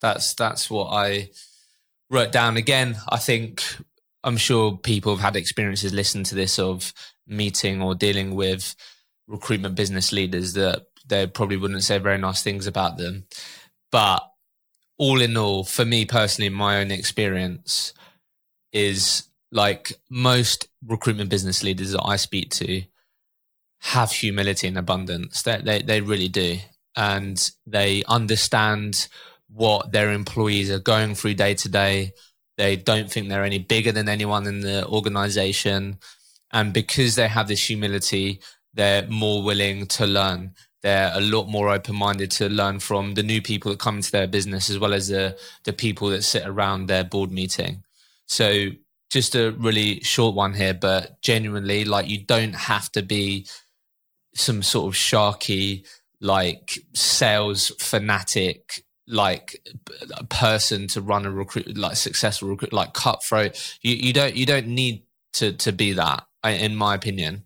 That's 0.00 0.34
that's 0.34 0.70
what 0.70 0.86
I 0.92 1.30
wrote 2.10 2.30
down 2.30 2.56
again. 2.56 2.96
I 3.08 3.16
think 3.16 3.64
I'm 4.24 4.36
sure 4.36 4.76
people 4.76 5.14
have 5.14 5.24
had 5.24 5.36
experiences 5.36 5.92
listening 5.92 6.24
to 6.24 6.34
this 6.34 6.58
of 6.58 6.92
meeting 7.26 7.80
or 7.80 7.94
dealing 7.94 8.34
with 8.34 8.74
recruitment 9.26 9.74
business 9.74 10.12
leaders 10.12 10.54
that 10.54 10.82
they 11.06 11.26
probably 11.26 11.56
wouldn't 11.56 11.84
say 11.84 11.98
very 11.98 12.18
nice 12.18 12.42
things 12.42 12.66
about 12.66 12.96
them. 12.96 13.26
But 13.90 14.22
all 14.98 15.20
in 15.20 15.36
all, 15.36 15.64
for 15.64 15.84
me 15.84 16.04
personally, 16.04 16.48
my 16.48 16.80
own 16.80 16.90
experience 16.90 17.92
is 18.72 19.28
like 19.50 19.92
most 20.10 20.68
recruitment 20.84 21.30
business 21.30 21.62
leaders 21.62 21.92
that 21.92 22.02
I 22.04 22.16
speak 22.16 22.50
to 22.52 22.82
have 23.80 24.10
humility 24.10 24.66
and 24.66 24.76
abundance. 24.76 25.42
They, 25.42 25.58
they, 25.58 25.82
they 25.82 26.00
really 26.00 26.28
do. 26.28 26.58
And 26.96 27.50
they 27.66 28.02
understand 28.08 29.08
what 29.48 29.92
their 29.92 30.12
employees 30.12 30.70
are 30.70 30.80
going 30.80 31.14
through 31.14 31.34
day 31.34 31.54
to 31.54 31.68
day. 31.68 32.12
They 32.58 32.74
don't 32.76 33.10
think 33.10 33.28
they're 33.28 33.44
any 33.44 33.60
bigger 33.60 33.92
than 33.92 34.08
anyone 34.08 34.46
in 34.46 34.60
the 34.60 34.86
organization. 34.86 35.98
And 36.52 36.72
because 36.72 37.14
they 37.14 37.28
have 37.28 37.46
this 37.46 37.68
humility, 37.68 38.40
they're 38.74 39.06
more 39.06 39.42
willing 39.42 39.86
to 39.86 40.06
learn. 40.06 40.54
They're 40.82 41.12
a 41.14 41.20
lot 41.20 41.46
more 41.46 41.70
open 41.70 41.94
minded 41.94 42.32
to 42.32 42.48
learn 42.48 42.80
from 42.80 43.14
the 43.14 43.22
new 43.22 43.40
people 43.40 43.70
that 43.70 43.80
come 43.80 43.96
into 43.96 44.10
their 44.10 44.26
business 44.26 44.68
as 44.68 44.78
well 44.78 44.92
as 44.92 45.08
the, 45.08 45.38
the 45.64 45.72
people 45.72 46.08
that 46.10 46.22
sit 46.22 46.46
around 46.46 46.86
their 46.86 47.04
board 47.04 47.30
meeting. 47.30 47.84
So, 48.26 48.70
just 49.10 49.34
a 49.34 49.52
really 49.52 50.00
short 50.00 50.34
one 50.34 50.52
here, 50.52 50.74
but 50.74 51.22
genuinely, 51.22 51.84
like, 51.84 52.08
you 52.08 52.18
don't 52.18 52.54
have 52.54 52.92
to 52.92 53.02
be 53.02 53.46
some 54.34 54.62
sort 54.62 54.92
of 54.92 55.00
sharky, 55.00 55.86
like, 56.20 56.78
sales 56.92 57.72
fanatic 57.78 58.84
like 59.08 59.66
a 60.16 60.24
person 60.24 60.86
to 60.88 61.00
run 61.00 61.26
a 61.26 61.30
recruit 61.30 61.76
like 61.76 61.96
successful 61.96 62.48
recruit 62.48 62.72
like 62.72 62.92
cutthroat. 62.92 63.78
You 63.82 63.94
you 63.94 64.12
don't 64.12 64.36
you 64.36 64.46
don't 64.46 64.68
need 64.68 65.02
to 65.34 65.52
to 65.52 65.72
be 65.72 65.92
that 65.92 66.26
in 66.44 66.76
my 66.76 66.94
opinion. 66.94 67.44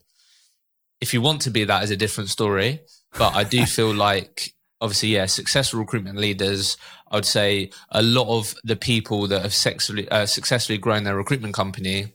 If 1.00 1.12
you 1.14 1.20
want 1.20 1.42
to 1.42 1.50
be 1.50 1.64
that 1.64 1.82
is 1.82 1.90
a 1.90 1.96
different 1.96 2.30
story 2.30 2.80
but 3.18 3.34
i 3.34 3.44
do 3.44 3.64
feel 3.66 3.92
like 4.08 4.54
obviously 4.80 5.10
yeah 5.10 5.26
successful 5.26 5.80
recruitment 5.80 6.18
leaders 6.18 6.76
i 7.10 7.16
would 7.16 7.24
say 7.24 7.70
a 7.90 8.02
lot 8.02 8.28
of 8.28 8.54
the 8.64 8.76
people 8.76 9.26
that 9.26 9.42
have 9.42 9.54
successfully 9.54 10.08
uh, 10.10 10.26
successfully 10.26 10.78
grown 10.78 11.04
their 11.04 11.16
recruitment 11.16 11.54
company 11.54 12.12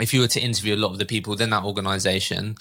if 0.00 0.14
you 0.14 0.20
were 0.20 0.28
to 0.28 0.40
interview 0.40 0.74
a 0.74 0.76
lot 0.76 0.92
of 0.92 0.98
the 0.98 1.06
people 1.06 1.32
within 1.32 1.50
that 1.50 1.64
organization 1.64 2.54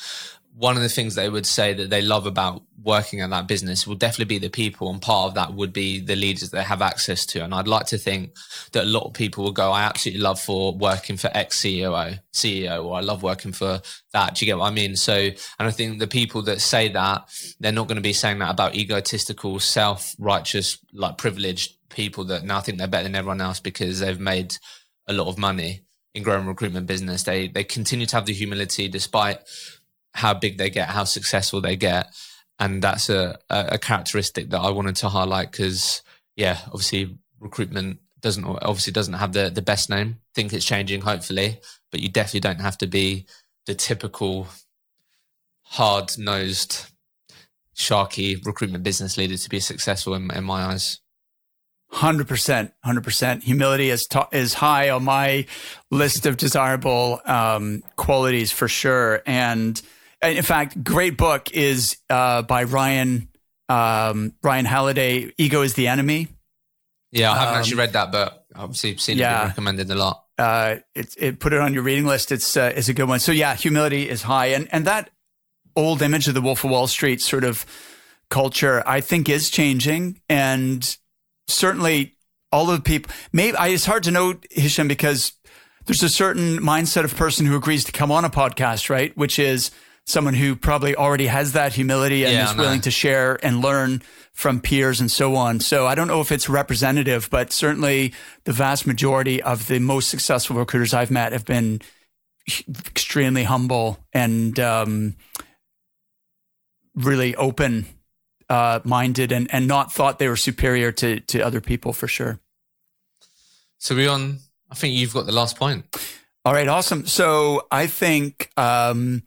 one 0.58 0.76
of 0.76 0.82
the 0.82 0.90
things 0.90 1.14
they 1.14 1.30
would 1.30 1.46
say 1.46 1.72
that 1.72 1.92
they 1.92 2.02
love 2.02 2.26
about 2.26 2.64
working 2.82 3.22
at 3.22 3.30
that 3.30 3.48
business 3.48 3.86
will 3.86 3.96
definitely 3.96 4.26
be 4.26 4.40
the 4.40 4.50
people 4.50 4.90
and 4.90 5.04
part 5.04 5.28
of 5.28 5.36
that 5.36 5.54
would 5.54 5.72
be 5.72 6.00
the 6.00 6.16
leaders 6.16 6.50
they 6.50 6.64
have 6.64 6.82
access 6.82 7.28
to. 7.28 7.44
And 7.44 7.54
i'd 7.54 7.68
like 7.68 7.86
to 7.88 7.98
think 7.98 8.36
that 8.72 8.86
a 8.86 8.88
lot 8.88 9.06
of 9.06 9.14
people 9.14 9.44
will 9.44 9.52
go 9.52 9.72
i 9.72 9.84
absolutely 9.84 10.22
love 10.22 10.40
for 10.40 10.74
working 10.74 11.16
for 11.16 11.30
ex 11.36 11.62
ceo 11.62 12.20
ceo 12.34 12.84
or 12.84 12.98
i 12.98 13.02
love 13.02 13.22
working 13.22 13.52
for 13.52 13.82
that. 14.14 14.34
Do 14.34 14.46
you 14.46 14.52
get 14.52 14.58
what 14.58 14.72
i 14.72 14.74
mean? 14.74 14.96
So 14.96 15.14
and 15.14 15.68
i 15.68 15.72
think 15.72 16.00
the 16.00 16.08
people 16.08 16.42
that 16.44 16.60
say 16.60 16.88
that 16.90 17.30
they're 17.60 17.72
not 17.72 17.88
going 17.88 17.98
to 17.98 18.02
be 18.02 18.14
saying 18.14 18.40
that 18.40 18.50
about 18.50 18.74
egotistical 18.74 19.60
self-righteous 19.60 20.80
like 20.92 21.20
privileged 21.20 21.78
people 21.90 22.24
that 22.26 22.44
now 22.44 22.62
think 22.62 22.80
they're 22.80 22.88
better 22.88 23.04
than 23.04 23.16
everyone 23.16 23.42
else 23.42 23.60
because 23.60 24.00
they've 24.00 24.20
made 24.20 24.56
a 25.08 25.14
lot 25.14 25.28
of 25.28 25.38
money 25.38 25.84
in 26.18 26.24
growing 26.24 26.48
recruitment 26.48 26.88
business. 26.88 27.24
They 27.24 27.48
they 27.48 27.64
continue 27.64 28.08
to 28.08 28.16
have 28.16 28.26
the 28.26 28.34
humility 28.34 28.88
despite 28.88 29.40
how 30.18 30.34
big 30.34 30.58
they 30.58 30.72
get, 30.72 30.90
how 30.90 31.04
successful 31.04 31.62
they 31.62 31.76
get. 31.76 32.12
And 32.58 32.82
that's 32.82 33.08
a, 33.08 33.38
a 33.52 33.78
characteristic 33.78 34.50
that 34.50 34.60
I 34.60 34.72
wanted 34.72 34.96
to 34.98 35.10
highlight 35.10 35.52
because, 35.52 36.02
yeah, 36.36 36.58
obviously 36.66 37.16
recruitment 37.40 38.00
doesn't 38.20 38.44
obviously 38.44 38.92
doesn't 38.94 39.14
have 39.14 39.34
the, 39.34 39.52
the 39.52 39.62
best 39.62 39.92
name. 39.92 40.18
think 40.34 40.52
it's 40.54 40.66
changing, 40.66 41.02
hopefully, 41.02 41.60
but 41.92 42.00
you 42.00 42.10
definitely 42.10 42.40
don't 42.40 42.62
have 42.62 42.80
to 42.80 42.88
be 42.88 43.28
the 43.68 43.76
typical 43.76 44.48
hard 45.62 46.18
nosed, 46.18 46.88
sharky 47.76 48.44
recruitment 48.44 48.84
business 48.84 49.18
leader 49.18 49.38
to 49.38 49.50
be 49.50 49.60
successful 49.60 50.16
in, 50.16 50.32
in 50.32 50.44
my 50.44 50.64
eyes. 50.64 51.00
Hundred 51.92 52.28
percent, 52.28 52.74
hundred 52.84 53.04
percent. 53.04 53.44
Humility 53.44 53.92
is 53.92 54.08
is 54.32 54.56
high 54.56 54.90
on 54.90 55.04
my 55.04 55.46
list 55.92 56.26
of 56.26 56.38
desirable 56.38 57.22
um, 57.26 57.84
qualities 57.98 58.52
for 58.52 58.68
sure, 58.68 59.22
and 59.28 59.80
in 60.24 60.44
fact, 60.44 60.84
great 60.84 61.18
book 61.18 61.52
is 61.52 61.98
uh, 62.10 62.42
by 62.42 62.64
Ryan 62.64 63.30
um, 63.70 64.34
Ryan 64.42 64.66
Holiday. 64.66 65.32
Ego 65.38 65.62
is 65.62 65.74
the 65.74 65.88
enemy. 65.88 66.30
Yeah, 67.12 67.32
I 67.32 67.36
haven't 67.36 67.54
um, 67.54 67.60
actually 67.60 67.78
read 67.78 67.94
that, 67.94 68.12
but 68.12 68.46
obviously 68.56 68.98
seen 68.98 69.18
yeah, 69.18 69.44
it 69.44 69.48
recommended 69.48 69.90
a 69.90 69.96
lot. 69.96 70.24
Uh, 70.38 70.78
it, 70.94 71.16
it 71.18 71.40
put 71.40 71.54
it 71.54 71.60
on 71.60 71.74
your 71.74 71.84
reading 71.84 72.06
list. 72.06 72.32
It's 72.32 72.58
uh, 72.58 72.74
it's 72.76 72.90
a 72.90 72.94
good 72.94 73.08
one. 73.08 73.20
So 73.20 73.32
yeah, 73.32 73.56
humility 73.56 74.10
is 74.10 74.24
high, 74.24 74.48
and 74.48 74.68
and 74.72 74.86
that 74.86 75.10
old 75.76 76.02
image 76.02 76.28
of 76.28 76.34
the 76.34 76.42
Wolf 76.42 76.64
of 76.64 76.72
Wall 76.72 76.88
Street 76.88 77.22
sort 77.22 77.44
of 77.44 77.66
culture, 78.30 78.84
I 78.86 79.02
think, 79.02 79.30
is 79.30 79.50
changing, 79.50 80.22
and 80.30 80.98
certainly 81.48 82.16
all 82.52 82.70
of 82.70 82.78
the 82.78 82.84
people. 82.84 83.14
Maybe 83.32 83.56
I, 83.58 83.68
it's 83.68 83.86
hard 83.86 84.04
to 84.04 84.12
know 84.12 84.34
Hishem 84.56 84.88
because 84.88 85.34
there's 85.86 86.04
a 86.04 86.10
certain 86.10 86.60
mindset 86.60 87.04
of 87.04 87.16
person 87.16 87.46
who 87.46 87.56
agrees 87.56 87.86
to 87.86 87.92
come 87.92 88.12
on 88.12 88.26
a 88.26 88.30
podcast, 88.30 88.90
right? 88.90 89.16
Which 89.18 89.40
is 89.40 89.72
someone 90.08 90.34
who 90.34 90.56
probably 90.56 90.96
already 90.96 91.28
has 91.28 91.52
that 91.52 91.74
humility 91.74 92.24
and 92.24 92.34
yeah, 92.34 92.50
is 92.50 92.56
willing 92.56 92.80
to 92.82 92.90
share 92.90 93.38
and 93.44 93.62
learn 93.62 94.02
from 94.32 94.62
peers 94.62 95.02
and 95.02 95.12
so 95.12 95.36
on. 95.36 95.60
So 95.60 95.86
I 95.86 95.96
don't 95.96 96.08
know 96.08 96.22
if 96.22 96.32
it's 96.32 96.48
representative, 96.48 97.28
but 97.30 97.52
certainly 97.52 98.14
the 98.46 98.54
vast 98.54 98.88
majority 98.88 99.44
of 99.44 99.68
the 99.68 99.80
most 99.80 100.08
successful 100.08 100.56
recruiters 100.56 100.94
I've 100.94 101.12
met 101.12 101.34
have 101.34 101.44
been 101.44 101.82
extremely 102.48 103.44
humble 103.44 104.00
and 104.14 104.58
um, 104.60 105.16
really 106.96 107.36
open 107.36 107.86
uh, 108.50 108.80
minded 108.86 109.34
and, 109.34 109.54
and 109.54 109.68
not 109.68 109.92
thought 109.92 110.20
they 110.20 110.30
were 110.30 110.38
superior 110.38 110.94
to, 110.94 111.20
to 111.20 111.42
other 111.42 111.60
people 111.60 111.92
for 111.92 112.08
sure. 112.08 112.40
So 113.78 113.94
we 113.94 114.08
on, 114.08 114.40
I 114.72 114.76
think 114.76 114.96
you've 114.96 115.14
got 115.14 115.26
the 115.26 115.34
last 115.34 115.58
point. 115.58 115.86
All 116.46 116.54
right, 116.54 116.68
awesome. 116.70 117.06
So 117.08 117.68
I 117.70 117.88
think 117.88 118.50
um, 118.56 119.24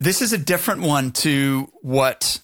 this 0.00 0.22
is 0.22 0.32
a 0.32 0.38
different 0.38 0.80
one 0.80 1.12
to 1.12 1.70
what 1.82 2.40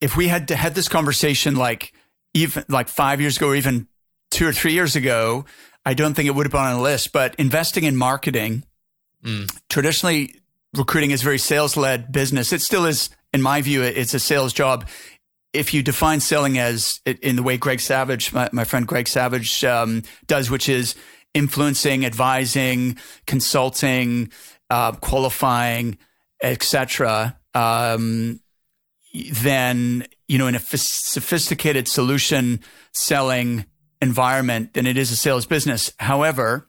if 0.00 0.16
we 0.16 0.28
had 0.28 0.48
to 0.48 0.56
had 0.56 0.74
this 0.74 0.88
conversation 0.88 1.56
like 1.56 1.92
even 2.34 2.64
like 2.68 2.88
five 2.88 3.20
years 3.20 3.36
ago 3.36 3.48
or 3.48 3.56
even 3.56 3.88
two 4.30 4.46
or 4.46 4.52
three 4.52 4.72
years 4.72 4.94
ago, 4.94 5.44
I 5.84 5.94
don't 5.94 6.14
think 6.14 6.28
it 6.28 6.34
would 6.34 6.46
have 6.46 6.52
been 6.52 6.60
on 6.60 6.76
the 6.76 6.82
list. 6.82 7.12
But 7.12 7.34
investing 7.36 7.84
in 7.84 7.96
marketing, 7.96 8.64
mm. 9.24 9.50
traditionally 9.68 10.36
recruiting 10.74 11.10
is 11.10 11.22
very 11.22 11.38
sales 11.38 11.76
led 11.76 12.12
business. 12.12 12.52
It 12.52 12.60
still 12.60 12.86
is, 12.86 13.10
in 13.32 13.42
my 13.42 13.60
view, 13.62 13.82
it's 13.82 14.14
a 14.14 14.20
sales 14.20 14.52
job. 14.52 14.88
If 15.52 15.74
you 15.74 15.82
define 15.82 16.20
selling 16.20 16.58
as 16.58 17.00
in 17.04 17.34
the 17.34 17.42
way 17.42 17.56
Greg 17.56 17.80
Savage, 17.80 18.32
my, 18.32 18.48
my 18.52 18.64
friend 18.64 18.86
Greg 18.86 19.08
Savage 19.08 19.64
um, 19.64 20.02
does, 20.28 20.48
which 20.48 20.68
is 20.68 20.94
influencing, 21.34 22.04
advising, 22.04 22.98
consulting, 23.26 24.30
uh, 24.68 24.92
qualifying, 24.92 25.98
etc., 26.42 27.38
um, 27.54 28.40
then 29.32 30.06
you 30.28 30.38
know 30.38 30.46
in 30.46 30.54
a 30.54 30.58
f- 30.58 30.76
sophisticated 30.76 31.88
solution 31.88 32.60
selling 32.92 33.64
environment, 34.00 34.74
then 34.74 34.86
it 34.86 34.96
is 34.96 35.10
a 35.10 35.16
sales 35.16 35.46
business. 35.46 35.92
However, 35.98 36.68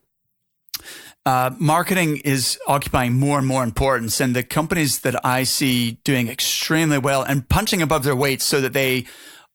uh, 1.25 1.51
marketing 1.59 2.17
is 2.17 2.57
occupying 2.67 3.13
more 3.13 3.37
and 3.37 3.47
more 3.47 3.63
importance, 3.63 4.19
and 4.19 4.35
the 4.35 4.43
companies 4.43 5.01
that 5.01 5.23
I 5.25 5.43
see 5.43 5.99
doing 6.03 6.27
extremely 6.27 6.97
well 6.97 7.21
and 7.21 7.47
punching 7.47 7.81
above 7.81 8.03
their 8.03 8.15
weight, 8.15 8.41
so 8.41 8.59
that 8.61 8.73
they 8.73 9.05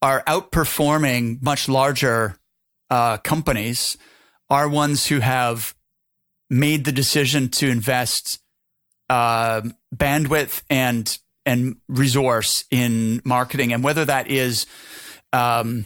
are 0.00 0.22
outperforming 0.24 1.42
much 1.42 1.68
larger 1.68 2.36
uh, 2.90 3.16
companies, 3.18 3.96
are 4.48 4.68
ones 4.68 5.06
who 5.06 5.18
have 5.20 5.74
made 6.48 6.84
the 6.84 6.92
decision 6.92 7.48
to 7.48 7.68
invest 7.68 8.38
uh, 9.08 9.62
bandwidth 9.94 10.62
and 10.70 11.18
and 11.44 11.76
resource 11.88 12.64
in 12.70 13.20
marketing, 13.24 13.72
and 13.72 13.84
whether 13.84 14.04
that 14.04 14.28
is 14.28 14.66
um, 15.32 15.84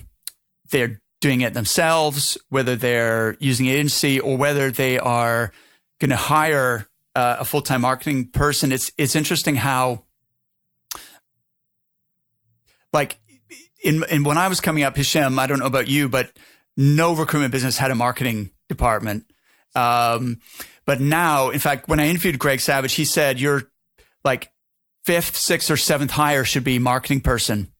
they're 0.70 1.00
doing 1.20 1.42
it 1.42 1.52
themselves, 1.52 2.38
whether 2.48 2.76
they're 2.76 3.36
using 3.40 3.66
agency, 3.66 4.18
or 4.18 4.36
whether 4.36 4.70
they 4.70 4.98
are 4.98 5.52
going 5.98 6.10
to 6.10 6.16
hire 6.16 6.88
uh, 7.14 7.36
a 7.40 7.44
full 7.44 7.62
time 7.62 7.82
marketing 7.82 8.28
person. 8.28 8.72
It's 8.72 8.90
it's 8.96 9.14
interesting 9.14 9.56
how 9.56 10.04
like 12.92 13.18
in, 13.82 14.04
in 14.10 14.24
when 14.24 14.38
I 14.38 14.48
was 14.48 14.60
coming 14.60 14.82
up, 14.82 14.94
Hishem, 14.94 15.38
I 15.38 15.46
don't 15.46 15.58
know 15.58 15.66
about 15.66 15.88
you, 15.88 16.08
but 16.08 16.30
no 16.76 17.14
recruitment 17.14 17.52
business 17.52 17.78
had 17.78 17.90
a 17.90 17.94
marketing 17.94 18.50
department. 18.68 19.30
Um, 19.74 20.40
but 20.90 21.00
now, 21.00 21.50
in 21.50 21.60
fact, 21.60 21.86
when 21.86 22.00
I 22.00 22.08
interviewed 22.08 22.36
Greg 22.36 22.58
Savage, 22.58 22.94
he 22.94 23.04
said 23.04 23.38
your 23.38 23.70
like 24.24 24.50
fifth, 25.04 25.36
sixth, 25.36 25.70
or 25.70 25.76
seventh 25.76 26.10
hire 26.10 26.44
should 26.44 26.64
be 26.64 26.80
marketing 26.80 27.20
person, 27.20 27.70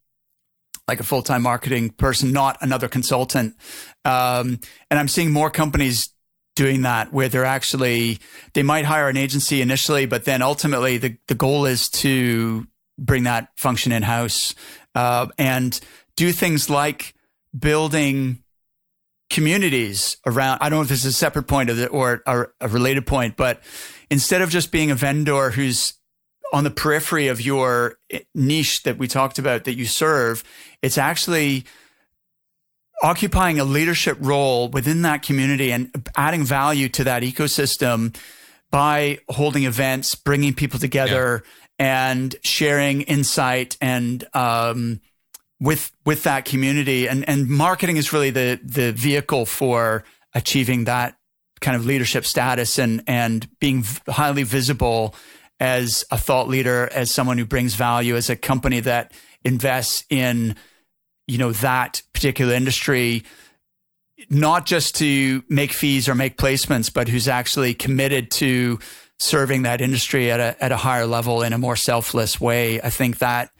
like 0.87 1.01
a 1.01 1.03
full 1.03 1.21
time 1.21 1.43
marketing 1.43 1.91
person, 1.91 2.31
not 2.31 2.59
another 2.61 2.87
consultant. 2.87 3.57
Um, 4.05 4.61
and 4.93 5.01
I'm 5.01 5.09
seeing 5.09 5.33
more 5.33 5.51
companies 5.51 6.11
doing 6.55 6.83
that, 6.83 7.13
where 7.13 7.29
they're 7.29 7.45
actually 7.45 8.21
they 8.55 8.63
might 8.63 8.85
hire 8.85 9.09
an 9.09 9.17
agency 9.17 9.61
initially, 9.61 10.07
but 10.07 10.25
then 10.25 10.41
ultimately 10.41 10.97
the 10.97 11.17
the 11.27 11.35
goal 11.35 11.67
is 11.67 11.89
to 11.89 12.65
bring 12.97 13.25
that 13.25 13.49
function 13.57 13.91
in 13.91 14.05
house 14.05 14.55
uh, 14.95 15.27
and 15.37 15.81
do 16.15 16.31
things 16.31 16.71
like 16.71 17.13
building 17.59 18.45
communities 19.31 20.17
around. 20.27 20.59
I 20.61 20.69
don't 20.69 20.79
know 20.79 20.83
if 20.83 20.89
this 20.89 21.05
is 21.05 21.15
a 21.15 21.17
separate 21.17 21.45
point 21.45 21.71
of 21.71 21.79
it 21.79 21.93
or, 21.93 22.23
or 22.27 22.53
a 22.61 22.69
related 22.69 23.07
point, 23.07 23.37
but 23.37 23.63
instead 24.11 24.43
of 24.43 24.51
just 24.51 24.71
being 24.71 24.91
a 24.91 24.95
vendor 24.95 25.51
who's 25.51 25.95
on 26.53 26.65
the 26.65 26.71
periphery 26.71 27.29
of 27.29 27.41
your 27.41 27.97
niche 28.35 28.83
that 28.83 28.99
we 28.99 29.07
talked 29.07 29.39
about 29.39 29.65
that 29.65 29.77
you 29.77 29.87
serve, 29.87 30.43
it's 30.83 30.99
actually 30.99 31.65
occupying 33.03 33.59
a 33.59 33.65
leadership 33.65 34.19
role 34.21 34.69
within 34.69 35.03
that 35.03 35.23
community 35.23 35.73
and 35.73 36.09
adding 36.17 36.45
value 36.45 36.89
to 36.89 37.05
that 37.05 37.23
ecosystem 37.23 38.15
by 38.71 39.19
holding 39.29 39.65
events, 39.65 40.15
bringing 40.15 40.55
people 40.55 40.79
together, 40.79 41.43
yeah. 41.79 42.13
and 42.13 42.37
sharing 42.43 43.03
insight 43.03 43.77
and 43.81 44.27
um, 44.35 45.01
with 45.61 45.93
with 46.05 46.23
that 46.25 46.45
community. 46.45 47.09
And 47.09 47.29
and 47.29 47.49
marketing 47.49 47.97
is 47.97 48.13
really 48.13 48.31
the 48.31 48.61
the 48.63 48.93
vehicle 48.93 49.47
for 49.47 50.05
achieving 50.35 50.85
that 50.85 51.17
kind 51.61 51.77
of 51.77 51.85
leadership 51.85 52.25
status 52.25 52.79
and 52.79 53.03
and 53.07 53.49
being 53.59 53.85
highly 54.09 54.43
visible 54.43 55.15
as 55.59 56.05
a 56.11 56.17
thought 56.17 56.49
leader, 56.49 56.89
as 56.93 57.13
someone 57.13 57.37
who 57.37 57.45
brings 57.45 57.75
value, 57.75 58.17
as 58.17 58.31
a 58.31 58.37
company 58.37 58.81
that 58.81 59.13
invests 59.45 60.05
in 60.09 60.57
you 61.27 61.39
know 61.39 61.53
that 61.53 62.03
particular 62.13 62.55
industry 62.55 63.23
not 64.29 64.67
just 64.67 64.97
to 64.97 65.43
make 65.49 65.73
fees 65.73 66.09
or 66.09 66.15
make 66.15 66.37
placements 66.37 66.93
but 66.93 67.09
who's 67.09 67.29
actually 67.29 67.73
committed 67.73 68.31
to 68.31 68.79
serving 69.19 69.63
that 69.63 69.81
industry 69.81 70.31
at 70.31 70.41
a 70.41 70.63
at 70.63 70.73
a 70.73 70.77
higher 70.77 71.07
level 71.07 71.43
in 71.43 71.53
a 71.53 71.59
more 71.59 71.77
selfless 71.77 72.41
way 72.41 72.81
i 72.83 72.91
think 72.91 73.19
that 73.19 73.51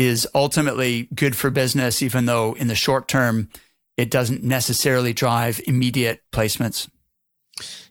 is 0.00 0.26
ultimately 0.34 1.08
good 1.14 1.36
for 1.36 1.50
business 1.50 2.02
even 2.02 2.26
though 2.26 2.54
in 2.54 2.68
the 2.68 2.74
short 2.74 3.06
term 3.08 3.48
it 3.96 4.10
doesn't 4.10 4.42
necessarily 4.42 5.12
drive 5.12 5.60
immediate 5.66 6.22
placements 6.32 6.88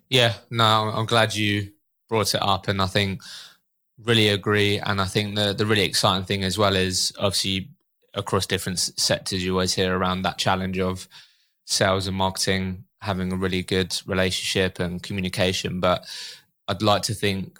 yeah 0.10 0.34
no 0.50 0.66
i'm 0.66 1.06
glad 1.06 1.36
you 1.36 1.72
brought 2.08 2.34
it 2.34 2.42
up 2.42 2.68
and 2.68 2.82
i 2.82 2.88
think 2.88 3.22
really 4.04 4.30
agree 4.30 4.80
and 4.80 5.00
i 5.00 5.06
think 5.06 5.36
the 5.36 5.54
the 5.54 5.66
really 5.66 5.84
exciting 5.84 6.26
thing 6.26 6.44
as 6.44 6.58
well 6.58 6.76
is 6.76 7.14
obviously 7.20 7.70
across 8.14 8.46
different 8.46 8.80
sectors, 8.80 9.44
you 9.44 9.54
always 9.54 9.74
hear 9.74 9.98
around 9.98 10.22
that 10.22 10.38
challenge 10.38 10.80
of 10.80 11.08
sales 11.66 12.08
and 12.08 12.18
marketing 12.18 12.86
having 13.02 13.32
a 13.32 13.36
really 13.36 13.64
good 13.64 13.96
relationship 14.06 14.80
and 14.80 15.02
communication. 15.02 15.80
But 15.80 16.06
I'd 16.68 16.82
like 16.82 17.04
to 17.04 17.14
think 17.14 17.60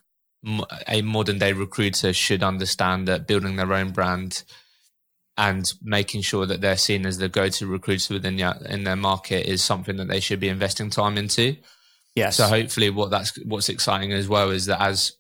a 0.88 1.02
modern 1.02 1.40
day 1.40 1.54
recruiter 1.54 2.14
should 2.14 2.44
understand 2.44 3.08
that 3.08 3.28
building 3.28 3.58
their 3.58 3.74
own 3.74 3.92
brand 3.92 4.44
and 5.38 5.74
making 5.82 6.22
sure 6.22 6.46
that 6.46 6.62
they're 6.62 6.78
seen 6.78 7.06
as 7.06 7.18
the 7.18 7.30
go-to 7.30 7.66
recruiter 7.66 8.14
within 8.14 8.36
their, 8.36 8.58
in 8.70 8.84
their 8.84 8.96
market 8.96 9.46
is 9.46 9.64
something 9.64 9.96
that 9.98 10.08
they 10.08 10.20
should 10.20 10.40
be 10.40 10.50
investing 10.50 10.90
time 10.90 11.18
into. 11.18 11.56
Yes. 12.16 12.38
So 12.38 12.48
hopefully, 12.48 12.90
what 12.90 13.12
that's 13.12 13.38
what's 13.46 13.70
exciting 13.70 14.12
as 14.12 14.28
well 14.28 14.50
is 14.50 14.66
that 14.66 14.82
as 14.82 15.14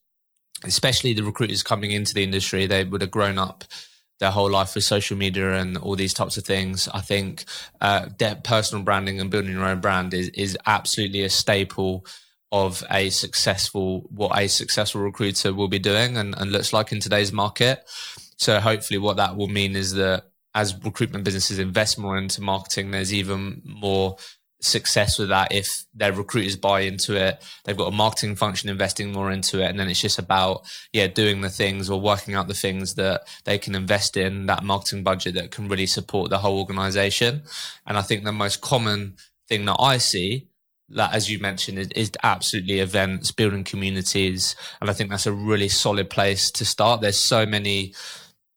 especially 0.66 1.14
the 1.14 1.24
recruiters 1.24 1.64
coming 1.64 1.92
into 1.92 2.14
the 2.14 2.24
industry, 2.24 2.66
they 2.66 2.84
would 2.84 3.02
have 3.02 3.12
grown 3.12 3.38
up 3.38 3.64
their 4.20 4.32
whole 4.32 4.50
life 4.50 4.76
with 4.76 4.84
social 4.84 5.16
media 5.16 5.54
and 5.54 5.78
all 5.78 5.96
these 5.96 6.14
types 6.14 6.36
of 6.36 6.44
things. 6.44 6.90
I 6.90 7.00
think 7.00 7.46
uh, 7.80 8.08
personal 8.44 8.84
branding 8.84 9.22
and 9.22 9.30
building 9.30 9.54
your 9.54 9.66
own 9.66 9.80
brand 9.80 10.14
is 10.14 10.30
is 10.30 10.58
absolutely 10.66 11.24
a 11.24 11.30
staple 11.30 12.06
of 12.52 12.84
a 12.90 13.10
successful 13.10 14.08
what 14.10 14.38
a 14.38 14.48
successful 14.48 15.02
recruiter 15.02 15.54
will 15.54 15.68
be 15.68 15.80
doing 15.80 16.18
and, 16.18 16.36
and 16.38 16.52
looks 16.52 16.74
like 16.74 16.92
in 16.92 17.00
today's 17.00 17.32
market. 17.32 17.84
So 18.38 18.60
hopefully, 18.60 18.98
what 18.98 19.18
that 19.18 19.36
will 19.36 19.48
mean 19.48 19.76
is 19.76 19.94
that 19.94 20.26
as 20.56 20.76
recruitment 20.84 21.24
businesses 21.24 21.60
invest 21.60 22.00
more 22.00 22.18
into 22.18 22.42
marketing, 22.42 22.92
there's 22.92 23.14
even 23.14 23.62
more 23.64 24.18
success 24.62 25.18
with 25.18 25.30
that 25.30 25.54
if 25.54 25.86
their 25.94 26.12
recruiters 26.12 26.56
buy 26.56 26.82
into 26.82 27.16
it. 27.16 27.42
They've 27.64 27.78
got 27.78 27.94
a 27.94 27.96
marketing 27.96 28.36
function 28.36 28.70
investing 28.70 29.12
more 29.12 29.32
into 29.32 29.62
it. 29.62 29.70
And 29.70 29.80
then 29.80 29.88
it's 29.88 30.02
just 30.02 30.20
about 30.20 30.62
yeah 30.92 31.08
doing 31.08 31.42
the 31.42 31.50
things 31.50 31.90
or 31.90 32.02
working 32.02 32.36
out 32.36 32.48
the 32.48 32.54
things 32.54 32.96
that 32.96 33.28
they 33.46 33.58
can 33.58 33.76
invest 33.76 34.18
in 34.18 34.48
that 34.48 34.64
marketing 34.64 35.04
budget 35.04 35.36
that 35.36 35.52
can 35.52 35.70
really 35.70 35.86
support 35.86 36.30
the 36.30 36.40
whole 36.40 36.60
organization. 36.60 37.44
And 37.86 37.98
i 37.98 38.02
think 38.02 38.24
the 38.24 38.32
most 38.32 38.62
common 38.62 39.16
thing 39.48 39.66
that 39.66 39.78
i 39.80 39.98
see 39.98 40.49
that 40.92 41.14
as 41.14 41.30
you 41.30 41.40
mentioned 41.40 41.78
is, 41.78 41.90
is 41.96 42.12
absolutely 42.24 42.80
events 42.80 43.32
building 43.32 43.64
communities 43.64 44.56
and 44.82 44.90
i 44.90 44.94
think 44.94 45.10
that's 45.10 45.28
a 45.28 45.32
really 45.32 45.70
solid 45.70 46.10
place 46.10 46.52
to 46.52 46.66
start 46.66 47.02
there's 47.02 47.18
so 47.18 47.46
many 47.46 47.94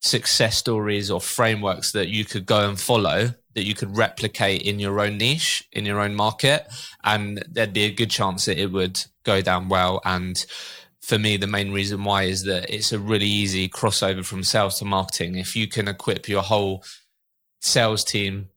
success 0.00 0.56
stories 0.56 1.10
or 1.10 1.20
frameworks 1.20 1.92
that 1.92 2.08
you 2.08 2.24
could 2.24 2.44
go 2.44 2.68
and 2.68 2.80
follow 2.80 3.34
that 3.54 3.64
you 3.64 3.74
could 3.74 3.96
replicate 3.96 4.62
in 4.62 4.78
your 4.78 5.00
own 5.00 5.18
niche, 5.18 5.68
in 5.72 5.84
your 5.84 6.00
own 6.00 6.14
market, 6.14 6.66
and 7.04 7.44
there'd 7.48 7.72
be 7.72 7.84
a 7.84 7.92
good 7.92 8.10
chance 8.10 8.46
that 8.46 8.58
it 8.58 8.72
would 8.72 9.04
go 9.24 9.40
down 9.40 9.68
well. 9.68 10.00
And 10.04 10.44
for 11.00 11.18
me, 11.18 11.36
the 11.36 11.46
main 11.46 11.72
reason 11.72 12.04
why 12.04 12.24
is 12.24 12.44
that 12.44 12.72
it's 12.72 12.92
a 12.92 12.98
really 12.98 13.26
easy 13.26 13.68
crossover 13.68 14.24
from 14.24 14.42
sales 14.42 14.78
to 14.78 14.84
marketing. 14.84 15.36
If 15.36 15.54
you 15.54 15.68
can 15.68 15.88
equip 15.88 16.28
your 16.28 16.42
whole 16.42 16.84
sales 17.60 18.04
team 18.04 18.48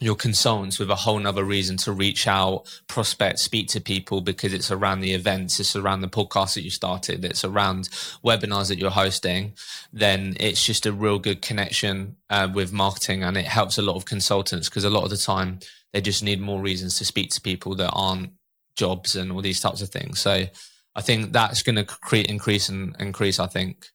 your 0.00 0.16
consultants 0.16 0.78
with 0.78 0.90
a 0.90 0.96
whole 0.96 1.18
nother 1.18 1.44
reason 1.44 1.76
to 1.76 1.92
reach 1.92 2.26
out, 2.26 2.64
prospect, 2.88 3.38
speak 3.38 3.68
to 3.68 3.80
people 3.80 4.20
because 4.20 4.52
it's 4.52 4.70
around 4.70 5.00
the 5.00 5.12
events, 5.12 5.60
it's 5.60 5.76
around 5.76 6.00
the 6.00 6.08
podcast 6.08 6.54
that 6.54 6.62
you 6.62 6.70
started, 6.70 7.24
it's 7.24 7.44
around 7.44 7.88
webinars 8.24 8.68
that 8.68 8.78
you're 8.78 8.90
hosting, 8.90 9.52
then 9.92 10.36
it's 10.40 10.64
just 10.64 10.86
a 10.86 10.92
real 10.92 11.18
good 11.18 11.40
connection 11.40 12.16
uh, 12.30 12.48
with 12.52 12.72
marketing 12.72 13.22
and 13.22 13.36
it 13.36 13.46
helps 13.46 13.78
a 13.78 13.82
lot 13.82 13.96
of 13.96 14.04
consultants 14.04 14.68
because 14.68 14.84
a 14.84 14.90
lot 14.90 15.04
of 15.04 15.10
the 15.10 15.16
time 15.16 15.60
they 15.92 16.00
just 16.00 16.22
need 16.22 16.40
more 16.40 16.60
reasons 16.60 16.98
to 16.98 17.04
speak 17.04 17.30
to 17.30 17.40
people 17.40 17.74
that 17.76 17.90
aren't 17.92 18.30
jobs 18.74 19.14
and 19.14 19.30
all 19.30 19.42
these 19.42 19.60
types 19.60 19.82
of 19.82 19.90
things. 19.90 20.18
So 20.18 20.46
I 20.94 21.00
think 21.00 21.32
that's 21.32 21.62
going 21.62 21.76
to 21.76 21.84
create 21.84 22.26
increase 22.26 22.68
and 22.68 22.96
increase, 22.98 23.38
I 23.38 23.46
think. 23.46 23.91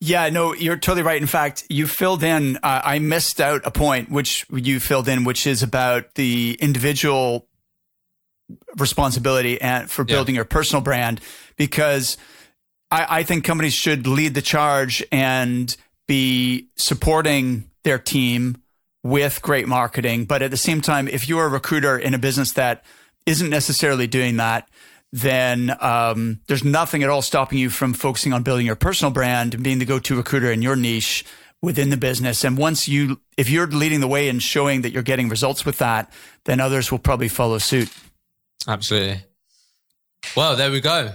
Yeah, 0.00 0.28
no, 0.28 0.54
you're 0.54 0.76
totally 0.76 1.02
right. 1.02 1.20
In 1.20 1.26
fact, 1.26 1.64
you 1.68 1.86
filled 1.86 2.22
in, 2.22 2.56
uh, 2.56 2.82
I 2.84 2.98
missed 2.98 3.40
out 3.40 3.62
a 3.64 3.70
point 3.70 4.10
which 4.10 4.44
you 4.50 4.80
filled 4.80 5.08
in, 5.08 5.24
which 5.24 5.46
is 5.46 5.62
about 5.62 6.14
the 6.14 6.58
individual 6.60 7.48
responsibility 8.76 9.60
and 9.60 9.90
for 9.90 10.04
building 10.04 10.34
yeah. 10.34 10.40
your 10.40 10.44
personal 10.44 10.82
brand, 10.82 11.20
because 11.56 12.18
I, 12.90 13.06
I 13.20 13.22
think 13.22 13.44
companies 13.44 13.72
should 13.72 14.06
lead 14.06 14.34
the 14.34 14.42
charge 14.42 15.02
and 15.10 15.74
be 16.06 16.68
supporting 16.76 17.70
their 17.84 17.98
team 17.98 18.62
with 19.02 19.40
great 19.40 19.66
marketing. 19.66 20.26
But 20.26 20.42
at 20.42 20.50
the 20.50 20.56
same 20.56 20.80
time, 20.80 21.08
if 21.08 21.28
you're 21.28 21.46
a 21.46 21.48
recruiter 21.48 21.98
in 21.98 22.12
a 22.12 22.18
business 22.18 22.52
that 22.52 22.84
isn't 23.24 23.48
necessarily 23.48 24.06
doing 24.06 24.36
that, 24.36 24.68
then 25.12 25.76
um, 25.80 26.40
there's 26.48 26.64
nothing 26.64 27.02
at 27.02 27.10
all 27.10 27.22
stopping 27.22 27.58
you 27.58 27.68
from 27.68 27.92
focusing 27.92 28.32
on 28.32 28.42
building 28.42 28.64
your 28.64 28.76
personal 28.76 29.10
brand 29.10 29.54
and 29.54 29.62
being 29.62 29.78
the 29.78 29.84
go-to 29.84 30.16
recruiter 30.16 30.50
in 30.50 30.62
your 30.62 30.76
niche 30.76 31.24
within 31.60 31.90
the 31.90 31.96
business. 31.96 32.44
And 32.44 32.56
once 32.56 32.88
you, 32.88 33.20
if 33.36 33.50
you're 33.50 33.66
leading 33.66 34.00
the 34.00 34.08
way 34.08 34.28
and 34.28 34.42
showing 34.42 34.82
that 34.82 34.90
you're 34.90 35.02
getting 35.02 35.28
results 35.28 35.64
with 35.64 35.78
that, 35.78 36.12
then 36.44 36.60
others 36.60 36.90
will 36.90 36.98
probably 36.98 37.28
follow 37.28 37.58
suit. 37.58 37.92
Absolutely. 38.66 39.22
Well, 40.36 40.56
there 40.56 40.70
we 40.70 40.80
go. 40.80 41.12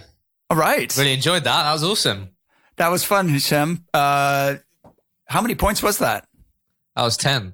All 0.49 0.57
right. 0.57 0.95
Really 0.95 1.13
enjoyed 1.13 1.43
that. 1.43 1.63
That 1.63 1.73
was 1.73 1.83
awesome. 1.83 2.29
That 2.77 2.89
was 2.89 3.03
fun, 3.03 3.27
Hishem. 3.27 3.81
Uh, 3.93 4.55
how 5.25 5.41
many 5.41 5.55
points 5.55 5.81
was 5.81 5.97
that? 5.97 6.27
That 6.95 7.03
was 7.03 7.17
10. 7.17 7.53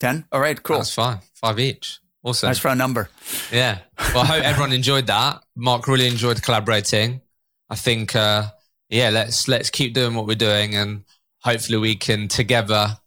10? 0.00 0.24
All 0.32 0.40
right, 0.40 0.60
cool. 0.62 0.78
That's 0.78 0.92
fine. 0.94 1.18
Five 1.34 1.60
each. 1.60 2.00
Awesome. 2.24 2.46
Thanks 2.46 2.58
for 2.58 2.68
round 2.68 2.78
number. 2.78 3.10
Yeah. 3.52 3.78
Well, 4.14 4.22
I 4.22 4.26
hope 4.26 4.44
everyone 4.44 4.72
enjoyed 4.72 5.06
that. 5.08 5.44
Mark 5.54 5.86
really 5.86 6.08
enjoyed 6.08 6.42
collaborating. 6.42 7.20
I 7.68 7.76
think, 7.76 8.16
uh, 8.16 8.44
yeah, 8.88 9.10
let's 9.10 9.46
let's 9.46 9.68
keep 9.70 9.92
doing 9.92 10.14
what 10.14 10.26
we're 10.26 10.34
doing, 10.34 10.74
and 10.74 11.04
hopefully 11.42 11.78
we 11.78 11.96
can 11.96 12.28
together 12.28 12.98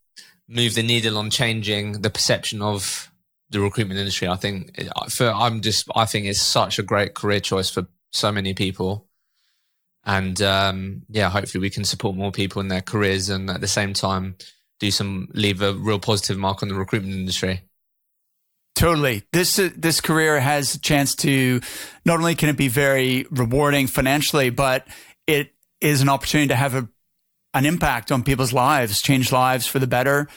move 0.47 0.75
the 0.75 0.83
needle 0.83 1.17
on 1.17 1.29
changing 1.29 2.01
the 2.01 2.09
perception 2.09 2.61
of 2.61 3.11
the 3.49 3.59
recruitment 3.59 3.99
industry. 3.99 4.27
I 4.27 4.35
think 4.35 4.77
for 5.09 5.29
I'm 5.29 5.61
just 5.61 5.89
I 5.95 6.05
think 6.05 6.27
it's 6.27 6.41
such 6.41 6.77
a 6.77 6.83
great 6.83 7.15
career 7.15 7.39
choice 7.39 7.69
for 7.69 7.87
so 8.11 8.31
many 8.31 8.53
people, 8.53 9.07
and 10.05 10.39
um, 10.43 11.03
yeah, 11.09 11.29
hopefully 11.29 11.61
we 11.61 11.69
can 11.71 11.85
support 11.85 12.15
more 12.15 12.31
people 12.31 12.61
in 12.61 12.67
their 12.67 12.81
careers, 12.81 13.29
and 13.29 13.49
at 13.49 13.61
the 13.61 13.67
same 13.67 13.93
time 13.93 14.35
do 14.79 14.91
some 14.91 15.27
leave 15.33 15.61
a 15.61 15.73
real 15.73 15.99
positive 15.99 16.37
mark 16.37 16.61
on 16.61 16.69
the 16.69 16.75
recruitment 16.75 17.15
industry. 17.15 17.61
Totally. 18.77 19.23
This 19.33 19.57
uh, 19.57 19.71
this 19.75 20.01
career 20.01 20.39
has 20.39 20.75
a 20.75 20.79
chance 20.79 21.15
to 21.15 21.61
not 22.05 22.19
only 22.19 22.35
can 22.35 22.47
it 22.47 22.57
be 22.57 22.67
very 22.67 23.25
rewarding 23.31 23.87
financially, 23.87 24.51
but 24.51 24.87
it 25.25 25.51
is 25.81 26.01
an 26.01 26.09
opportunity 26.09 26.49
to 26.49 26.55
have 26.55 26.75
a 26.75 26.87
an 27.55 27.65
impact 27.65 28.11
on 28.11 28.21
people's 28.21 28.53
lives, 28.53 29.01
change 29.01 29.31
lives 29.31 29.65
for 29.65 29.79
the 29.79 29.87
better, 29.87 30.27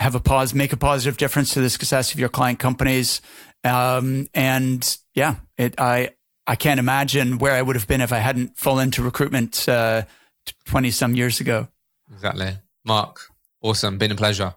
have 0.00 0.16
a 0.16 0.20
pause, 0.20 0.52
make 0.52 0.72
a 0.72 0.76
positive 0.76 1.16
difference 1.16 1.54
to 1.54 1.60
the 1.60 1.70
success 1.70 2.12
of 2.12 2.18
your 2.18 2.28
client 2.28 2.58
companies. 2.58 3.20
Um, 3.62 4.28
and 4.34 4.98
yeah, 5.14 5.36
it 5.56 5.76
I 5.78 6.10
I 6.48 6.56
can't 6.56 6.80
imagine 6.80 7.38
where 7.38 7.52
I 7.52 7.62
would 7.62 7.76
have 7.76 7.86
been 7.86 8.00
if 8.00 8.12
I 8.12 8.18
hadn't 8.18 8.58
fallen 8.58 8.88
into 8.88 9.04
recruitment 9.04 9.66
20 9.66 10.08
uh, 10.88 10.90
some 10.90 11.14
years 11.14 11.38
ago. 11.38 11.68
Exactly. 12.12 12.58
Mark, 12.84 13.20
awesome. 13.62 13.98
Been 13.98 14.10
a 14.10 14.16
pleasure. 14.16 14.56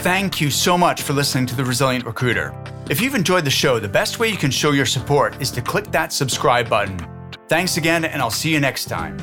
Thank 0.00 0.40
you 0.40 0.48
so 0.50 0.78
much 0.78 1.02
for 1.02 1.12
listening 1.12 1.44
to 1.48 1.54
The 1.54 1.62
Resilient 1.62 2.06
Recruiter. 2.06 2.54
If 2.88 3.02
you've 3.02 3.14
enjoyed 3.14 3.44
the 3.44 3.50
show, 3.50 3.78
the 3.78 3.86
best 3.86 4.18
way 4.18 4.30
you 4.30 4.38
can 4.38 4.50
show 4.50 4.70
your 4.70 4.86
support 4.86 5.38
is 5.42 5.50
to 5.50 5.60
click 5.60 5.90
that 5.90 6.10
subscribe 6.10 6.70
button. 6.70 6.98
Thanks 7.48 7.76
again, 7.76 8.06
and 8.06 8.22
I'll 8.22 8.30
see 8.30 8.50
you 8.50 8.60
next 8.60 8.86
time. 8.86 9.18